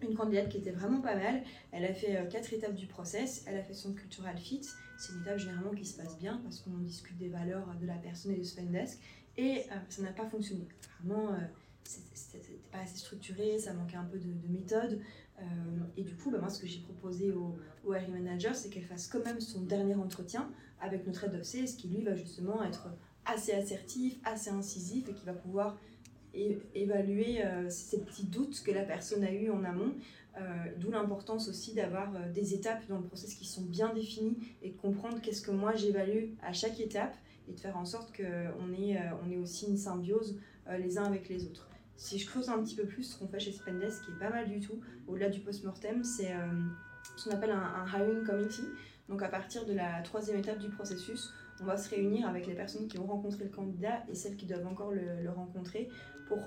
une 0.04 0.14
candidate 0.14 0.48
qui 0.48 0.58
était 0.58 0.70
vraiment 0.70 1.00
pas 1.00 1.16
mal. 1.16 1.42
Elle 1.72 1.84
a 1.84 1.92
fait 1.92 2.28
quatre 2.30 2.52
étapes 2.52 2.74
du 2.74 2.86
process. 2.86 3.44
Elle 3.46 3.56
a 3.56 3.62
fait 3.62 3.74
son 3.74 3.94
cultural 3.94 4.36
fit. 4.36 4.60
C'est 4.98 5.12
une 5.12 5.22
étape 5.22 5.38
généralement 5.38 5.72
qui 5.72 5.84
se 5.84 5.96
passe 5.96 6.18
bien 6.18 6.40
parce 6.42 6.60
qu'on 6.60 6.78
discute 6.78 7.16
des 7.18 7.28
valeurs 7.28 7.74
de 7.80 7.86
la 7.86 7.94
personne 7.94 8.32
et 8.32 8.38
de 8.38 8.42
Spendesk. 8.42 8.98
Et 9.36 9.64
ça 9.88 10.02
n'a 10.02 10.12
pas 10.12 10.26
fonctionné. 10.26 10.68
Vraiment, 11.00 11.36
c'était 11.84 12.60
pas 12.70 12.78
assez 12.78 12.98
structuré, 12.98 13.58
ça 13.58 13.72
manquait 13.74 13.96
un 13.96 14.04
peu 14.04 14.18
de, 14.18 14.48
méthode. 14.48 15.00
Euh, 15.40 15.44
et 15.96 16.02
du 16.02 16.14
coup, 16.14 16.30
bah, 16.30 16.38
moi, 16.38 16.48
ce 16.48 16.60
que 16.60 16.66
j'ai 16.66 16.80
proposé 16.80 17.32
au, 17.32 17.56
au 17.84 17.90
Manager, 17.90 18.54
c'est 18.54 18.68
qu'elle 18.70 18.84
fasse 18.84 19.08
quand 19.08 19.24
même 19.24 19.40
son 19.40 19.62
dernier 19.62 19.94
entretien 19.94 20.50
avec 20.80 21.06
notre 21.06 21.24
head 21.24 21.34
of 21.34 21.42
qui 21.42 21.88
lui 21.88 22.02
va 22.02 22.14
justement 22.14 22.62
être 22.62 22.88
assez 23.24 23.52
assertif, 23.52 24.18
assez 24.24 24.50
incisif 24.50 25.08
et 25.08 25.14
qui 25.14 25.24
va 25.24 25.32
pouvoir 25.32 25.78
évaluer 26.74 27.44
euh, 27.44 27.70
ces 27.70 28.00
petits 28.00 28.26
doutes 28.26 28.62
que 28.64 28.72
la 28.72 28.82
personne 28.82 29.22
a 29.24 29.32
eu 29.32 29.50
en 29.50 29.64
amont. 29.64 29.94
Euh, 30.36 30.40
d'où 30.78 30.90
l'importance 30.90 31.48
aussi 31.48 31.74
d'avoir 31.74 32.10
des 32.34 32.54
étapes 32.54 32.82
dans 32.88 32.98
le 32.98 33.04
process 33.04 33.34
qui 33.34 33.44
sont 33.44 33.62
bien 33.62 33.94
définies 33.94 34.36
et 34.62 34.70
de 34.70 34.76
comprendre 34.76 35.20
qu'est-ce 35.20 35.42
que 35.42 35.52
moi 35.52 35.76
j'évalue 35.76 36.32
à 36.42 36.52
chaque 36.52 36.80
étape 36.80 37.16
et 37.48 37.52
de 37.52 37.60
faire 37.60 37.76
en 37.76 37.84
sorte 37.84 38.12
qu'on 38.16 38.72
ait, 38.72 38.98
on 39.24 39.30
ait 39.30 39.36
aussi 39.36 39.66
une 39.66 39.76
symbiose 39.76 40.40
les 40.76 40.98
uns 40.98 41.04
avec 41.04 41.28
les 41.28 41.44
autres. 41.44 41.68
Si 41.96 42.18
je 42.18 42.26
creuse 42.26 42.48
un 42.48 42.62
petit 42.62 42.74
peu 42.74 42.84
plus 42.84 43.04
ce 43.04 43.18
qu'on 43.18 43.28
fait 43.28 43.40
chez 43.40 43.52
Spendesk, 43.52 44.04
qui 44.04 44.10
est 44.10 44.18
pas 44.18 44.30
mal 44.30 44.48
du 44.48 44.60
tout, 44.60 44.80
au-delà 45.06 45.28
du 45.28 45.40
post-mortem, 45.40 46.02
c'est 46.02 46.32
euh, 46.32 46.46
ce 47.16 47.28
qu'on 47.28 47.34
appelle 47.34 47.52
un, 47.52 47.86
hiring 47.86 48.24
committee. 48.24 48.68
Donc 49.08 49.22
à 49.22 49.28
partir 49.28 49.64
de 49.66 49.74
la 49.74 50.02
troisième 50.02 50.38
étape 50.38 50.58
du 50.58 50.68
processus, 50.70 51.30
on 51.60 51.64
va 51.64 51.76
se 51.76 51.88
réunir 51.90 52.26
avec 52.26 52.46
les 52.46 52.54
personnes 52.54 52.88
qui 52.88 52.98
ont 52.98 53.06
rencontré 53.06 53.44
le 53.44 53.50
candidat 53.50 54.02
et 54.08 54.14
celles 54.14 54.36
qui 54.36 54.46
doivent 54.46 54.66
encore 54.66 54.90
le, 54.90 55.30
rencontrer 55.30 55.88
pour 56.26 56.38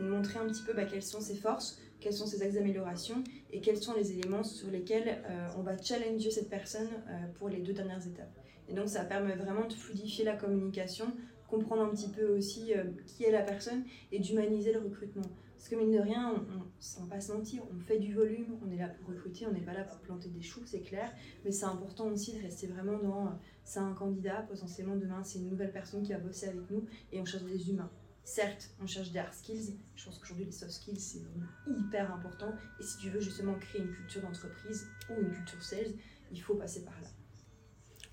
montrer 0.00 0.38
un 0.38 0.46
petit 0.46 0.62
peu 0.62 0.72
bah, 0.72 0.84
quelles 0.84 1.02
sont 1.02 1.20
ses 1.20 1.34
forces, 1.34 1.80
quels 2.00 2.12
sont 2.12 2.26
ses 2.26 2.42
axes 2.42 2.54
d'amélioration 2.54 3.24
et 3.50 3.60
quels 3.60 3.78
sont 3.78 3.94
les 3.94 4.12
éléments 4.12 4.44
sur 4.44 4.70
lesquels 4.70 5.22
euh, 5.28 5.48
on 5.58 5.62
va 5.62 5.76
challenger 5.76 6.30
cette 6.30 6.48
personne 6.48 6.88
euh, 7.08 7.26
pour 7.34 7.48
les 7.48 7.60
deux 7.60 7.72
dernières 7.72 8.06
étapes. 8.06 8.32
Et 8.68 8.74
donc 8.74 8.88
ça 8.88 9.04
permet 9.04 9.34
vraiment 9.34 9.66
de 9.66 9.72
fluidifier 9.72 10.24
la 10.24 10.36
communication, 10.36 11.06
comprendre 11.48 11.82
un 11.82 11.90
petit 11.90 12.08
peu 12.10 12.36
aussi 12.36 12.74
euh, 12.74 12.84
qui 13.06 13.24
est 13.24 13.30
la 13.30 13.42
personne 13.42 13.84
et 14.12 14.18
d'humaniser 14.18 14.72
le 14.72 14.80
recrutement. 14.80 15.28
Parce 15.56 15.68
que 15.68 15.76
mine 15.76 15.92
de 15.92 16.00
rien, 16.00 16.30
on, 16.30 17.00
on, 17.00 17.04
va 17.04 17.14
pas 17.14 17.20
se 17.22 17.32
mentir, 17.32 17.62
on 17.74 17.80
fait 17.80 17.98
du 17.98 18.12
volume, 18.12 18.58
on 18.62 18.70
est 18.70 18.76
là 18.76 18.88
pour 18.88 19.08
recruter, 19.08 19.46
on 19.46 19.52
n'est 19.52 19.62
pas 19.62 19.72
là 19.72 19.84
pour 19.84 19.98
planter 19.98 20.28
des 20.28 20.42
choux, 20.42 20.60
c'est 20.66 20.82
clair. 20.82 21.10
Mais 21.44 21.52
c'est 21.52 21.64
important 21.64 22.08
aussi 22.08 22.36
de 22.36 22.42
rester 22.42 22.66
vraiment 22.66 22.98
dans, 22.98 23.26
euh, 23.26 23.30
c'est 23.64 23.78
un 23.78 23.94
candidat, 23.94 24.42
potentiellement 24.42 24.96
demain 24.96 25.24
c'est 25.24 25.38
une 25.38 25.48
nouvelle 25.48 25.72
personne 25.72 26.02
qui 26.02 26.12
va 26.12 26.18
bosser 26.18 26.48
avec 26.48 26.70
nous 26.70 26.84
et 27.12 27.20
on 27.20 27.24
cherche 27.24 27.44
des 27.44 27.70
humains. 27.70 27.90
Certes, 28.24 28.70
on 28.82 28.86
cherche 28.86 29.10
des 29.10 29.18
hard 29.18 29.32
skills, 29.32 29.78
je 29.96 30.04
pense 30.04 30.18
qu'aujourd'hui 30.18 30.46
les 30.46 30.52
soft 30.52 30.72
skills 30.72 31.00
c'est 31.00 31.22
hyper 31.66 32.12
important. 32.12 32.52
Et 32.78 32.82
si 32.82 32.98
tu 32.98 33.10
veux 33.10 33.20
justement 33.20 33.54
créer 33.54 33.82
une 33.82 33.92
culture 33.92 34.22
d'entreprise 34.22 34.86
ou 35.10 35.20
une 35.20 35.30
culture 35.30 35.62
sales, 35.62 35.94
il 36.30 36.40
faut 36.40 36.56
passer 36.56 36.84
par 36.84 36.98
là. 37.00 37.08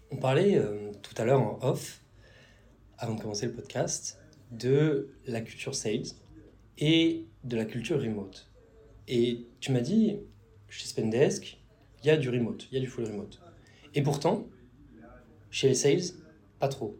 On 0.10 0.17
parlait 0.17 0.58
euh, 0.58 0.91
tout 1.02 1.13
à 1.17 1.26
l'heure 1.26 1.41
en 1.41 1.60
off 1.62 2.02
avant 3.02 3.16
de 3.16 3.22
commencer 3.22 3.48
le 3.48 3.54
podcast, 3.54 4.20
de 4.52 5.10
la 5.26 5.42
culture 5.42 5.74
sales 5.74 6.06
et 6.78 7.26
de 7.44 7.58
la 7.58 7.66
culture 7.66 8.00
remote. 8.00 8.48
Et 9.08 9.48
tu 9.60 9.72
m'as 9.72 9.82
dit, 9.82 10.20
chez 10.70 10.86
Spendesk, 10.86 11.58
il 12.04 12.08
y 12.08 12.10
a 12.12 12.18
du 12.18 12.30
remote, 12.30 12.68
il 12.72 12.76
y 12.76 12.78
a 12.78 12.80
du 12.80 12.88
full 12.88 13.06
remote. 13.06 13.42
Et 13.96 14.04
pourtant, 14.04 14.48
chez 15.50 15.70
les 15.70 15.74
sales, 15.74 16.16
pas 16.60 16.68
trop. 16.68 16.96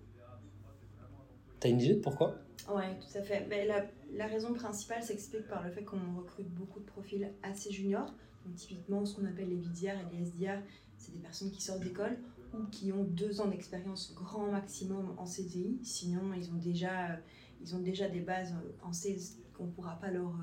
T'as 1.60 1.70
une 1.70 1.80
idée 1.80 1.94
de 1.94 2.00
pourquoi? 2.00 2.36
Ouais, 2.68 2.98
tout 3.00 3.18
à 3.18 3.22
fait. 3.22 3.46
Mais 3.48 3.68
la, 3.68 3.86
la 4.12 4.26
raison 4.26 4.54
principale 4.54 5.04
s'explique 5.04 5.48
par 5.48 5.64
le 5.64 5.70
fait 5.70 5.84
qu'on 5.84 6.18
recrute 6.18 6.50
beaucoup 6.50 6.80
de 6.80 6.86
profils 6.86 7.32
assez 7.44 7.72
juniors. 7.72 8.12
Donc, 8.44 8.56
typiquement, 8.56 9.06
ce 9.06 9.16
qu'on 9.16 9.26
appelle 9.26 9.50
les 9.50 9.58
VDR 9.58 10.00
et 10.00 10.18
les 10.18 10.26
SDR, 10.26 10.64
c'est 10.98 11.14
des 11.14 11.20
personnes 11.20 11.52
qui 11.52 11.62
sortent 11.62 11.84
d'école 11.84 12.18
ou 12.54 12.66
qui 12.66 12.92
ont 12.92 13.04
deux 13.04 13.42
ans 13.42 13.48
d'expérience 13.48 14.14
grand 14.14 14.52
maximum 14.52 15.16
en 15.18 15.26
CDI. 15.26 15.80
Sinon, 15.84 16.34
ils 16.34 16.52
ont 16.52 16.58
déjà, 16.58 17.20
ils 17.62 17.76
ont 17.76 17.80
déjà 17.80 18.10
des 18.10 18.22
bases 18.22 18.54
en 18.84 18.94
sales 18.94 19.20
qu'on 19.54 19.66
ne 19.66 19.72
pourra 19.72 20.00
pas 20.00 20.12
leur, 20.12 20.34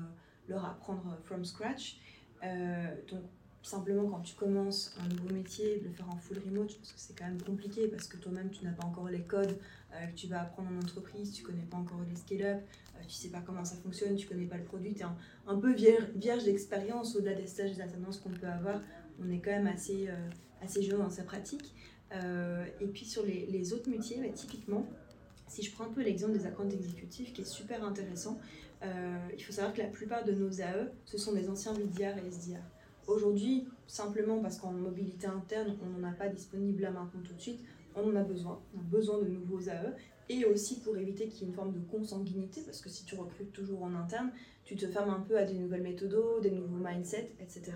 leur 0.49 0.65
apprendre 0.65 1.17
from 1.23 1.45
scratch. 1.45 1.99
Euh, 2.43 2.95
donc, 3.09 3.23
simplement, 3.61 4.09
quand 4.09 4.21
tu 4.21 4.35
commences 4.35 4.95
un 4.99 5.07
nouveau 5.07 5.33
métier, 5.33 5.79
de 5.79 5.85
le 5.85 5.93
faire 5.93 6.09
en 6.09 6.17
full 6.17 6.39
remote, 6.39 6.71
je 6.71 6.77
pense 6.77 6.91
que 6.93 6.99
c'est 6.99 7.17
quand 7.17 7.25
même 7.25 7.41
compliqué 7.41 7.87
parce 7.87 8.07
que 8.07 8.17
toi-même, 8.17 8.49
tu 8.49 8.63
n'as 8.63 8.71
pas 8.71 8.85
encore 8.85 9.09
les 9.09 9.21
codes 9.21 9.57
euh, 9.93 10.05
que 10.07 10.15
tu 10.15 10.27
vas 10.27 10.41
apprendre 10.41 10.69
en 10.71 10.77
entreprise, 10.77 11.31
tu 11.31 11.43
connais 11.43 11.65
pas 11.69 11.77
encore 11.77 12.01
les 12.09 12.15
scale-up, 12.15 12.61
euh, 12.95 13.03
tu 13.07 13.13
sais 13.13 13.29
pas 13.29 13.41
comment 13.41 13.65
ça 13.65 13.75
fonctionne, 13.75 14.15
tu 14.15 14.27
connais 14.27 14.45
pas 14.45 14.57
le 14.57 14.63
produit, 14.63 14.93
tu 14.93 15.01
es 15.01 15.05
un, 15.47 15.55
peu 15.57 15.73
vierge, 15.73 16.43
d'expérience 16.43 17.15
au-delà 17.15 17.35
des 17.35 17.47
stages 17.47 17.75
des 17.75 17.81
alternances 17.81 18.19
qu'on 18.19 18.31
peut 18.31 18.47
avoir. 18.47 18.81
On 19.21 19.29
est 19.29 19.39
quand 19.39 19.51
même 19.51 19.67
assez, 19.67 20.07
assez 20.61 20.81
jeune 20.81 20.99
dans 20.99 21.09
sa 21.09 21.23
pratique. 21.23 21.73
Euh, 22.13 22.65
et 22.79 22.87
puis 22.87 23.05
sur 23.05 23.23
les, 23.23 23.73
autres 23.73 23.89
métiers, 23.89 24.17
bah, 24.21 24.29
typiquement, 24.33 24.85
si 25.47 25.63
je 25.63 25.71
prends 25.73 25.85
un 25.85 25.89
peu 25.89 26.01
l'exemple 26.01 26.33
des 26.33 26.45
accounts 26.45 26.69
exécutifs, 26.69 27.33
qui 27.33 27.41
est 27.41 27.45
super 27.45 27.83
intéressant, 27.83 28.39
euh, 28.83 29.17
il 29.37 29.43
faut 29.43 29.51
savoir 29.51 29.73
que 29.73 29.79
la 29.79 29.87
plupart 29.87 30.23
de 30.23 30.31
nos 30.31 30.61
AE, 30.61 30.91
ce 31.05 31.17
sont 31.17 31.33
des 31.33 31.49
anciens 31.49 31.73
VDR 31.73 32.17
et 32.17 32.27
SDR. 32.27 32.61
Aujourd'hui, 33.07 33.67
simplement 33.87 34.39
parce 34.39 34.57
qu'en 34.57 34.71
mobilité 34.71 35.27
interne, 35.27 35.75
on 35.83 35.99
n'en 35.99 36.07
a 36.07 36.11
pas 36.11 36.29
disponible 36.29 36.83
là 36.83 36.91
maintenant 36.91 37.21
tout 37.23 37.33
de 37.33 37.41
suite, 37.41 37.59
on 37.95 38.09
en 38.11 38.15
a 38.15 38.23
besoin. 38.23 38.59
On 38.75 38.79
a 38.79 38.83
besoin 38.83 39.19
de 39.19 39.27
nouveaux 39.27 39.67
AE 39.67 39.95
et 40.29 40.45
aussi 40.45 40.79
pour 40.79 40.95
éviter 40.95 41.27
qu'il 41.27 41.41
y 41.41 41.43
ait 41.43 41.47
une 41.47 41.55
forme 41.55 41.73
de 41.73 41.79
consanguinité, 41.79 42.61
parce 42.61 42.81
que 42.81 42.89
si 42.89 43.03
tu 43.03 43.15
recrutes 43.15 43.51
toujours 43.51 43.81
en 43.81 43.95
interne, 43.95 44.31
tu 44.63 44.75
te 44.75 44.85
fermes 44.85 45.09
un 45.09 45.21
peu 45.21 45.35
à 45.35 45.45
des 45.45 45.55
nouvelles 45.55 45.81
méthodes, 45.81 46.43
des 46.43 46.51
nouveaux 46.51 46.77
mindsets, 46.77 47.31
etc. 47.39 47.71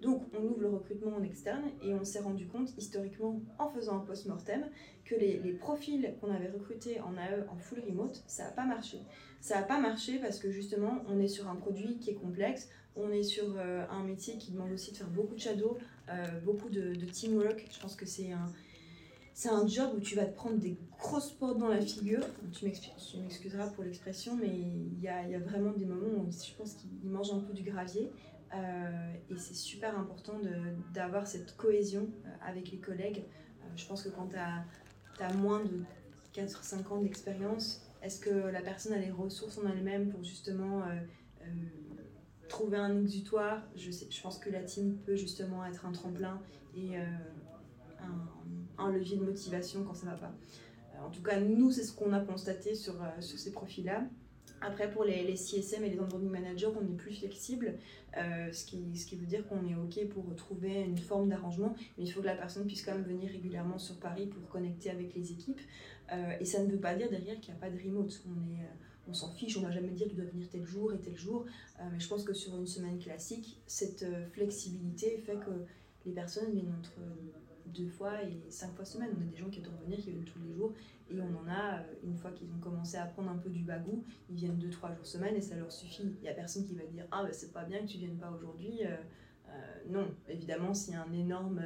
Donc 0.00 0.22
on 0.32 0.42
ouvre 0.42 0.62
le 0.62 0.68
recrutement 0.70 1.14
en 1.14 1.22
externe 1.22 1.64
et 1.82 1.92
on 1.92 2.02
s'est 2.02 2.20
rendu 2.20 2.46
compte 2.46 2.70
historiquement 2.78 3.42
en 3.58 3.68
faisant 3.68 3.98
un 3.98 4.00
post-mortem 4.00 4.64
que 5.04 5.14
les, 5.14 5.52
profils 5.52 6.14
qu'on 6.20 6.32
avait 6.32 6.48
recrutés 6.48 6.98
en 7.02 7.14
AE 7.18 7.46
en 7.50 7.58
full 7.58 7.80
remote, 7.86 8.22
ça 8.26 8.44
n'a 8.44 8.50
pas 8.52 8.64
marché. 8.64 9.00
Ça 9.42 9.56
n'a 9.56 9.62
pas 9.62 9.78
marché 9.78 10.18
parce 10.18 10.38
que 10.38 10.50
justement 10.50 11.04
on 11.08 11.18
est 11.18 11.28
sur 11.28 11.46
un 11.48 11.56
produit 11.56 11.98
qui 11.98 12.10
est 12.10 12.14
complexe, 12.14 12.70
on 12.96 13.10
est 13.10 13.22
sur 13.22 13.56
euh, 13.58 13.84
un 13.90 14.04
métier 14.04 14.38
qui 14.38 14.52
demande 14.52 14.72
aussi 14.72 14.92
de 14.92 14.96
faire 14.96 15.10
beaucoup 15.10 15.34
de 15.34 15.40
shadow, 15.40 15.76
euh, 16.08 16.40
beaucoup 16.42 16.70
de 16.70 16.94
teamwork. 17.04 17.66
Je 17.70 17.80
pense 17.80 17.96
que 17.96 18.06
c'est 18.06 18.32
un 18.32 18.50
c'est 19.40 19.48
un 19.48 19.66
job 19.66 19.92
où 19.96 20.00
tu 20.00 20.16
vas 20.16 20.26
te 20.26 20.36
prendre 20.36 20.58
des 20.58 20.76
grosses 20.98 21.32
portes 21.32 21.56
dans 21.56 21.68
la 21.68 21.80
figure. 21.80 22.22
Tu 22.52 22.66
m'excuseras 22.66 23.68
pour 23.68 23.84
l'expression, 23.84 24.36
mais 24.36 24.50
il 24.50 25.00
y 25.00 25.08
a, 25.08 25.26
y 25.26 25.34
a, 25.34 25.38
vraiment 25.38 25.72
des 25.72 25.86
moments 25.86 26.24
où 26.26 26.30
je 26.30 26.52
pense 26.58 26.74
qu'il 26.74 26.90
mange 27.04 27.32
un 27.32 27.38
peu 27.38 27.54
du 27.54 27.62
gravier. 27.62 28.10
Euh, 28.54 29.14
et 29.30 29.38
c'est 29.38 29.54
super 29.54 29.98
important 29.98 30.34
d'avoir 30.92 31.26
cette 31.26 31.56
cohésion 31.56 32.10
euh, 32.26 32.28
avec 32.46 32.70
les 32.70 32.80
collègues. 32.80 33.22
Euh, 33.62 33.68
je 33.76 33.86
pense 33.86 34.02
que 34.02 34.10
quand 34.10 34.28
tu 34.28 34.36
as, 34.36 35.32
moins 35.36 35.64
de 35.64 35.84
4-5 36.34 36.86
ans 36.88 37.00
d'expérience, 37.00 37.90
est-ce 38.02 38.20
que 38.20 38.28
la 38.28 38.60
personne 38.60 38.92
a 38.92 38.98
les 38.98 39.10
ressources 39.10 39.56
en 39.56 39.66
elle-même 39.70 40.10
pour 40.10 40.22
justement 40.22 40.82
trouver 42.50 42.76
un 42.76 43.00
exutoire? 43.00 43.62
Je, 43.74 43.90
je 43.90 44.20
pense 44.20 44.38
que 44.38 44.50
la 44.50 44.64
team 44.64 44.98
peut 44.98 45.16
justement 45.16 45.64
être 45.64 45.86
un 45.86 45.92
tremplin 45.92 46.42
et 46.76 46.98
un, 46.98 48.39
levier 48.88 49.16
de 49.16 49.24
motivation 49.24 49.84
quand 49.84 49.94
ça 49.94 50.06
va 50.06 50.16
pas. 50.16 50.32
Euh, 50.94 51.06
en 51.06 51.10
tout 51.10 51.22
cas, 51.22 51.40
nous, 51.40 51.70
c'est 51.70 51.84
ce 51.84 51.92
qu'on 51.92 52.12
a 52.12 52.20
constaté 52.20 52.74
sur, 52.74 52.94
euh, 53.02 53.20
sur 53.20 53.38
ces 53.38 53.52
profils-là. 53.52 54.04
Après, 54.62 54.90
pour 54.90 55.04
les, 55.04 55.24
les, 55.24 55.36
CSM 55.36 55.84
et 55.84 55.90
les 55.90 55.98
onboarding 55.98 56.28
managers, 56.28 56.68
on 56.78 56.84
est 56.84 56.96
plus 56.96 57.14
flexible, 57.14 57.78
euh, 58.18 58.52
ce, 58.52 58.66
qui, 58.66 58.94
ce 58.94 59.06
qui 59.06 59.16
veut 59.16 59.26
dire 59.26 59.46
qu'on 59.48 59.66
est 59.66 59.74
OK 59.74 60.06
pour 60.10 60.34
trouver 60.36 60.82
une 60.82 60.98
forme 60.98 61.30
d'arrangement, 61.30 61.74
mais 61.96 62.04
il 62.04 62.10
faut 62.10 62.20
que 62.20 62.26
la 62.26 62.34
personne 62.34 62.66
puisse 62.66 62.84
quand 62.84 62.92
même 62.94 63.04
venir 63.04 63.30
régulièrement 63.30 63.78
sur 63.78 63.98
Paris 63.98 64.26
pour 64.26 64.46
connecter 64.50 64.90
avec 64.90 65.14
les 65.14 65.32
équipes. 65.32 65.60
et 66.40 66.44
ça 66.44 66.62
ne 66.62 66.70
veut 66.70 66.80
pas 66.80 66.94
dire 66.94 67.08
derrière 67.08 67.40
qu'il 67.40 67.54
n'y 67.54 67.58
a 67.58 67.60
pas 67.60 67.70
de 67.70 67.78
remote. 67.78 68.22
On 68.26 68.52
est 68.52 68.66
on 69.08 69.14
s'en 69.14 69.30
fiche, 69.30 69.56
on 69.56 69.62
va 69.62 69.70
jamais 69.72 69.90
dire 69.90 70.06
qu'il 70.06 70.16
doit 70.16 70.26
venir 70.26 70.46
tel 70.48 70.64
jour 70.64 70.92
et 70.92 70.98
tel 70.98 71.16
jour. 71.16 71.46
mais 71.90 71.98
je 71.98 72.06
pense 72.06 72.22
que 72.22 72.34
sur 72.34 72.54
une 72.56 72.66
semaine 72.66 72.98
classique, 72.98 73.60
cette 73.66 74.04
flexibilité 74.32 75.16
fait 75.24 75.36
que 75.36 75.50
les 76.04 76.12
personnes 76.12 76.52
viennent 76.52 76.74
entre 76.78 76.92
deux 77.74 77.88
fois 77.88 78.22
et 78.22 78.50
cinq 78.50 78.74
fois 78.74 78.84
semaine. 78.84 79.10
On 79.16 79.22
a 79.22 79.24
des 79.24 79.36
gens 79.36 79.48
qui 79.48 79.60
doivent 79.60 79.80
venir, 79.84 79.98
qui 79.98 80.10
viennent 80.10 80.24
tous 80.24 80.38
les 80.40 80.52
jours, 80.52 80.72
et 81.10 81.20
on 81.20 81.36
en 81.36 81.48
a, 81.48 81.78
euh, 81.78 81.82
une 82.04 82.16
fois 82.16 82.30
qu'ils 82.30 82.50
ont 82.52 82.60
commencé 82.60 82.96
à 82.96 83.06
prendre 83.06 83.30
un 83.30 83.38
peu 83.38 83.50
du 83.50 83.62
bagou, 83.62 84.04
ils 84.28 84.36
viennent 84.36 84.58
deux, 84.58 84.70
trois 84.70 84.92
jours 84.92 85.06
semaine 85.06 85.34
et 85.36 85.40
ça 85.40 85.56
leur 85.56 85.72
suffit. 85.72 86.14
Il 86.20 86.22
n'y 86.22 86.28
a 86.28 86.34
personne 86.34 86.64
qui 86.66 86.74
va 86.74 86.84
dire 86.84 87.06
Ah, 87.10 87.22
bah, 87.24 87.32
c'est 87.32 87.52
pas 87.52 87.64
bien 87.64 87.80
que 87.80 87.86
tu 87.86 87.98
viennes 87.98 88.18
pas 88.18 88.30
aujourd'hui. 88.30 88.80
Euh, 88.84 88.96
euh, 89.48 89.52
non, 89.88 90.08
évidemment, 90.28 90.72
s'il 90.74 90.94
y 90.94 90.96
a 90.96 91.02
un 91.02 91.12
énorme 91.12 91.62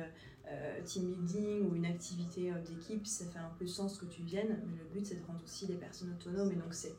team 0.85 1.11
building 1.11 1.71
ou 1.71 1.75
une 1.75 1.87
activité 1.87 2.53
d'équipe, 2.69 3.07
ça 3.07 3.25
fait 3.25 3.39
un 3.39 3.51
peu 3.59 3.67
sens 3.67 3.97
que 3.97 4.05
tu 4.05 4.23
viennes, 4.23 4.61
mais 4.67 4.77
le 4.77 4.85
but 4.93 5.07
c'est 5.07 5.15
de 5.15 5.25
rendre 5.25 5.43
aussi 5.43 5.67
les 5.67 5.77
personnes 5.77 6.13
autonomes, 6.13 6.53
et 6.53 6.57
donc 6.57 6.75
c'est 6.75 6.95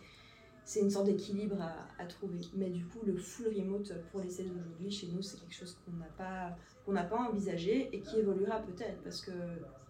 c'est 0.66 0.80
une 0.80 0.90
sorte 0.90 1.06
d'équilibre 1.06 1.58
à, 1.62 2.06
trouver. 2.06 2.42
Mais 2.56 2.70
du 2.70 2.86
coup, 2.86 3.00
le 3.06 3.16
full 3.16 3.48
remote 3.48 3.94
pour 4.12 4.22
les 4.22 4.30
sales 4.30 4.48
aujourd'hui, 4.52 4.92
chez 4.92 5.08
nous, 5.08 5.22
c'est 5.22 5.40
quelque 5.40 5.54
chose 5.54 5.78
qu'on 5.86 5.96
n'a 5.98 6.10
pas, 6.18 6.58
qu'on 6.86 6.94
n'a 6.94 7.04
pas 7.04 7.18
envisagé 7.18 7.90
et 7.96 8.02
qui 8.02 8.18
évoluera 8.18 8.60
peut-être 8.62 9.02
parce 9.04 9.22
que 9.22 9.32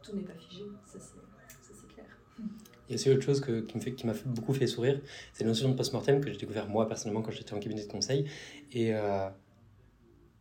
tout 0.04 0.16
n'est 0.16 0.24
pas 0.24 0.36
figé. 0.36 0.66
Ça, 0.86 1.00
c'est 1.00 1.88
clair. 1.94 2.06
Il 2.38 2.92
y 2.92 2.92
a 2.92 2.96
aussi 2.96 3.10
autre 3.10 3.22
chose 3.22 3.40
que, 3.40 3.62
qui, 3.62 3.78
me 3.78 3.82
fait, 3.82 3.94
qui 3.94 4.06
m'a 4.06 4.14
beaucoup 4.26 4.54
fait 4.54 4.68
sourire, 4.68 5.02
c'est 5.34 5.44
la 5.46 5.50
notion 5.50 5.70
de 5.70 5.76
post-mortem 5.76 6.22
que 6.22 6.30
j'ai 6.32 6.38
découvert 6.38 6.68
moi 6.68 6.88
personnellement 6.88 7.22
quand 7.22 7.32
j'étais 7.32 7.54
en 7.54 7.60
cabinet 7.60 7.84
de 7.84 7.92
conseil. 7.92 8.30
Et 8.74 8.94
euh, 8.94 9.30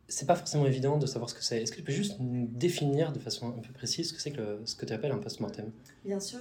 c'est 0.07 0.27
pas 0.27 0.35
forcément 0.35 0.65
évident 0.65 0.97
de 0.97 1.05
savoir 1.05 1.29
ce 1.29 1.35
que 1.35 1.43
c'est. 1.43 1.63
Est-ce 1.63 1.71
que 1.71 1.77
tu 1.77 1.83
peux 1.83 1.93
juste 1.93 2.17
définir 2.19 3.13
de 3.13 3.19
façon 3.19 3.55
un 3.57 3.61
peu 3.61 3.71
précise 3.73 4.09
ce 4.09 4.13
que 4.13 4.21
c'est 4.21 4.31
que 4.31 4.59
ce 4.65 4.75
que 4.75 4.85
tu 4.85 4.93
appelles 4.93 5.13
un 5.13 5.17
post-mortem? 5.17 5.71
Bien 6.03 6.19
sûr. 6.19 6.39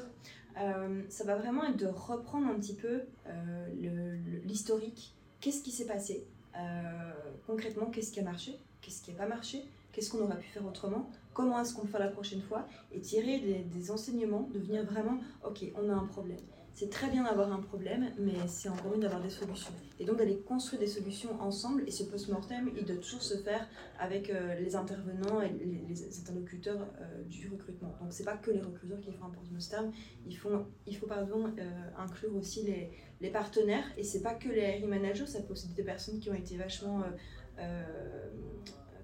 Euh, 0.59 1.03
ça 1.09 1.25
va 1.25 1.37
vraiment 1.37 1.65
être 1.65 1.77
de 1.77 1.87
reprendre 1.87 2.47
un 2.49 2.55
petit 2.55 2.75
peu 2.75 3.03
euh, 3.27 4.17
l'historique. 4.45 5.15
Qu'est-ce 5.41 5.63
qui 5.63 5.71
s'est 5.71 5.87
passé 5.87 6.27
euh, 6.57 7.13
Concrètement, 7.47 7.87
qu'est-ce 7.87 8.13
qui 8.13 8.21
a 8.21 8.23
marché? 8.23 8.59
Qu'est-ce 8.81 9.03
qui 9.03 9.13
n'a 9.13 9.19
pas 9.19 9.27
marché? 9.27 9.65
Qu'est-ce 9.93 10.11
qu'on 10.11 10.23
aurait 10.23 10.39
pu 10.39 10.49
faire 10.49 10.67
autrement? 10.67 11.11
Comment 11.33 11.61
est-ce 11.61 11.75
qu'on 11.75 11.83
le 11.83 11.89
fait 11.89 11.99
la 11.99 12.09
prochaine 12.09 12.43
fois? 12.43 12.67
Et 12.93 13.01
tirer 13.01 13.41
des, 13.41 13.59
des 13.61 13.91
enseignements, 13.91 14.49
devenir 14.53 14.85
vraiment, 14.85 15.19
ok, 15.45 15.65
on 15.77 15.89
a 15.89 15.95
un 15.95 16.07
problème 16.07 16.39
c'est 16.75 16.91
très 16.91 17.09
bien 17.09 17.23
d'avoir 17.23 17.53
un 17.53 17.61
problème, 17.61 18.11
mais 18.19 18.35
c'est 18.49 18.69
encore 18.69 18.91
mieux 18.91 18.99
d'avoir 18.99 19.23
des 19.23 19.31
solutions. 19.31 19.73
Et 20.01 20.05
donc 20.05 20.19
d'aller 20.19 20.39
construire 20.41 20.81
des 20.81 20.89
solutions 20.89 21.41
ensemble, 21.41 21.85
et 21.87 21.93
ce 21.93 22.03
post-mortem, 22.03 22.69
il 22.77 22.85
doit 22.85 22.97
toujours 22.97 23.23
se 23.23 23.37
faire 23.37 23.69
avec 24.01 24.29
euh, 24.29 24.59
les 24.59 24.75
intervenants 24.75 25.41
et 25.41 25.51
les, 25.51 26.19
interlocuteurs 26.19 26.85
euh, 27.01 27.23
du 27.25 27.49
recrutement. 27.49 27.95
Donc 28.01 28.13
c'est 28.13 28.25
pas 28.25 28.37
que 28.37 28.51
les 28.51 28.61
recruteurs 28.61 29.01
qui 29.01 29.13
font 29.13 29.27
un 29.27 29.31
post-mortem, 29.31 29.93
il 30.27 30.37
faut, 30.37 30.51
il 30.87 30.97
faut 30.97 31.07
pardon, 31.07 31.47
euh, 31.47 31.91
inclure 31.97 32.35
aussi 32.35 32.65
les, 32.65 32.91
les 33.21 33.31
partenaires, 33.31 33.87
et 33.97 34.03
c'est 34.03 34.23
pas 34.23 34.35
que 34.35 34.49
les 34.49 34.73
RI 34.73 34.87
managers, 34.87 35.27
ça 35.27 35.43
peut 35.43 35.53
aussi 35.53 35.69
des 35.69 35.85
personnes 35.85 36.19
qui 36.19 36.29
ont 36.29 36.35
été 36.35 36.57
vachement 36.57 37.05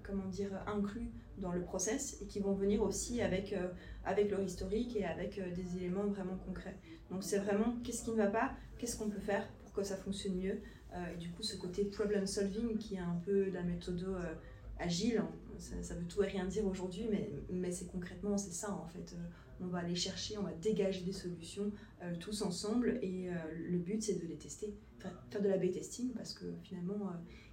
comment 0.03 0.27
dire, 0.27 0.51
inclus 0.67 1.09
dans 1.37 1.53
le 1.53 1.61
process 1.61 2.21
et 2.21 2.25
qui 2.25 2.41
vont 2.41 2.53
venir 2.53 2.81
aussi 2.81 3.21
avec, 3.21 3.55
avec 4.03 4.29
leur 4.29 4.41
historique 4.41 4.97
et 4.97 5.05
avec 5.05 5.39
des 5.53 5.77
éléments 5.77 6.07
vraiment 6.07 6.35
concrets. 6.35 6.75
Donc 7.11 7.23
c'est 7.23 7.39
vraiment 7.39 7.75
qu'est-ce 7.83 8.05
qui 8.05 8.11
ne 8.11 8.15
va 8.15 8.27
pas, 8.27 8.53
qu'est-ce 8.77 8.97
qu'on 8.97 9.09
peut 9.09 9.19
faire 9.19 9.47
pour 9.63 9.73
que 9.73 9.83
ça 9.83 9.97
fonctionne 9.97 10.35
mieux? 10.35 10.61
Euh, 10.93 11.13
et 11.13 11.17
du 11.17 11.29
coup, 11.29 11.43
ce 11.43 11.57
côté 11.57 11.83
problem 11.85 12.25
solving 12.25 12.77
qui 12.77 12.95
est 12.95 12.99
un 12.99 13.19
peu 13.23 13.49
la 13.51 13.63
méthode 13.63 14.03
euh, 14.03 14.33
agile, 14.79 15.19
hein, 15.19 15.29
ça, 15.57 15.93
veut 15.93 16.05
tout 16.05 16.23
et 16.23 16.27
rien 16.27 16.45
dire 16.45 16.65
aujourd'hui, 16.65 17.07
mais, 17.49 17.71
c'est 17.71 17.91
concrètement, 17.91 18.37
c'est 18.37 18.53
ça 18.53 18.73
en 18.73 18.87
fait. 18.87 19.13
Euh, 19.13 19.23
on 19.63 19.67
va 19.67 19.79
aller 19.79 19.95
chercher, 19.95 20.39
on 20.39 20.43
va 20.43 20.53
dégager 20.53 21.03
des 21.03 21.13
solutions 21.13 21.71
tous 22.19 22.41
ensemble 22.41 22.97
et 23.03 23.29
le 23.53 23.77
but 23.77 24.01
c'est 24.01 24.15
de 24.15 24.25
les 24.25 24.35
tester, 24.35 24.73
faire, 24.97 25.39
de 25.39 25.47
la 25.47 25.57
B-testing 25.57 26.13
parce 26.13 26.33
que 26.33 26.45
finalement, 26.63 27.11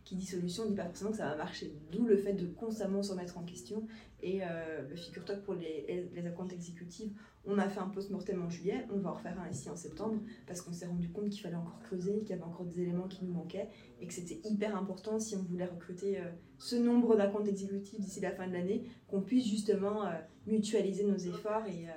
qui 0.08 0.16
dit 0.16 0.24
solution 0.24 0.64
ne 0.64 0.70
dit 0.70 0.74
pas 0.74 0.86
forcément 0.86 1.10
que 1.10 1.18
ça 1.18 1.26
va 1.28 1.36
marcher. 1.36 1.70
D'où 1.92 2.06
le 2.06 2.16
fait 2.16 2.32
de 2.32 2.46
constamment 2.46 3.02
se 3.02 3.10
remettre 3.10 3.36
en 3.36 3.42
question. 3.42 3.86
Et 4.22 4.42
euh, 4.42 4.96
figure-toi 4.96 5.36
pour 5.36 5.52
les, 5.52 6.08
les 6.14 6.26
accounts 6.26 6.48
exécutives, 6.48 7.12
on 7.48 7.58
a 7.58 7.68
fait 7.68 7.80
un 7.80 7.88
post-mortem 7.88 8.42
en 8.42 8.50
juillet, 8.50 8.86
on 8.92 8.98
va 8.98 9.10
en 9.10 9.14
refaire 9.14 9.40
un 9.40 9.50
ici 9.50 9.70
en 9.70 9.76
septembre, 9.76 10.20
parce 10.46 10.60
qu'on 10.60 10.72
s'est 10.72 10.86
rendu 10.86 11.08
compte 11.08 11.30
qu'il 11.30 11.40
fallait 11.40 11.56
encore 11.56 11.80
creuser, 11.80 12.20
qu'il 12.20 12.30
y 12.30 12.32
avait 12.34 12.42
encore 12.42 12.66
des 12.66 12.82
éléments 12.82 13.08
qui 13.08 13.24
nous 13.24 13.32
manquaient, 13.32 13.68
et 14.00 14.06
que 14.06 14.12
c'était 14.12 14.40
hyper 14.48 14.76
important 14.76 15.18
si 15.18 15.34
on 15.34 15.42
voulait 15.42 15.64
recruter 15.64 16.18
euh, 16.18 16.24
ce 16.58 16.76
nombre 16.76 17.16
d'accounts 17.16 17.44
exécutifs 17.44 17.98
d'ici 17.98 18.20
la 18.20 18.32
fin 18.32 18.46
de 18.46 18.52
l'année, 18.52 18.84
qu'on 19.08 19.22
puisse 19.22 19.48
justement 19.48 20.04
euh, 20.04 20.10
mutualiser 20.46 21.04
nos 21.04 21.16
efforts 21.16 21.66
et 21.66 21.88
euh, 21.88 21.92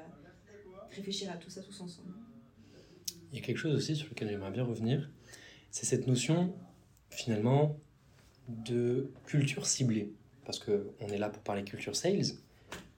réfléchir 0.89 1.29
à 1.29 1.35
tout 1.35 1.49
ça 1.49 1.61
tous 1.61 1.81
ensemble. 1.81 2.13
Il 3.33 3.39
y 3.39 3.41
a 3.41 3.45
quelque 3.45 3.57
chose 3.57 3.75
aussi 3.75 3.95
sur 3.95 4.09
lequel 4.09 4.29
j'aimerais 4.29 4.51
bien 4.51 4.63
revenir, 4.63 5.09
c'est 5.69 5.85
cette 5.85 6.07
notion, 6.07 6.53
finalement, 7.09 7.77
de 8.47 9.11
culture 9.25 9.65
ciblée. 9.65 10.13
Parce 10.45 10.59
qu'on 10.59 11.07
est 11.07 11.17
là 11.17 11.29
pour 11.29 11.43
parler 11.43 11.63
culture 11.63 11.95
sales. 11.95 12.35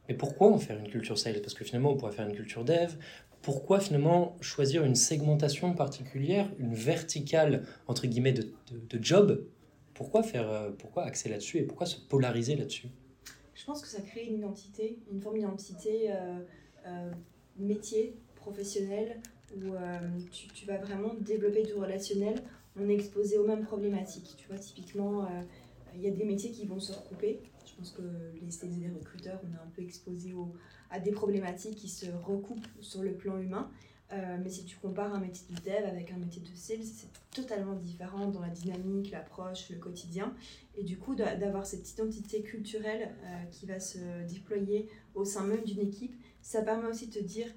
Mais 0.08 0.16
pourquoi 0.16 0.52
en 0.52 0.58
faire 0.58 0.78
une 0.80 0.90
culture 0.90 1.18
sales? 1.18 1.42
Parce 1.42 1.54
que 1.54 1.64
finalement, 1.64 1.92
on 1.92 1.98
pourrait 1.98 2.12
faire 2.12 2.28
une 2.28 2.36
culture 2.36 2.66
dev. 2.66 2.96
Pourquoi 3.42 3.80
finalement 3.80 4.38
choisir 4.42 4.84
une 4.84 4.96
segmentation 4.96 5.74
particulière, 5.74 6.50
une 6.60 6.74
verticale, 6.74 7.66
entre 7.88 8.08
guillemets, 8.08 8.34
de, 8.34 8.54
de, 8.72 9.04
job? 9.04 9.46
Pourquoi, 9.94 10.24
faire, 10.24 10.50
euh, 10.50 10.72
pourquoi 10.72 11.04
axer 11.04 11.30
là-dessus 11.30 11.58
et 11.58 11.64
pourquoi 11.64 11.86
se 11.86 12.00
polariser 12.00 12.56
là-dessus? 12.56 12.88
Je 13.54 13.66
pense 13.66 13.82
que 13.82 13.88
ça 13.88 14.02
crée 14.02 14.26
une 14.26 14.38
identité, 14.38 15.00
une 15.12 15.22
forme 15.22 15.36
d'identité 15.36 16.12
euh, 16.12 16.40
euh, 16.88 17.12
métier, 17.58 18.18
professionnel, 18.36 19.22
où 19.56 19.62
tu, 20.32 20.48
tu, 20.48 20.66
vas 20.66 20.78
vraiment 20.78 21.14
développer 21.22 21.62
du 21.62 21.74
relationnel 21.74 22.42
on 22.76 22.90
est 22.90 22.94
exposé 22.96 23.38
aux 23.38 23.46
mêmes 23.46 23.64
problématiques. 23.64 24.36
Tu 24.38 24.48
vois, 24.48 24.58
typiquement, 24.58 25.28
il 25.96 26.02
y 26.02 26.08
a 26.08 26.12
des 26.12 26.26
métiers 26.26 26.52
qui 26.52 26.66
vont 26.66 26.80
se 26.80 26.92
recouper. 26.92 27.42
Je 27.66 27.76
pense 27.76 27.92
que 27.92 28.02
les 28.02 28.66
et 28.66 28.88
les 28.88 28.90
recruteurs, 28.90 29.40
on 29.44 29.54
est 29.54 29.58
un 29.58 29.70
peu 29.76 29.82
exposé 29.82 30.34
à 30.90 31.00
des 31.00 31.12
problématiques 31.12 31.76
qui 31.76 31.90
se 31.90 32.06
recoupent 32.12 32.68
sur 32.82 33.02
le 33.02 33.14
plan 33.14 33.38
humain. 33.40 33.70
Euh, 34.12 34.38
mais 34.44 34.50
si 34.50 34.64
tu 34.66 34.78
compares 34.78 35.14
un 35.14 35.20
métier 35.20 35.48
de 35.50 35.62
dev 35.62 35.86
avec 35.88 36.12
un 36.12 36.18
métier 36.18 36.42
de 36.42 36.56
sales, 36.56 36.84
c'est 36.84 37.08
totalement 37.32 37.74
différent 37.74 38.28
dans 38.28 38.42
la 38.42 38.50
dynamique, 38.50 39.10
l'approche, 39.12 39.70
le 39.70 39.78
quotidien. 39.78 40.36
Et 40.76 40.84
du 40.84 40.98
coup, 40.98 41.16
d'avoir 41.16 41.66
cette 41.66 41.90
identité 41.90 42.44
culturelle 42.44 43.16
euh, 43.24 43.44
qui 43.52 43.66
va 43.66 43.80
se 43.80 43.98
déployer 44.28 44.88
au 45.16 45.26
sein 45.26 45.44
même 45.46 45.64
d'une 45.64 45.80
équipe, 45.80 46.14
ça 46.42 46.62
permet 46.62 46.88
aussi 46.88 47.08
de 47.08 47.14
te 47.14 47.24
dire, 47.24 47.48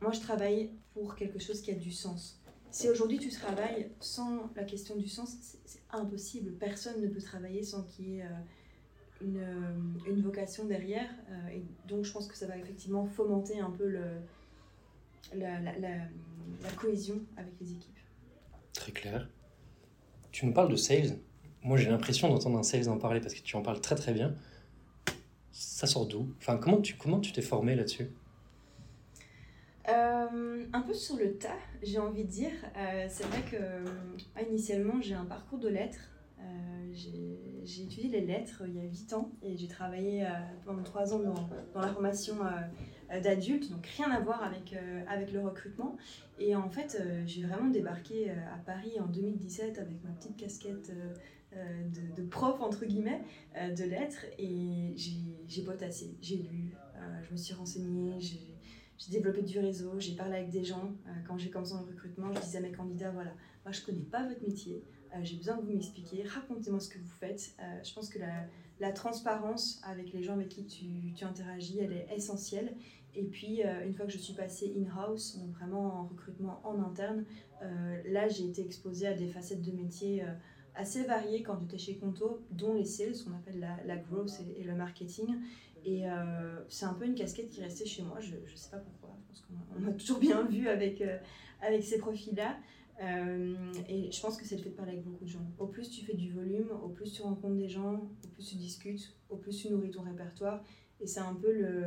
moi 0.00 0.12
je 0.12 0.20
travaille 0.20 0.70
pour 0.92 1.16
quelque 1.16 1.40
chose 1.40 1.60
qui 1.62 1.72
a 1.72 1.74
du 1.74 1.90
sens. 1.90 2.40
Si 2.74 2.88
aujourd'hui 2.88 3.18
tu 3.18 3.28
travailles 3.28 3.88
sans 4.00 4.50
la 4.56 4.64
question 4.64 4.96
du 4.96 5.06
sens, 5.06 5.36
c'est 5.64 5.78
impossible. 5.92 6.54
Personne 6.54 7.00
ne 7.00 7.06
peut 7.06 7.20
travailler 7.20 7.62
sans 7.62 7.84
qu'il 7.84 8.08
y 8.08 8.18
ait 8.18 8.22
euh, 8.22 9.20
une, 9.20 9.38
euh, 9.38 10.10
une, 10.10 10.20
vocation 10.20 10.64
derrière. 10.64 11.08
Euh, 11.30 11.50
et 11.50 11.62
donc 11.86 12.04
je 12.04 12.12
pense 12.12 12.26
que 12.26 12.36
ça 12.36 12.48
va 12.48 12.58
effectivement 12.58 13.06
fomenter 13.06 13.60
un 13.60 13.70
peu 13.70 13.86
le, 13.86 14.02
la, 15.36 15.60
la, 15.60 15.78
la, 15.78 16.70
cohésion 16.76 17.20
avec 17.36 17.52
les 17.60 17.74
équipes. 17.74 17.96
Très 18.72 18.90
clair. 18.90 19.28
Tu 20.32 20.44
nous 20.44 20.52
parles 20.52 20.72
de 20.72 20.76
sales. 20.76 21.20
Moi 21.62 21.76
j'ai 21.76 21.88
l'impression 21.88 22.28
d'entendre 22.28 22.58
un 22.58 22.64
sales 22.64 22.88
en 22.88 22.98
parler 22.98 23.20
parce 23.20 23.34
que 23.34 23.42
tu 23.42 23.54
en 23.54 23.62
parles 23.62 23.80
très 23.80 23.94
très 23.94 24.12
bien. 24.12 24.34
Ça 25.52 25.86
sort 25.86 26.06
d'où? 26.06 26.26
Enfin, 26.38 26.56
comment 26.56 26.80
tu 26.80 26.96
comment 26.96 27.20
tu 27.20 27.30
t'es 27.30 27.40
formé 27.40 27.76
là-dessus? 27.76 28.10
Euh, 29.88 30.64
un 30.72 30.80
peu 30.80 30.94
sur 30.94 31.16
le 31.16 31.36
tas, 31.36 31.58
j'ai 31.82 31.98
envie 31.98 32.24
de 32.24 32.30
dire. 32.30 32.52
Euh, 32.76 33.06
c'est 33.08 33.24
vrai 33.24 33.42
que 33.42 33.56
euh, 33.56 34.42
initialement, 34.48 35.00
j'ai 35.00 35.14
un 35.14 35.26
parcours 35.26 35.58
de 35.58 35.68
lettres. 35.68 36.10
j'ai 36.92 37.82
étudié 37.82 38.08
les 38.08 38.20
lettres 38.20 38.62
il 38.66 38.74
y 38.76 38.80
a 38.80 38.84
8 38.84 39.12
ans 39.14 39.32
et 39.42 39.56
j'ai 39.56 39.66
travaillé 39.66 40.26
pendant 40.64 40.82
3 40.82 41.14
ans 41.14 41.18
dans, 41.18 41.34
dans 41.72 41.80
la 41.80 41.88
formation 41.88 42.36
d'adultes, 43.10 43.70
donc 43.70 43.84
rien 43.86 44.10
à 44.10 44.20
voir 44.20 44.44
avec, 44.44 44.76
avec 45.08 45.32
le 45.32 45.40
recrutement. 45.40 45.96
Et 46.38 46.54
en 46.54 46.68
fait, 46.70 47.02
j'ai 47.26 47.42
vraiment 47.42 47.68
débarqué 47.68 48.30
à 48.30 48.58
Paris 48.64 49.00
en 49.00 49.06
2017 49.06 49.78
avec 49.78 50.04
ma 50.04 50.10
petite 50.10 50.36
casquette. 50.36 50.92
De, 51.52 52.20
de, 52.20 52.28
prof 52.28 52.60
entre 52.60 52.84
guillemets 52.84 53.22
de 53.54 53.84
lettres 53.84 54.26
et 54.40 54.92
j'ai 55.46 55.62
potassé, 55.62 56.16
j'ai 56.20 56.38
lu, 56.38 56.74
je 57.22 57.30
me 57.30 57.36
suis 57.36 57.54
renseignée, 57.54 58.18
j'ai 58.18 58.54
j'ai 58.98 59.10
développé 59.10 59.42
du 59.42 59.58
réseau, 59.58 59.98
j'ai 59.98 60.14
parlé 60.14 60.36
avec 60.36 60.50
des 60.50 60.64
gens. 60.64 60.92
Euh, 61.06 61.10
quand 61.26 61.38
j'ai 61.38 61.50
commencé 61.50 61.74
le 61.74 61.90
recrutement, 61.90 62.32
je 62.32 62.40
disais 62.40 62.58
à 62.58 62.60
mes 62.60 62.72
candidats, 62.72 63.10
voilà, 63.10 63.32
moi 63.64 63.72
je 63.72 63.82
connais 63.82 64.04
pas 64.04 64.26
votre 64.26 64.42
métier, 64.42 64.84
euh, 65.14 65.18
j'ai 65.22 65.36
besoin 65.36 65.56
que 65.56 65.62
vous 65.62 65.72
m'expliquiez, 65.72 66.24
racontez-moi 66.24 66.80
ce 66.80 66.88
que 66.88 66.98
vous 66.98 67.14
faites. 67.20 67.54
Euh, 67.60 67.82
je 67.82 67.92
pense 67.92 68.08
que 68.08 68.18
la, 68.18 68.46
la, 68.80 68.92
transparence 68.92 69.80
avec 69.84 70.12
les 70.12 70.22
gens 70.22 70.34
avec 70.34 70.48
qui 70.48 70.64
tu, 70.64 71.12
tu 71.14 71.24
interagis, 71.24 71.78
elle 71.80 71.92
est 71.92 72.08
essentielle. 72.14 72.76
Et 73.16 73.22
puis, 73.22 73.62
une 73.62 73.94
fois 73.94 74.06
que 74.06 74.10
je 74.10 74.18
suis 74.18 74.34
passée 74.34 74.74
in-house, 74.76 75.38
donc 75.38 75.50
vraiment 75.50 76.00
en 76.00 76.06
recrutement 76.08 76.60
en 76.64 76.82
interne, 76.82 77.24
là 77.60 78.26
j'ai 78.26 78.44
été 78.48 78.60
exposée 78.60 79.06
à 79.06 79.14
des 79.14 79.28
facettes 79.28 79.62
de 79.62 79.70
métier 79.70 80.24
assez 80.74 81.04
variées 81.04 81.42
quand 81.42 81.58
j'étais 81.60 81.78
chez 81.78 81.96
Conto, 81.96 82.40
dont 82.50 82.74
les 82.74 82.84
sales, 82.84 83.14
ce 83.14 83.24
qu'on 83.24 83.34
appelle 83.34 83.60
la, 83.60 83.76
la 83.84 83.96
growth 83.96 84.32
et, 84.58 84.64
le 84.64 84.74
marketing. 84.74 85.36
Et 85.84 86.08
euh, 86.08 86.60
c'est 86.68 86.86
un 86.86 86.94
peu 86.94 87.04
une 87.04 87.14
casquette 87.14 87.50
qui 87.50 87.60
restait 87.60 87.84
chez 87.84 88.02
moi, 88.02 88.18
je 88.18 88.36
ne 88.36 88.56
sais 88.56 88.70
pas 88.70 88.78
pourquoi, 88.78 89.16
je 89.20 89.28
pense 89.28 89.42
qu'on 89.42 89.80
m'a 89.80 89.92
toujours 89.92 90.18
bien 90.18 90.42
vu 90.48 90.68
avec, 90.68 91.00
euh, 91.02 91.18
avec 91.60 91.84
ces 91.84 91.98
profils-là. 91.98 92.56
Euh, 93.02 93.54
et 93.88 94.10
je 94.10 94.20
pense 94.20 94.36
que 94.36 94.46
c'est 94.46 94.56
le 94.56 94.62
fait 94.62 94.70
de 94.70 94.76
parler 94.76 94.92
avec 94.92 95.04
beaucoup 95.04 95.24
de 95.24 95.30
gens. 95.30 95.46
Au 95.58 95.66
plus 95.66 95.90
tu 95.90 96.04
fais 96.04 96.14
du 96.14 96.32
volume, 96.32 96.70
au 96.82 96.88
plus 96.88 97.12
tu 97.12 97.22
rencontres 97.22 97.56
des 97.56 97.68
gens, 97.68 97.96
au 98.24 98.28
plus 98.28 98.48
tu 98.50 98.56
discutes, 98.56 99.14
au 99.28 99.36
plus 99.36 99.56
tu 99.56 99.70
nourris 99.70 99.90
ton 99.90 100.02
répertoire. 100.02 100.64
Et 101.00 101.06
c'est 101.06 101.20
un 101.20 101.34
peu 101.34 101.52
le, 101.52 101.86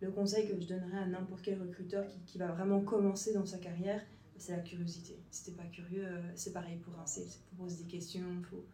le, 0.00 0.10
conseil 0.10 0.48
que 0.48 0.60
je 0.60 0.66
donnerais 0.66 0.98
à 0.98 1.06
n'importe 1.06 1.42
quel 1.42 1.60
recruteur 1.60 2.06
qui, 2.06 2.18
qui, 2.26 2.38
va 2.38 2.48
vraiment 2.48 2.80
commencer 2.80 3.32
dans 3.32 3.46
sa 3.46 3.58
carrière, 3.58 4.02
c'est 4.36 4.52
la 4.52 4.62
curiosité. 4.62 5.16
Si 5.30 5.44
t'es 5.44 5.52
pas 5.52 5.68
curieux, 5.68 6.06
c'est 6.34 6.52
pareil 6.52 6.76
pour 6.78 6.98
un 6.98 7.06
sales. 7.06 7.28
Faut 7.50 7.62
poser 7.62 7.84
des 7.84 7.88
questions, 7.88 8.42
faut, 8.50 8.64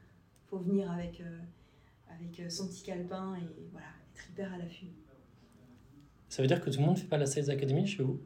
faut 0.47 0.59
venir 0.59 0.91
avec, 0.91 1.23
avec 2.09 2.51
son 2.51 2.67
petit 2.67 2.83
calepin 2.83 3.37
et 3.37 3.69
voilà, 3.71 3.89
hyper 4.31 4.53
à 4.53 4.59
l'affût. 4.59 4.87
Ça 6.29 6.43
veut 6.43 6.49
dire 6.49 6.61
que 6.61 6.71
tout 6.71 6.79
le 6.79 6.87
monde 6.87 6.97
ne 6.97 7.01
fait 7.01 7.07
pas 7.07 7.19
la 7.19 7.27
Sales 7.27 7.51
Academy 7.51 7.87
chez 7.87 8.03
vous? 8.03 8.21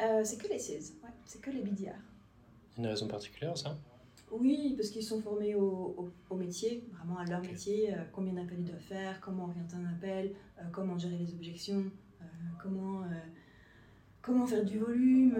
Euh, 0.00 0.20
C'est 0.22 0.36
que 0.36 0.48
les 0.48 0.58
sales, 0.58 0.76
ouais. 1.02 1.10
c'est 1.24 1.40
que 1.40 1.50
les 1.50 1.62
BDR. 1.62 1.94
Une 2.76 2.86
raison 2.86 3.08
particulière, 3.08 3.56
ça? 3.56 3.78
Oui, 4.30 4.74
parce 4.76 4.90
qu'ils 4.90 5.02
sont 5.02 5.20
formés 5.20 5.54
au, 5.54 6.10
au, 6.28 6.36
métier, 6.36 6.84
vraiment 6.92 7.18
à 7.18 7.24
leur 7.24 7.40
métier, 7.40 7.94
combien 8.12 8.34
d'appels 8.34 8.58
ils 8.58 8.64
doivent 8.64 8.80
faire, 8.80 9.20
comment 9.20 9.44
orienter 9.44 9.76
un 9.76 9.86
appel, 9.86 10.32
comment 10.72 10.98
gérer 10.98 11.16
les 11.16 11.32
objections, 11.32 11.84
comment, 12.60 13.04
comment 14.20 14.44
faire 14.46 14.64
du 14.64 14.78
volume. 14.78 15.38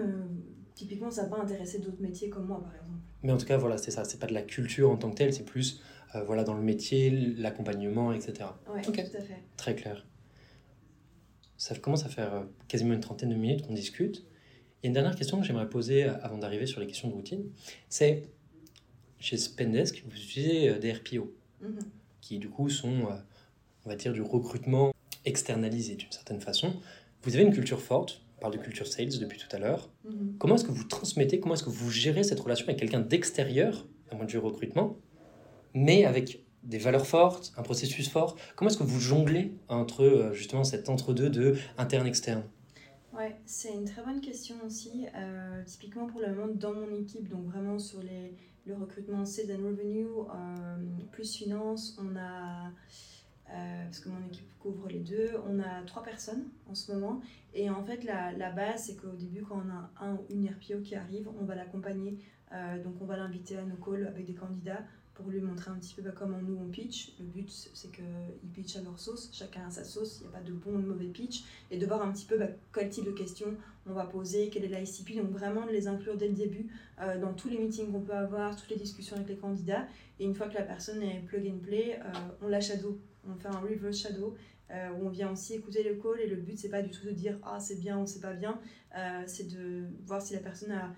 typiquement, 0.73 1.11
ça 1.11 1.23
n'a 1.23 1.29
pas 1.29 1.41
intéressé 1.43 1.79
d'autres 1.79 2.01
métiers 2.01 2.29
comme 2.29 2.47
moi, 2.47 2.63
par 2.63 2.73
exemple. 2.73 2.97
Mais 3.23 3.31
en 3.31 3.37
tout 3.37 3.45
cas, 3.45 3.57
voilà, 3.57 3.77
c'est 3.77 3.91
ça. 3.91 4.03
C'est 4.05 4.19
pas 4.19 4.27
de 4.27 4.33
la 4.33 4.41
culture 4.43 4.89
en 4.89 4.95
tant 4.95 5.11
que 5.11 5.17
telle, 5.17 5.33
c'est 5.33 5.45
plus 5.45 5.81
euh, 6.15 6.23
voilà, 6.23 6.43
dans 6.43 6.53
le 6.53 6.61
métier, 6.61 7.09
l'accompagnement, 7.09 8.13
etc. 8.13 8.49
Oui, 8.73 8.81
tout 8.81 8.91
à 8.91 9.03
fait. 9.03 9.43
Très 9.57 9.75
clair. 9.75 10.05
Ça 11.57 11.75
commence 11.75 12.05
à 12.05 12.09
faire 12.09 12.33
euh, 12.33 12.43
quasiment 12.67 12.93
une 12.93 13.01
trentaine 13.01 13.29
de 13.29 13.35
minutes 13.35 13.65
qu'on 13.65 13.73
discute. 13.73 14.25
Il 14.81 14.85
y 14.85 14.87
a 14.87 14.89
une 14.89 14.93
dernière 14.93 15.15
question 15.15 15.39
que 15.39 15.45
j'aimerais 15.45 15.69
poser 15.69 16.05
euh, 16.05 16.13
avant 16.21 16.37
d'arriver 16.37 16.65
sur 16.65 16.79
les 16.79 16.87
questions 16.87 17.09
de 17.09 17.13
routine. 17.13 17.43
C'est, 17.89 18.29
chez 19.19 19.37
Spendesk, 19.37 20.03
vous 20.07 20.15
utilisez 20.15 20.79
des 20.79 20.93
RPO, 20.93 21.33
mhm. 21.61 21.79
qui 22.21 22.37
du 22.37 22.49
coup 22.49 22.69
sont, 22.69 23.07
on 23.85 23.89
va 23.89 23.95
dire, 23.95 24.13
du 24.13 24.21
recrutement 24.21 24.93
externalisé 25.25 25.95
d'une 25.95 26.11
certaine 26.11 26.39
façon. 26.39 26.79
Vous 27.23 27.35
avez 27.35 27.43
une 27.43 27.53
culture 27.53 27.81
forte, 27.81 28.21
on 28.37 28.41
parle 28.41 28.53
de 28.53 28.59
culture 28.59 28.85
sales 28.85 29.17
depuis 29.19 29.39
tout 29.39 29.53
à 29.53 29.59
l'heure. 29.59 29.89
Mhm. 30.05 30.35
Comment 30.37 30.55
est-ce 30.55 30.63
que 30.63 30.71
vous 30.71 30.83
transmettez, 30.83 31.39
comment 31.39 31.55
est-ce 31.55 31.63
que 31.63 31.69
vous 31.69 31.89
gérez 31.89 32.23
cette 32.23 32.39
relation 32.39 32.65
avec 32.67 32.79
quelqu'un 32.79 33.01
d'extérieur, 33.01 33.87
à 34.11 34.15
moins 34.15 34.25
du 34.25 34.37
recrutement, 34.37 34.97
mais 35.73 36.05
avec 36.05 36.47
des 36.67 36.77
valeurs 36.77 37.07
fortes, 37.07 37.53
un 37.57 37.63
processus 37.63 38.09
fort. 38.09 38.35
Comment 38.55 38.69
est-ce 38.69 38.77
que 38.77 38.83
vous 38.83 38.99
jonglez 38.99 39.57
entre 39.69 40.03
euh, 40.03 40.33
justement 40.33 40.63
cet 40.63 40.89
entre-deux 40.89 41.29
de 41.29 41.55
interne-externe 41.77 42.43
Ouais, 43.13 43.35
c'est 43.45 43.73
une 43.73 43.85
très 43.85 44.03
bonne 44.03 44.21
question 44.21 44.55
aussi. 44.65 45.07
Euh, 45.15 45.63
typiquement 45.65 46.07
pour 46.07 46.19
le 46.19 46.35
moment, 46.35 46.53
dans 46.53 46.73
mon 46.73 46.93
équipe, 46.93 47.29
donc 47.29 47.45
vraiment 47.45 47.79
sur 47.79 48.03
les, 48.03 48.35
le 48.65 48.75
recrutement 48.75 49.25
Sales 49.25 49.55
and 49.55 49.63
Revenue, 49.63 50.05
euh, 50.05 50.77
plus 51.11 51.35
finance, 51.35 51.97
on 51.99 52.15
a, 52.15 52.71
parce 53.85 54.01
que 54.01 54.09
mon 54.09 54.27
équipe 54.27 54.45
couvre 54.59 54.89
les 54.89 54.99
deux, 54.99 55.31
on 55.49 55.59
a 55.59 55.81
trois 55.83 56.03
personnes 56.03 56.49
en 56.69 56.75
ce 56.75 56.91
moment. 56.91 57.21
Et 57.53 57.69
en 57.69 57.83
fait, 57.83 58.03
la, 58.03 58.33
la 58.33 58.51
base, 58.51 58.83
c'est 58.87 58.97
qu'au 58.97 59.15
début, 59.15 59.41
quand 59.41 59.63
on 59.65 59.69
a 59.69 60.05
un 60.05 60.15
ou 60.15 60.25
une 60.29 60.49
RPO 60.49 60.81
qui 60.83 60.95
arrive, 60.95 61.29
on 61.41 61.45
va 61.45 61.55
l'accompagner. 61.55 62.19
donc 62.83 62.95
on 62.99 63.05
va 63.05 63.15
l'inviter 63.15 63.55
à 63.57 63.63
nos 63.63 63.77
calls 63.77 64.05
avec 64.05 64.25
des 64.25 64.35
candidats 64.35 64.83
pour 65.17 65.31
lui 65.31 65.41
montrer 65.41 65.71
un 65.71 65.75
petit 65.75 65.95
peu 65.95 66.03
bah, 66.03 66.11
comment 66.15 66.37
nous 66.37 66.57
on 66.57 66.69
pitch. 66.69 67.13
Le 67.19 67.25
but 67.25 67.49
c'est 67.49 67.91
qu'ils 67.91 68.49
pitchent 68.53 68.77
à 68.77 68.81
leur 68.81 68.99
sauce, 68.99 69.29
chacun 69.33 69.65
a 69.67 69.71
sa 69.71 69.83
sauce, 69.83 70.19
il 70.19 70.27
n'y 70.27 70.35
a 70.35 70.37
pas 70.37 70.43
de 70.43 70.53
bon 70.53 70.75
ou 70.75 70.81
de 70.81 70.87
mauvais 70.87 71.07
pitch, 71.07 71.43
et 71.71 71.77
de 71.77 71.85
voir 71.85 72.03
un 72.03 72.11
petit 72.11 72.25
peu 72.25 72.37
bah, 72.37 72.47
quel 72.73 72.89
type 72.89 73.05
de 73.05 73.11
questions 73.11 73.57
on 73.87 73.93
va 73.93 74.05
poser, 74.05 74.49
quelle 74.49 74.65
est 74.65 74.79
l'ICP, 74.79 75.17
donc 75.17 75.31
vraiment 75.31 75.65
de 75.65 75.71
les 75.71 75.87
inclure 75.87 76.17
dès 76.17 76.27
le 76.27 76.33
début 76.33 76.67
euh, 77.01 77.19
dans 77.19 77.33
tous 77.33 77.49
les 77.49 77.57
meetings 77.57 77.91
qu'on 77.91 78.01
peut 78.01 78.13
avoir, 78.13 78.55
toutes 78.55 78.69
les 78.69 78.75
discussions 78.75 79.15
avec 79.15 79.29
les 79.29 79.37
candidats, 79.37 79.87
et 80.19 80.25
une 80.25 80.35
fois 80.35 80.47
que 80.47 80.55
la 80.55 80.63
personne 80.63 81.01
est 81.01 81.21
plug 81.25 81.47
and 81.47 81.59
play, 81.63 81.99
euh, 81.99 82.11
on 82.41 82.47
la 82.47 82.61
shadow, 82.61 82.99
on 83.27 83.35
fait 83.35 83.47
un 83.47 83.59
reverse 83.59 83.97
shadow, 83.97 84.35
euh, 84.69 84.89
où 84.91 85.07
on 85.07 85.09
vient 85.09 85.31
aussi 85.31 85.55
écouter 85.55 85.81
le 85.81 85.95
call, 85.95 86.19
et 86.19 86.27
le 86.27 86.35
but 86.35 86.59
c'est 86.59 86.69
pas 86.69 86.81
du 86.83 86.91
tout 86.91 87.05
de 87.05 87.11
dire 87.11 87.39
ah 87.43 87.59
c'est 87.59 87.79
bien 87.79 87.99
ou 87.99 88.05
c'est 88.05 88.21
pas 88.21 88.33
bien, 88.33 88.59
c'est 89.25 89.47
de 89.47 89.85
voir 90.05 90.21
si 90.21 90.33
la 90.33 90.39
personne 90.39 90.71
a 90.71 90.91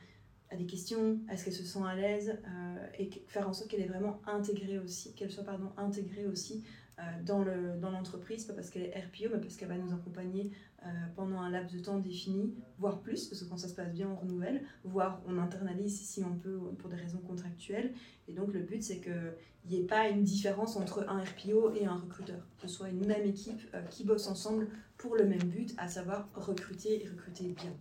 à 0.51 0.55
des 0.55 0.65
questions, 0.65 1.19
est-ce 1.31 1.45
qu'elle 1.45 1.53
se 1.53 1.63
sent 1.63 1.79
à 1.85 1.95
l'aise 1.95 2.37
euh, 2.47 2.87
et 2.97 3.09
faire 3.27 3.47
en 3.47 3.53
sorte 3.53 3.69
qu'elle 3.69 3.81
est 3.81 3.87
vraiment 3.87 4.19
intégrée 4.25 4.79
aussi, 4.79 5.13
qu'elle 5.13 5.31
soit 5.31 5.43
pardon 5.43 5.69
intégrée 5.77 6.25
aussi 6.25 6.63
euh, 6.97 7.01
dans 7.23 7.43
le 7.43 7.77
dans 7.79 7.91
l'entreprise, 7.91 8.45
pas 8.45 8.53
parce 8.53 8.69
qu'elle 8.69 8.83
est 8.83 8.99
RPO, 8.99 9.31
mais 9.31 9.39
parce 9.39 9.55
qu'elle 9.55 9.69
va 9.69 9.77
nous 9.77 9.93
accompagner 9.93 10.51
euh, 10.83 10.87
pendant 11.15 11.39
un 11.39 11.51
laps 11.51 11.71
de 11.71 11.79
temps 11.79 11.99
défini, 11.99 12.55
voire 12.79 12.99
plus, 13.01 13.27
parce 13.27 13.43
que 13.43 13.49
quand 13.49 13.57
ça 13.57 13.67
se 13.67 13.75
passe 13.75 13.93
bien, 13.93 14.09
on 14.09 14.15
renouvelle, 14.15 14.63
voire 14.83 15.21
on 15.27 15.37
internalise 15.37 16.01
si 16.01 16.23
on 16.23 16.35
peut 16.35 16.57
pour 16.79 16.89
des 16.89 16.97
raisons 16.97 17.19
contractuelles. 17.19 17.93
Et 18.27 18.33
donc 18.33 18.51
le 18.51 18.61
but 18.61 18.81
c'est 18.81 18.99
qu'il 18.99 19.35
n'y 19.69 19.77
ait 19.77 19.87
pas 19.87 20.09
une 20.09 20.23
différence 20.23 20.77
entre 20.77 21.07
un 21.07 21.19
RPO 21.19 21.75
et 21.75 21.85
un 21.85 21.95
recruteur, 21.95 22.41
que 22.59 22.67
ce 22.67 22.73
soit 22.75 22.89
une 22.89 23.05
même 23.05 23.25
équipe 23.25 23.61
qui 23.91 24.03
bosse 24.03 24.27
ensemble 24.27 24.67
pour 24.97 25.15
le 25.15 25.25
même 25.25 25.43
but, 25.43 25.75
à 25.77 25.87
savoir 25.87 26.27
recruter 26.33 27.03
et 27.03 27.07
recruter 27.07 27.49
bien. 27.49 27.73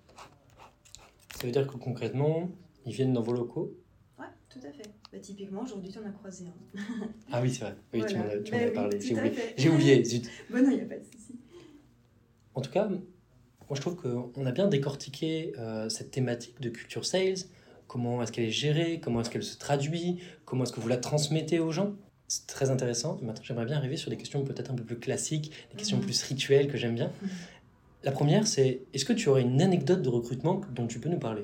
Ça 1.39 1.47
veut 1.47 1.53
dire 1.53 1.69
que 1.69 1.77
concrètement, 1.77 2.51
ils 2.85 2.93
viennent 2.93 3.13
dans 3.13 3.23
vos 3.23 3.33
locaux 3.33 3.73
Ouais, 4.19 4.27
tout 4.49 4.59
à 4.59 4.73
fait. 4.73 4.91
Bah, 5.13 5.21
typiquement, 5.21 5.63
aujourd'hui, 5.63 5.89
tu 5.89 6.01
en 6.01 6.05
as 6.05 6.11
croisé 6.11 6.47
un. 6.47 6.83
ah 7.31 7.41
oui, 7.41 7.49
c'est 7.49 7.61
vrai. 7.61 7.77
Oui, 7.95 8.03
tu 8.09 8.17
m'en 8.17 8.25
as, 8.25 8.39
tu 8.39 8.51
bah 8.51 8.71
parlé. 8.75 9.01
J'ai 9.01 9.15
oublié. 9.15 9.35
J'ai 9.57 9.69
oublié. 9.69 10.05
Zut. 10.05 10.29
bon, 10.51 10.65
non, 10.65 10.71
il 10.73 10.79
n'y 10.79 10.83
a 10.83 10.87
pas 10.87 10.97
de 10.97 11.05
souci. 11.05 11.39
En 12.55 12.61
tout 12.61 12.73
cas, 12.73 12.89
moi, 12.89 12.99
je 13.75 13.81
trouve 13.81 13.95
qu'on 13.95 14.47
a 14.47 14.51
bien 14.51 14.67
décortiqué 14.67 15.53
euh, 15.59 15.89
cette 15.89 16.11
thématique 16.11 16.61
de 16.61 16.71
culture 16.71 17.07
sales. 17.07 17.37
Comment 17.87 18.21
est-ce 18.21 18.33
qu'elle 18.33 18.47
est 18.47 18.51
gérée? 18.51 18.99
Comment 19.01 19.21
est-ce 19.21 19.31
qu'elle 19.31 19.45
se 19.45 19.59
traduit? 19.59 20.19
Comment 20.45 20.65
est-ce 20.65 20.73
que 20.73 20.81
vous 20.81 20.89
la 20.89 20.97
transmettez 20.97 21.61
aux 21.61 21.71
gens? 21.71 21.95
C'est 22.27 22.49
très 22.49 22.71
intéressant. 22.71 23.17
Maintenant, 23.23 23.45
j'aimerais 23.45 23.65
bien 23.65 23.77
arriver 23.77 23.97
sur 23.97 24.11
des 24.11 24.17
questions 24.17 24.43
peut-être 24.43 24.73
un 24.73 24.75
peu 24.75 24.83
plus 24.83 24.99
classiques, 24.99 25.53
des 25.71 25.77
questions 25.77 25.99
mhm. 25.99 26.05
plus 26.05 26.21
rituelles 26.25 26.67
que 26.67 26.77
j'aime 26.77 26.97
bien. 26.97 27.13
La 28.05 28.13
première, 28.13 28.47
c'est 28.47 28.83
est-ce 28.95 29.05
que 29.05 29.13
tu 29.13 29.29
aurais 29.29 29.43
une 29.43 29.61
anecdote 29.61 30.03
de 30.03 30.09
recrutement 30.09 30.61
dont 30.73 30.87
tu 30.87 31.01
peux 31.01 31.09
nous 31.09 31.19
parler? 31.19 31.43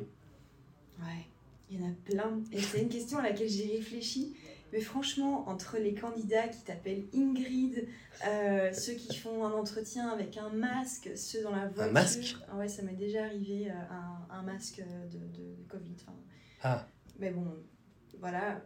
Ouais, 1.01 1.27
il 1.71 1.81
y 1.81 1.85
en 1.85 1.89
a 1.89 1.93
plein. 2.05 2.41
Et 2.53 2.61
c'est 2.61 2.81
une 2.83 2.89
question 2.89 3.19
à 3.19 3.23
laquelle 3.23 3.49
j'ai 3.49 3.77
réfléchi. 3.77 4.37
Mais 4.73 4.81
franchement, 4.81 5.49
entre 5.49 5.79
les 5.79 5.95
candidats 5.95 6.49
qui 6.49 6.63
t'appellent 6.63 7.05
Ingrid, 7.15 7.87
euh, 8.27 8.73
ceux 8.73 8.95
qui 8.95 9.17
font 9.17 9.45
un 9.45 9.53
entretien 9.53 10.09
avec 10.09 10.37
un 10.37 10.49
masque, 10.49 11.11
ceux 11.17 11.43
dans 11.45 11.53
la 11.55 11.67
voiture. 11.69 11.83
Un 11.83 11.93
masque 11.93 12.37
Ouais, 12.57 12.69
ça 12.69 12.83
m'est 12.83 12.95
déjà 12.95 13.25
arrivé, 13.25 13.71
euh, 13.71 13.75
un, 13.91 14.35
un, 14.37 14.43
masque 14.43 14.83
de, 15.13 15.19
de 15.19 15.55
Covid. 15.69 15.95
ah. 16.63 16.89
Mais 17.21 17.31
bon, 17.31 17.47
voilà, 18.19 18.61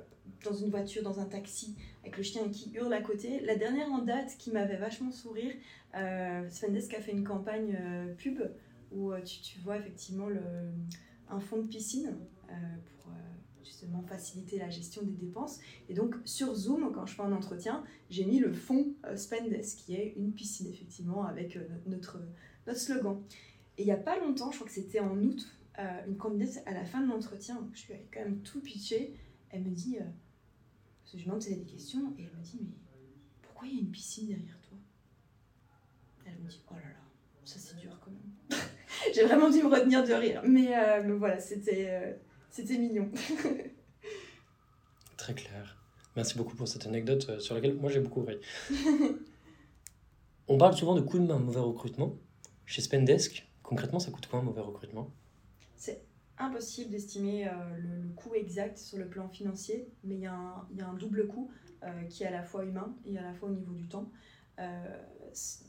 dans 0.45 0.55
une 0.55 0.71
voiture, 0.71 1.03
dans 1.03 1.21
un 1.21 1.27
taxi, 1.27 1.77
avec 2.03 2.17
le 2.17 2.23
chien 2.23 2.49
qui 2.49 2.73
hurle 2.73 2.93
à 2.95 3.03
côté. 3.03 3.41
La 3.41 3.57
dernière 3.57 3.93
en 3.93 3.99
date 3.99 4.35
qui 4.39 4.51
m'avait 4.51 4.77
vachement 4.79 5.13
sourire, 5.13 5.53
euh, 5.95 6.49
a 6.49 7.01
fait 7.01 7.13
une 7.13 7.25
campagne 7.25 7.77
euh, 7.81 8.15
pub 8.15 8.41
où 8.93 9.13
euh, 9.13 9.21
tu, 9.23 9.59
vois 9.61 9.79
effectivement 9.79 10.29
le, 10.29 10.41
un 11.29 11.41
fond 11.41 11.63
de 11.63 11.67
piscine 11.67 12.17
euh, 12.51 12.55
pour 12.85 13.13
justement 13.65 14.03
faciliter 14.03 14.59
la 14.59 14.71
gestion 14.71 15.03
des 15.03 15.13
dépenses. 15.13 15.61
Et 15.89 15.95
donc 15.95 16.15
sur 16.25 16.55
Zoom, 16.55 16.93
quand 16.93 17.07
je 17.07 17.15
fais 17.15 17.23
un 17.23 17.33
entretien, 17.33 17.85
j'ai 18.11 18.25
mis 18.25 18.39
le 18.39 18.53
fond 18.53 18.95
Spendesk, 19.15 19.79
qui 19.79 19.95
est 19.95 20.15
une 20.17 20.33
piscine 20.33 20.69
effectivement 20.69 21.25
avec 21.27 21.59
notre, 21.87 22.19
notre 22.67 22.79
slogan. 22.79 23.23
Et 23.77 23.83
il 23.83 23.85
n'y 23.85 23.93
a 23.93 23.97
pas 23.97 24.19
longtemps, 24.19 24.51
je 24.51 24.57
crois 24.57 24.69
que 24.69 24.75
c'était 24.75 25.01
en 25.01 25.19
août, 25.19 25.55
une 26.09 26.17
candidate 26.17 26.63
à 26.67 26.73
la 26.73 26.85
fin 26.85 27.01
de 27.03 27.09
l'entretien, 27.09 27.69
je 27.73 27.87
lui 27.87 27.95
avais 27.95 28.09
quand 28.13 28.21
même 28.21 28.41
tout 28.41 28.61
pitché, 28.61 29.15
elle 29.51 29.63
me 29.63 29.71
dit, 29.71 29.99
parce 29.99 31.13
que 31.13 31.19
je 31.19 31.23
me 31.25 31.27
demande 31.27 31.43
si 31.43 31.53
elle 31.53 31.61
a 31.61 31.63
des 31.63 31.71
questions, 31.71 32.15
et 32.19 32.23
elle 32.23 32.37
me 32.37 32.43
dit, 32.43 32.59
mais 32.61 32.75
pourquoi 33.43 33.69
il 33.69 33.75
y 33.75 33.79
a 33.79 33.83
une 33.83 33.91
piscine 33.91 34.29
derrière 34.29 34.58
elle 36.39 36.45
me 36.45 36.51
dit 36.51 36.63
Oh 36.71 36.75
là 36.75 36.81
là, 36.81 36.97
ça 37.45 37.59
c'est 37.59 37.77
dur 37.77 37.91
quand 38.05 38.11
même. 38.11 38.23
J'ai 39.15 39.25
vraiment 39.25 39.51
dû 39.51 39.63
me 39.63 39.69
retenir 39.69 40.05
de 40.05 40.13
rire. 40.13 40.43
Mais, 40.45 40.77
euh, 40.77 41.17
voilà, 41.19 41.39
c'était 41.41 41.87
euh, 41.89 42.13
c'était 42.51 42.79
mignon. 42.79 43.11
Très 45.17 45.35
clair. 45.35 45.77
Merci 46.17 46.37
beaucoup 46.37 46.57
pour 46.57 46.67
cette 46.67 46.87
anecdote 46.87 47.27
euh, 47.29 47.39
sur 47.39 47.55
laquelle 47.55 47.75
moi 47.75 47.91
j'ai 47.91 48.01
beaucoup 48.01 48.25
ri. 48.25 48.39
On 50.49 50.57
parle 50.57 50.75
souvent 50.77 50.95
de 50.95 51.01
coût 51.03 51.19
de 51.19 51.27
main, 51.27 51.39
mauvais 51.39 51.61
recrutement. 51.61 52.17
Chez 52.65 52.81
Spendesk, 52.81 53.47
concrètement, 53.63 53.99
ça 53.99 54.11
coûte 54.11 54.27
quoi 54.27 54.39
un 54.39 54.43
mauvais 54.43 54.63
recrutement? 54.63 55.11
C'est 55.77 56.03
impossible 56.39 56.91
d'estimer 56.91 57.51
le, 57.77 58.09
coût 58.15 58.35
exact 58.35 58.79
sur 58.79 58.97
le 58.97 59.09
plan 59.09 59.29
financier, 59.29 59.91
mais 60.05 60.15
il 60.15 60.21
y, 60.21 60.23
y, 60.23 60.27
a 60.27 60.89
un 60.89 60.95
double 60.95 61.27
coût 61.27 61.51
qui 62.09 62.23
est 62.23 62.27
à 62.27 62.31
la 62.31 62.43
fois 62.43 62.65
humain 62.65 62.97
et 63.05 63.19
à 63.19 63.23
la 63.23 63.35
fois 63.35 63.51
au 63.51 63.53
niveau 63.53 63.75
du 63.75 63.87
temps. 63.89 64.11
Euh, 64.59 64.97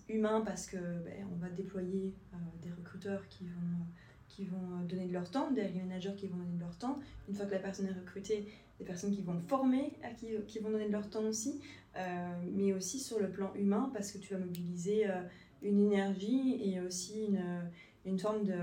humain 0.07 0.41
parce 0.45 0.65
que 0.65 0.77
ben, 0.77 1.27
on 1.31 1.35
va 1.35 1.49
déployer 1.49 2.13
euh, 2.33 2.37
des 2.61 2.71
recruteurs 2.71 3.27
qui 3.29 3.45
vont 3.45 3.85
vont 4.45 4.85
donner 4.87 5.05
de 5.05 5.11
leur 5.11 5.29
temps, 5.29 5.51
des 5.51 5.67
managers 5.67 6.13
qui 6.15 6.27
vont 6.27 6.37
donner 6.37 6.55
de 6.55 6.61
leur 6.61 6.77
temps. 6.77 6.97
Une 7.27 7.35
fois 7.35 7.45
que 7.45 7.51
la 7.51 7.59
personne 7.59 7.87
est 7.87 7.99
recrutée, 7.99 8.47
des 8.79 8.85
personnes 8.85 9.13
qui 9.13 9.21
vont 9.21 9.37
former, 9.49 9.91
à 10.01 10.11
qui, 10.11 10.27
qui 10.47 10.59
vont 10.59 10.69
donner 10.69 10.87
de 10.87 10.93
leur 10.93 11.09
temps 11.09 11.23
aussi, 11.23 11.59
euh, 11.97 12.29
mais 12.55 12.71
aussi 12.71 12.99
sur 12.99 13.19
le 13.19 13.29
plan 13.29 13.53
humain 13.55 13.91
parce 13.93 14.13
que 14.13 14.17
tu 14.17 14.33
vas 14.33 14.39
mobiliser 14.39 15.07
une 15.61 15.81
énergie 15.81 16.61
et 16.63 16.79
aussi 16.79 17.25
une, 17.25 17.69
une 18.05 18.17
forme 18.17 18.45
de 18.45 18.55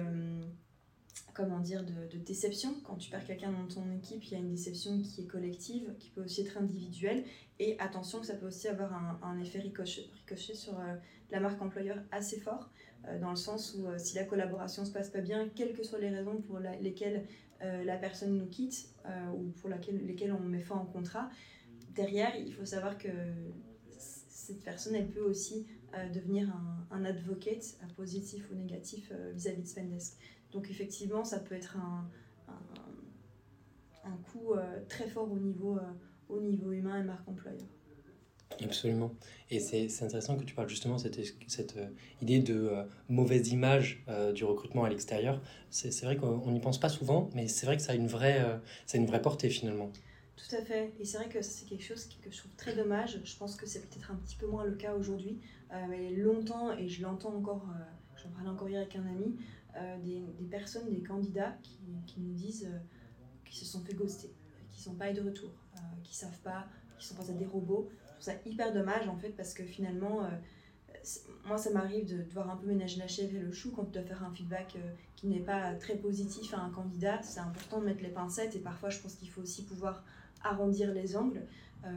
comment 1.37 1.61
dire, 1.61 1.85
de, 1.85 2.16
déception. 2.16 2.75
Quand 2.85 2.96
tu 2.96 3.11
perds 3.11 3.27
quelqu'un 3.27 3.53
dans 3.53 3.66
ton 3.66 3.85
équipe, 3.94 4.25
il 4.25 4.33
y 4.33 4.35
a 4.37 4.38
une 4.38 4.49
déception 4.49 5.03
qui 5.03 5.22
est 5.22 5.27
collective, 5.27 5.92
qui 5.99 6.09
peut 6.11 6.25
aussi 6.25 6.40
être 6.40 6.57
individuelle. 6.57 7.25
Et 7.59 7.79
attention 7.79 8.20
que 8.20 8.27
ça 8.27 8.35
peut 8.35 8.46
aussi 8.46 8.68
avoir 8.68 8.92
un, 9.22 9.38
effet 9.38 9.61
ricochet, 9.61 10.09
sur 10.55 10.78
euh, 10.78 10.95
la 11.30 11.41
marque 11.41 11.61
employeur 11.61 11.99
assez 12.11 12.41
fort, 12.41 12.70
euh, 13.07 13.18
dans 13.20 13.30
le 13.30 13.37
sens 13.37 13.76
où 13.78 13.87
euh, 13.87 13.99
si 13.99 14.14
la 14.14 14.24
collaboration 14.24 14.87
se 14.87 14.91
passe 14.91 15.11
pas 15.11 15.20
bien, 15.20 15.51
quelles 15.55 15.74
que 15.74 15.82
soient 15.82 15.99
les 15.99 16.11
raisons 16.11 16.41
pour 16.41 16.59
lesquelles 16.59 17.26
la 17.61 17.97
personne 17.97 18.37
nous 18.37 18.47
quitte 18.47 18.87
ou 19.34 19.45
pour 19.61 19.70
laquelle, 19.70 20.05
lesquelles 20.05 20.32
on 20.32 20.41
met 20.41 20.61
fin 20.61 20.78
au 20.78 20.84
contrat, 20.84 21.30
derrière, 21.95 22.37
il 22.37 22.53
faut 22.53 22.66
savoir 22.66 22.99
que 22.99 23.09
cette 23.99 24.62
personne, 24.62 24.95
elle 24.95 25.09
peut 25.09 25.22
aussi 25.22 25.66
devenir 26.12 26.49
un, 26.51 26.86
un 26.90 27.05
advocate, 27.05 27.78
positif 27.97 28.49
ou 28.51 28.55
négatif 28.55 29.12
vis-à-vis 29.34 29.61
-vis 29.61 29.62
de 29.62 29.68
Spendesk. 29.68 30.18
Donc 30.53 30.70
effectivement, 30.70 31.24
ça 31.24 31.38
peut 31.40 31.55
être 31.55 31.76
un, 31.76 32.09
un 34.05 34.16
coup 34.30 34.55
très 34.88 35.09
fort 35.09 35.30
au 35.30 35.38
niveau, 35.38 35.78
au 36.28 36.40
niveau 36.40 36.72
humain 36.72 37.01
et 37.01 37.05
marque 37.05 37.28
employeur. 37.28 37.66
Absolument. 38.62 39.12
Et 39.51 39.61
c'est 39.61 40.03
intéressant 40.03 40.36
que 40.36 40.44
tu 40.44 40.55
parles 40.55 40.68
justement 40.68 40.97
de 40.97 41.01
cette, 41.01 41.20
cette 41.47 41.76
euh, 41.76 41.88
idée 42.22 42.38
de 42.38 42.55
euh, 42.55 42.84
mauvaise 43.09 43.49
image 43.51 44.03
euh, 44.09 44.32
du 44.32 44.44
recrutement 44.44 44.84
à 44.84 44.88
l'extérieur. 44.88 45.40
C'est 45.70 46.05
vrai 46.05 46.16
qu'on 46.16 46.51
n'y 46.51 46.61
pense 46.61 46.78
pas 46.78 46.88
souvent, 46.88 47.28
mais 47.34 47.49
c'est 47.49 47.66
vrai 47.66 47.76
que 47.76 47.82
ça 47.82 47.92
a 47.92 47.94
une 47.94 48.07
vraie, 48.07 48.40
ça 48.86 48.97
a 48.97 49.01
une 49.01 49.07
vraie 49.07 49.20
portée 49.20 49.51
finalement. 49.51 49.90
Tout 50.37 50.55
à 50.55 50.62
fait. 50.62 50.93
Et 51.01 51.05
c'est 51.05 51.18
vrai 51.18 51.28
que 51.28 51.43
c'est 51.43 51.66
quelque 51.66 51.84
chose 51.84 52.07
que 52.07 52.30
je 52.30 52.39
trouve 52.39 52.55
très 52.57 52.74
dommage. 52.74 53.20
Je 53.24 53.37
pense 53.37 53.57
que 53.57 53.66
c'est 53.66 53.80
peut-être 53.80 54.11
un 54.11 54.16
petit 54.16 54.37
peu 54.37 54.47
moins 54.47 54.64
le 54.64 54.74
cas 54.74 54.95
aujourd'hui. 54.95 55.41
mais 55.89 56.11
longtemps, 56.11 56.76
et 56.76 56.89
je 56.89 57.03
l'entends 57.03 57.34
encore, 57.34 57.66
j'en 58.16 58.28
parlais 58.30 58.51
encore 58.51 58.68
hier 58.68 58.82
avec 58.82 58.97
un 58.97 59.07
ami, 59.07 59.37
des, 60.05 60.20
des, 60.39 60.45
personnes, 60.45 60.91
des 60.91 61.03
candidats 61.03 61.57
qui, 61.62 61.78
qui 62.07 62.20
nous 62.20 62.34
disent 62.34 62.70
qu'ils 63.45 63.57
se 63.57 63.64
sont 63.64 63.82
fait 63.82 63.95
ghoster, 63.95 64.30
qu'ils 64.70 64.82
sont 64.82 64.95
pas 64.95 65.12
de 65.12 65.22
retour, 65.22 65.51
qu'ils 66.05 66.16
savent 66.16 66.41
pas, 66.41 66.66
qu'ils 66.99 67.09
sont 67.09 67.14
pas 67.14 67.30
à 67.30 67.34
des 67.34 67.47
robots 67.47 67.89
trouve 68.16 68.34
ça 68.34 68.49
hyper 68.49 68.72
dommage 68.72 69.09
en 69.09 69.16
fait 69.16 69.30
parce 69.30 69.55
que 69.55 69.64
finalement, 69.64 70.24
euh, 70.24 70.28
moi 71.47 71.59
ça 71.59 71.70
m'arrive 71.70 72.07
de 72.07 72.22
devoir 72.22 72.51
un 72.51 72.57
peu 72.57 72.66
ménager 72.66 72.99
la 72.99 73.09
chèvre 73.09 73.37
et 73.37 73.41
le 73.41 73.53
chou 73.53 73.72
quand 73.74 73.84
tu 73.84 73.93
dois 73.93 74.03
faire 74.03 74.24
un 74.24 74.32
feedback 74.32 74.74
euh, 74.76 74.93
qui 75.14 75.26
n'est 75.28 75.41
pas 75.41 75.74
très 75.74 75.97
positif 75.97 76.55
à 76.55 76.61
un 76.61 76.70
candidat. 76.70 77.20
C'est 77.22 77.41
important 77.41 77.80
de 77.80 77.87
mettre 77.87 78.03
les 78.03 78.11
pincettes 78.11 78.57
et 78.57 78.61
parfois 78.61 78.91
je 78.91 79.01
pense 79.01 79.14
qu'il 79.14 79.28
faut 79.28 79.43
aussi 79.43 79.64
pouvoir 79.64 80.05
arrondir 80.51 80.92
les 80.92 81.16
angles, 81.16 81.42
euh, 81.84 81.88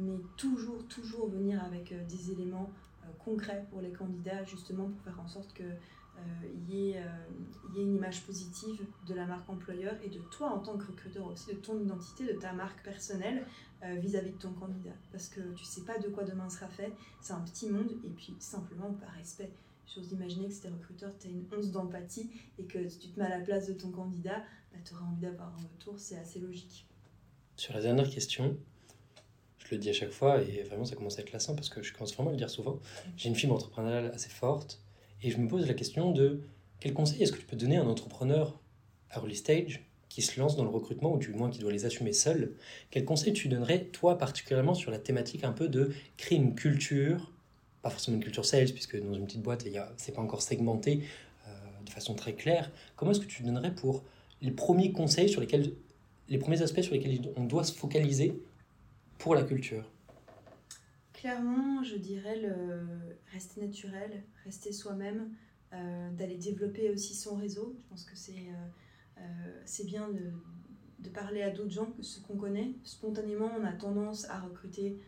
mais 0.00 0.18
toujours, 0.36 0.86
toujours 0.88 1.28
venir 1.28 1.62
avec 1.64 1.94
des 2.08 2.32
éléments 2.32 2.70
concrets 3.18 3.64
pour 3.70 3.80
les 3.80 3.92
candidats 3.92 4.44
justement 4.44 4.88
pour 4.88 5.00
faire 5.02 5.20
en 5.20 5.28
sorte 5.28 5.52
que 5.52 5.64
il 6.68 6.74
y, 6.74 6.92
ait 6.92 7.02
une 7.76 7.94
image 7.94 8.24
positive 8.24 8.80
de 9.06 9.12
la 9.12 9.26
marque 9.26 9.48
employeur 9.50 9.94
et 10.02 10.08
de 10.08 10.18
toi 10.30 10.48
en 10.48 10.60
tant 10.60 10.78
que 10.78 10.86
recruteur 10.86 11.26
aussi, 11.26 11.50
de 11.50 11.58
ton 11.58 11.78
identité, 11.78 12.24
de 12.24 12.38
ta 12.38 12.54
marque 12.54 12.82
personnelle, 12.82 13.46
euh, 13.84 13.94
vis-à-vis 13.96 14.30
de 14.30 14.38
ton 14.38 14.52
candidat. 14.52 14.94
Parce 15.12 15.28
que 15.28 15.40
tu 15.54 15.64
sais 15.64 15.82
pas 15.82 15.98
de 15.98 16.08
quoi 16.08 16.24
demain 16.24 16.48
sera 16.48 16.66
fait, 16.66 16.90
c'est 17.20 17.34
un 17.34 17.40
petit 17.40 17.68
monde, 17.68 17.92
et 18.04 18.08
puis 18.08 18.34
simplement 18.38 18.90
par 18.94 19.10
respect. 19.10 19.52
J'ose 19.94 20.12
imaginer 20.12 20.48
que 20.48 20.54
si 20.54 20.62
tu 20.62 20.66
es 20.66 20.70
recruteur, 20.70 21.12
tu 21.20 21.28
as 21.28 21.30
une 21.30 21.44
once 21.52 21.70
d'empathie, 21.70 22.30
et 22.58 22.64
que 22.64 22.88
si 22.88 22.98
tu 22.98 23.08
te 23.10 23.20
mets 23.20 23.26
à 23.26 23.38
la 23.38 23.44
place 23.44 23.66
de 23.66 23.74
ton 23.74 23.90
candidat, 23.90 24.38
bah, 24.72 24.78
tu 24.82 24.94
auras 24.94 25.04
envie 25.04 25.20
d'avoir 25.20 25.48
un 25.48 25.62
retour, 25.74 25.98
c'est 25.98 26.16
assez 26.16 26.38
logique. 26.38 26.86
Sur 27.56 27.72
la 27.72 27.80
dernière 27.80 28.10
question, 28.10 28.56
je 29.58 29.74
le 29.74 29.78
dis 29.78 29.88
à 29.88 29.94
chaque 29.94 30.10
fois, 30.10 30.42
et 30.42 30.62
vraiment 30.62 30.84
ça 30.84 30.94
commence 30.94 31.18
à 31.18 31.22
être 31.22 31.32
lassant, 31.32 31.54
parce 31.54 31.70
que 31.70 31.82
je 31.82 31.94
commence 31.94 32.14
vraiment 32.14 32.28
à 32.28 32.32
le 32.32 32.38
dire 32.38 32.50
souvent, 32.50 32.78
j'ai 33.16 33.30
une 33.30 33.34
fibre 33.34 33.54
entrepreneuriale 33.54 34.12
assez 34.14 34.28
forte, 34.28 34.82
et 35.22 35.30
je 35.30 35.38
me 35.38 35.48
pose 35.48 35.66
la 35.66 35.72
question 35.72 36.12
de 36.12 36.42
quel 36.80 36.92
conseil 36.92 37.22
est-ce 37.22 37.32
que 37.32 37.38
tu 37.38 37.46
peux 37.46 37.56
donner 37.56 37.78
à 37.78 37.82
un 37.82 37.86
entrepreneur 37.86 38.60
early 39.14 39.34
stage 39.34 39.88
qui 40.10 40.20
se 40.20 40.38
lance 40.38 40.54
dans 40.56 40.64
le 40.64 40.68
recrutement, 40.68 41.14
ou 41.14 41.18
du 41.18 41.30
moins 41.30 41.48
qui 41.48 41.58
doit 41.58 41.72
les 41.72 41.86
assumer 41.86 42.12
seul, 42.12 42.52
quel 42.90 43.06
conseil 43.06 43.32
tu 43.32 43.48
donnerais, 43.48 43.84
toi 43.84 44.18
particulièrement, 44.18 44.74
sur 44.74 44.90
la 44.90 44.98
thématique 44.98 45.42
un 45.42 45.52
peu 45.52 45.68
de 45.68 45.94
créer 46.18 46.36
une 46.36 46.54
culture, 46.54 47.32
pas 47.80 47.88
forcément 47.88 48.18
une 48.18 48.22
culture 48.22 48.44
sales, 48.44 48.70
puisque 48.72 49.02
dans 49.02 49.14
une 49.14 49.24
petite 49.24 49.42
boîte, 49.42 49.64
c'est 49.96 50.12
pas 50.12 50.20
encore 50.20 50.42
segmenté 50.42 51.04
euh, 51.48 51.50
de 51.86 51.90
façon 51.90 52.14
très 52.14 52.34
claire. 52.34 52.70
Comment 52.96 53.12
est-ce 53.12 53.20
que 53.20 53.26
tu 53.26 53.42
donnerais 53.44 53.74
pour 53.74 54.04
les 54.42 54.50
premiers 54.50 54.92
conseils 54.92 55.30
sur 55.30 55.40
lesquels, 55.40 55.72
les 56.28 56.38
premiers 56.38 56.62
aspects 56.62 56.82
sur 56.82 56.94
lesquels 56.94 57.32
on 57.36 57.44
doit 57.44 57.64
se 57.64 57.72
focaliser 57.72 58.40
pour 59.18 59.34
la 59.34 59.42
culture 59.42 59.90
Clairement, 61.12 61.82
je 61.82 61.96
dirais 61.96 62.38
le 62.40 62.86
rester 63.32 63.60
naturel, 63.60 64.22
rester 64.44 64.72
soi-même, 64.72 65.30
euh, 65.72 66.10
d'aller 66.12 66.36
développer 66.36 66.90
aussi 66.90 67.14
son 67.14 67.34
réseau. 67.34 67.74
Je 67.76 67.88
pense 67.88 68.04
que 68.04 68.14
c'est 68.16 68.32
euh, 68.32 69.18
euh, 69.18 69.22
c'est 69.64 69.84
bien 69.84 70.08
de, 70.08 70.30
de, 71.00 71.10
parler 71.10 71.42
à 71.42 71.50
d'autres 71.50 71.72
gens 71.72 71.86
que 71.86 72.02
ceux 72.02 72.20
qu'on 72.20 72.36
connaît. 72.36 72.72
Spontanément, 72.84 73.50
on 73.58 73.64
a 73.64 73.72
tendance 73.72 74.28
à 74.30 74.40
recruter 74.40 74.98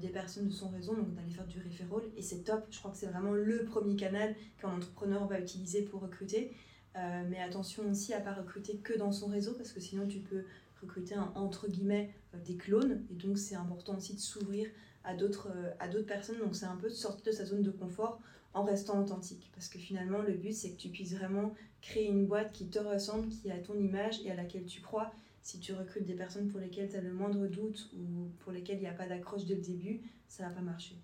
des 0.00 0.08
personnes 0.08 0.48
de 0.48 0.52
son 0.52 0.70
réseau, 0.70 0.94
donc 0.94 1.14
d'aller 1.14 1.30
faire 1.30 1.46
du 1.46 1.60
referral, 1.60 2.00
et 2.16 2.22
c'est 2.22 2.44
top. 2.44 2.66
Je 2.70 2.78
crois 2.78 2.92
que 2.92 2.96
c'est 2.96 3.08
vraiment 3.08 3.32
le 3.32 3.66
premier 3.66 3.94
canal 3.94 4.34
qu'un 4.58 4.70
entrepreneur 4.70 5.26
va 5.26 5.38
utiliser 5.38 5.82
pour 5.82 6.00
recruter. 6.00 6.52
Mais 6.94 7.38
attention 7.42 7.82
aussi 7.90 8.14
à 8.14 8.20
pas 8.20 8.32
recruter 8.32 8.78
que 8.78 8.96
dans 8.96 9.12
son 9.12 9.26
réseau, 9.26 9.52
parce 9.52 9.72
que 9.72 9.80
sinon 9.80 10.06
tu 10.06 10.20
peux 10.20 10.44
recruter 10.80 11.14
un, 11.14 11.32
entre 11.34 11.68
guillemets 11.68 12.10
des 12.44 12.56
clones, 12.56 13.04
et 13.10 13.14
donc 13.14 13.38
c'est 13.38 13.54
important 13.54 13.96
aussi 13.96 14.14
de 14.14 14.20
s'ouvrir 14.20 14.68
à 15.04 15.14
d'autres 15.14 15.48
à 15.78 15.88
d'autres 15.88 16.06
personnes. 16.06 16.38
Donc 16.38 16.54
c'est 16.54 16.66
un 16.66 16.76
peu 16.76 16.88
de 16.88 16.94
sortir 16.94 17.24
de 17.24 17.30
sa 17.30 17.44
zone 17.44 17.62
de 17.62 17.70
confort 17.70 18.20
en 18.54 18.64
restant 18.64 19.00
authentique. 19.00 19.50
Parce 19.54 19.68
que 19.68 19.78
finalement, 19.78 20.22
le 20.22 20.32
but, 20.32 20.52
c'est 20.52 20.70
que 20.70 20.76
tu 20.76 20.88
puisses 20.88 21.14
vraiment 21.14 21.54
créer 21.82 22.08
une 22.08 22.26
boîte 22.26 22.52
qui 22.52 22.68
te 22.68 22.78
ressemble, 22.78 23.28
qui 23.28 23.50
a 23.50 23.58
ton 23.58 23.78
image 23.78 24.20
et 24.24 24.30
à 24.30 24.34
laquelle 24.34 24.64
tu 24.64 24.80
crois. 24.80 25.12
Si 25.42 25.60
tu 25.60 25.72
recrutes 25.74 26.06
des 26.06 26.14
personnes 26.14 26.48
pour 26.48 26.58
lesquelles 26.58 26.88
tu 26.88 26.96
as 26.96 27.00
le 27.00 27.12
moindre 27.12 27.46
doute 27.46 27.90
ou 27.94 28.30
pour 28.40 28.52
lesquelles 28.52 28.78
il 28.78 28.82
n'y 28.82 28.88
a 28.88 28.92
pas 28.92 29.06
d'accroche 29.06 29.44
dès 29.44 29.54
le 29.54 29.60
début, 29.60 30.00
ça 30.26 30.48
va 30.48 30.50
pas 30.50 30.62
marcher. 30.62 30.96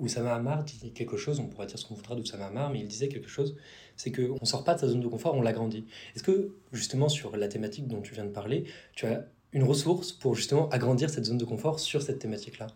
Oussama 0.00 0.34
Hamar 0.34 0.64
dit 0.64 0.92
quelque 0.92 1.16
chose, 1.16 1.40
on 1.40 1.46
pourrait 1.46 1.66
dire 1.66 1.78
ce 1.78 1.86
qu'on 1.86 1.94
voudra 1.94 2.16
d'Oussama 2.16 2.46
Hamar, 2.46 2.70
mais 2.70 2.80
il 2.80 2.88
disait 2.88 3.08
quelque 3.08 3.28
chose, 3.28 3.56
c'est 3.96 4.10
qu'on 4.10 4.38
ne 4.40 4.46
sort 4.46 4.64
pas 4.64 4.74
de 4.74 4.80
sa 4.80 4.88
zone 4.88 5.00
de 5.00 5.08
confort, 5.08 5.34
on 5.34 5.42
l'agrandit. 5.42 5.84
Est-ce 6.16 6.22
que, 6.22 6.54
justement, 6.72 7.08
sur 7.08 7.36
la 7.36 7.48
thématique 7.48 7.86
dont 7.86 8.00
tu 8.00 8.14
viens 8.14 8.24
de 8.24 8.30
parler, 8.30 8.64
tu 8.94 9.06
as 9.06 9.26
une 9.52 9.64
ressource 9.64 10.12
pour 10.12 10.34
justement 10.34 10.68
agrandir 10.70 11.10
cette 11.10 11.24
zone 11.24 11.38
de 11.38 11.44
confort 11.44 11.80
sur 11.80 12.02
cette 12.02 12.18
thématique-là? 12.18 12.68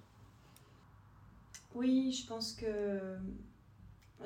Oui, 1.75 2.12
je 2.12 2.27
pense 2.27 2.53
que. 2.53 2.66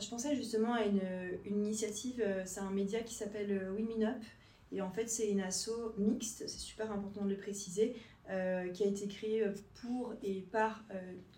Je 0.01 0.09
pensais 0.09 0.37
justement 0.37 0.75
à 0.75 0.85
une, 0.85 1.01
initiative, 1.45 2.23
euh, 2.25 2.43
c'est 2.45 2.61
un 2.61 2.71
média 2.71 3.01
qui 3.01 3.15
s'appelle 3.15 3.51
euh, 3.51 3.73
Women 3.73 4.05
Up. 4.05 4.23
Et 4.71 4.81
en 4.81 4.91
fait, 4.91 5.09
c'est 5.09 5.29
une 5.29 5.41
asso 5.41 5.71
mixte, 5.97 6.45
c'est 6.47 6.59
super 6.59 6.93
important 6.93 7.25
de 7.25 7.31
le 7.31 7.37
préciser, 7.37 7.97
euh, 8.31 8.69
qui 8.69 8.85
a 8.85 8.87
été 8.87 9.07
créée 9.09 9.45
pour 9.81 10.15
et 10.23 10.43
par 10.53 10.85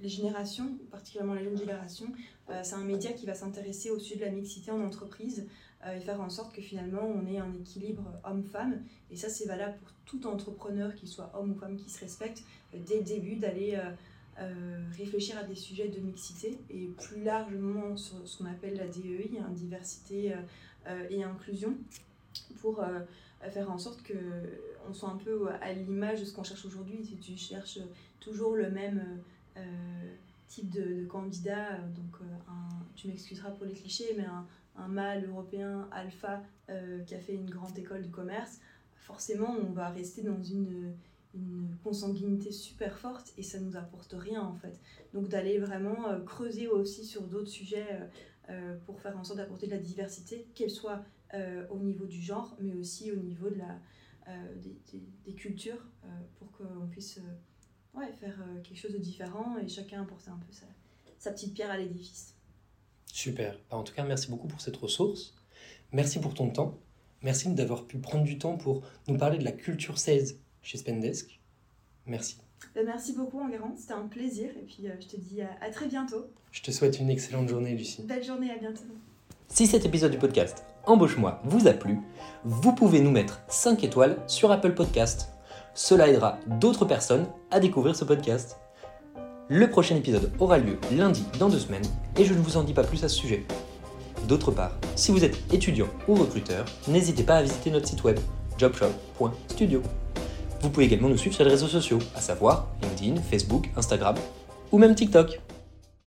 les 0.00 0.08
générations, 0.08 0.78
particulièrement 0.90 1.34
les 1.34 1.44
jeunes 1.44 1.58
générations. 1.58 2.12
c'est 2.62 2.74
un 2.74 2.84
média 2.84 3.12
qui 3.12 3.26
va 3.26 3.34
s'intéresser 3.34 3.90
au 3.90 3.98
sujet 3.98 4.16
de 4.16 4.24
la 4.24 4.30
mixité 4.30 4.70
en 4.70 4.80
entreprise 4.80 5.46
et 5.86 6.00
faire 6.00 6.20
en 6.20 6.28
sorte 6.28 6.54
que 6.54 6.60
finalement 6.60 7.02
on 7.02 7.26
ait 7.26 7.38
un 7.38 7.52
équilibre 7.54 8.04
homme-femme. 8.24 8.82
Et 9.10 9.16
ça, 9.16 9.28
c'est 9.28 9.46
valable 9.46 9.78
pour 9.78 9.92
tout 10.04 10.26
entrepreneur, 10.26 10.94
qu'il 10.94 11.08
soit 11.08 11.32
homme 11.34 11.52
ou 11.52 11.54
femme, 11.54 11.76
qui 11.76 11.90
se 11.90 12.00
respecte, 12.00 12.42
dès 12.74 12.98
le 12.98 13.04
début 13.04 13.36
d'aller 13.36 13.78
euh, 14.40 14.80
réfléchir 14.96 15.36
à 15.36 15.42
des 15.42 15.54
sujets 15.54 15.88
de 15.88 16.00
mixité 16.00 16.58
et 16.70 16.86
plus 16.86 17.22
largement 17.22 17.94
sur 17.98 18.26
ce 18.26 18.38
qu'on 18.38 18.46
appelle 18.46 18.74
la 18.74 18.86
DEI, 18.86 19.32
hein, 19.38 19.50
diversité 19.50 20.32
euh, 20.32 20.36
euh, 20.86 21.06
et 21.10 21.22
inclusion, 21.22 21.76
pour 22.62 22.82
faire 23.48 23.70
en 23.70 23.78
sorte 23.78 24.02
qu'on 24.02 24.92
soit 24.92 25.08
un 25.08 25.16
peu 25.16 25.48
à 25.62 25.72
l'image 25.72 26.20
de 26.20 26.24
ce 26.24 26.34
qu'on 26.34 26.44
cherche 26.44 26.64
aujourd'hui. 26.64 27.04
Si 27.04 27.16
tu 27.16 27.36
cherches 27.36 27.78
toujours 28.20 28.54
le 28.56 28.70
même 28.70 29.02
type 30.48 30.68
de, 30.70 31.06
candidat, 31.06 31.78
donc 31.96 32.20
tu 32.96 33.08
m'excuseras 33.08 33.50
pour 33.52 33.66
les 33.66 33.72
clichés, 33.72 34.14
mais 34.16 34.26
un, 34.26 34.46
un 34.76 34.88
mâle 34.88 35.24
européen 35.28 35.88
alpha 35.90 36.42
qui 37.06 37.14
a 37.14 37.20
fait 37.20 37.34
une 37.34 37.48
grande 37.48 37.78
école 37.78 38.02
de 38.02 38.08
commerce, 38.08 38.60
forcément 38.96 39.56
on 39.56 39.72
va 39.72 39.88
rester 39.88 40.22
dans 40.22 40.42
une 40.42 40.92
consanguinité 41.84 42.50
super 42.50 42.98
forte 42.98 43.32
et 43.38 43.42
ça 43.42 43.58
nous 43.60 43.76
apporte 43.76 44.14
rien 44.18 44.42
en 44.42 44.54
fait. 44.54 44.78
Donc 45.14 45.28
d'aller 45.28 45.58
vraiment 45.58 46.08
euh, 46.08 46.20
creuser 46.20 46.68
aussi 46.68 47.04
sur 47.04 47.22
d'autres 47.22 47.48
sujets 47.48 47.86
euh, 47.92 48.06
euh, 48.50 48.76
pour 48.86 49.00
faire 49.00 49.16
en 49.18 49.24
sorte 49.24 49.38
d'apporter 49.38 49.66
de 49.66 49.72
la 49.72 49.78
diversité, 49.78 50.46
qu'elle 50.54 50.70
soit 50.70 51.02
au 51.70 51.78
niveau 51.78 52.06
du 52.06 52.20
genre, 52.20 52.56
mais 52.60 52.74
aussi 52.74 53.12
au 53.12 53.16
niveau 53.16 53.48
de 53.50 53.56
la, 53.56 53.78
des, 54.56 54.76
des, 55.24 55.34
cultures, 55.34 55.84
pour 56.38 56.50
qu'on 56.52 56.86
puisse 56.88 57.20
ouais, 57.94 58.12
faire 58.12 58.38
quelque 58.62 58.78
chose 58.78 58.92
de 58.92 58.98
différent 58.98 59.56
et 59.58 59.68
chacun 59.68 60.02
apporter 60.02 60.30
un 60.30 60.38
peu 60.38 60.52
sa, 60.52 60.66
sa 61.18 61.30
petite 61.30 61.54
pierre 61.54 61.70
à 61.70 61.78
l'édifice. 61.78 62.34
Super. 63.12 63.58
Bah, 63.70 63.76
en 63.76 63.82
tout 63.82 63.94
cas, 63.94 64.04
merci 64.04 64.30
beaucoup 64.30 64.48
pour 64.48 64.60
cette 64.60 64.76
ressource. 64.76 65.34
Merci 65.92 66.20
pour 66.20 66.34
ton 66.34 66.50
temps. 66.50 66.78
Merci 67.22 67.48
d'avoir 67.50 67.86
pu 67.86 67.98
prendre 67.98 68.24
du 68.24 68.38
temps 68.38 68.56
pour 68.56 68.82
nous 69.08 69.18
parler 69.18 69.38
de 69.38 69.44
la 69.44 69.52
culture 69.52 69.98
16 69.98 70.38
chez 70.62 70.78
Spendesk. 70.78 71.38
Merci. 72.06 72.38
Ben, 72.74 72.84
merci 72.86 73.14
beaucoup 73.14 73.40
Enguerrand, 73.40 73.74
c'était 73.76 73.94
un 73.94 74.06
plaisir 74.06 74.50
et 74.56 74.64
puis 74.64 74.86
euh, 74.86 74.92
je 75.00 75.06
te 75.06 75.16
dis 75.16 75.40
à, 75.42 75.70
très 75.70 75.86
bientôt. 75.86 76.26
Je 76.52 76.62
te 76.62 76.70
souhaite 76.70 76.98
une 76.98 77.10
excellente 77.10 77.48
journée 77.48 77.74
Lucie. 77.74 78.02
Belle 78.02 78.24
journée, 78.24 78.50
à 78.50 78.58
bientôt. 78.58 78.82
Si 79.48 79.66
cet 79.66 79.84
épisode 79.84 80.12
du 80.12 80.18
podcast 80.18 80.64
Embauche-moi 80.86 81.40
vous 81.44 81.68
a 81.68 81.72
plu, 81.72 82.00
vous 82.44 82.72
pouvez 82.72 83.00
nous 83.00 83.10
mettre 83.10 83.40
5 83.48 83.84
étoiles 83.84 84.16
sur 84.26 84.50
Apple 84.50 84.72
Podcast. 84.72 85.28
Cela 85.74 86.08
aidera 86.08 86.38
d'autres 86.46 86.84
personnes 86.84 87.26
à 87.50 87.60
découvrir 87.60 87.94
ce 87.94 88.04
podcast. 88.04 88.58
Le 89.48 89.68
prochain 89.68 89.96
épisode 89.96 90.32
aura 90.38 90.58
lieu 90.58 90.78
lundi 90.92 91.24
dans 91.38 91.48
deux 91.48 91.58
semaines 91.58 91.84
et 92.16 92.24
je 92.24 92.32
ne 92.32 92.38
vous 92.38 92.56
en 92.56 92.62
dis 92.62 92.72
pas 92.72 92.84
plus 92.84 93.04
à 93.04 93.08
ce 93.08 93.16
sujet. 93.16 93.44
D'autre 94.26 94.52
part, 94.52 94.72
si 94.96 95.12
vous 95.12 95.24
êtes 95.24 95.38
étudiant 95.52 95.88
ou 96.08 96.14
recruteur, 96.14 96.64
n'hésitez 96.88 97.24
pas 97.24 97.36
à 97.36 97.42
visiter 97.42 97.70
notre 97.70 97.86
site 97.86 98.02
web 98.04 98.18
jobshop.studio. 98.56 99.82
Vous 100.62 100.70
pouvez 100.70 100.86
également 100.86 101.08
nous 101.08 101.18
suivre 101.18 101.34
sur 101.34 101.44
les 101.44 101.50
réseaux 101.50 101.68
sociaux, 101.68 101.98
à 102.14 102.20
savoir 102.20 102.68
LinkedIn, 102.82 103.20
Facebook, 103.20 103.70
Instagram 103.76 104.16
ou 104.72 104.78
même 104.78 104.94
TikTok. 104.94 105.40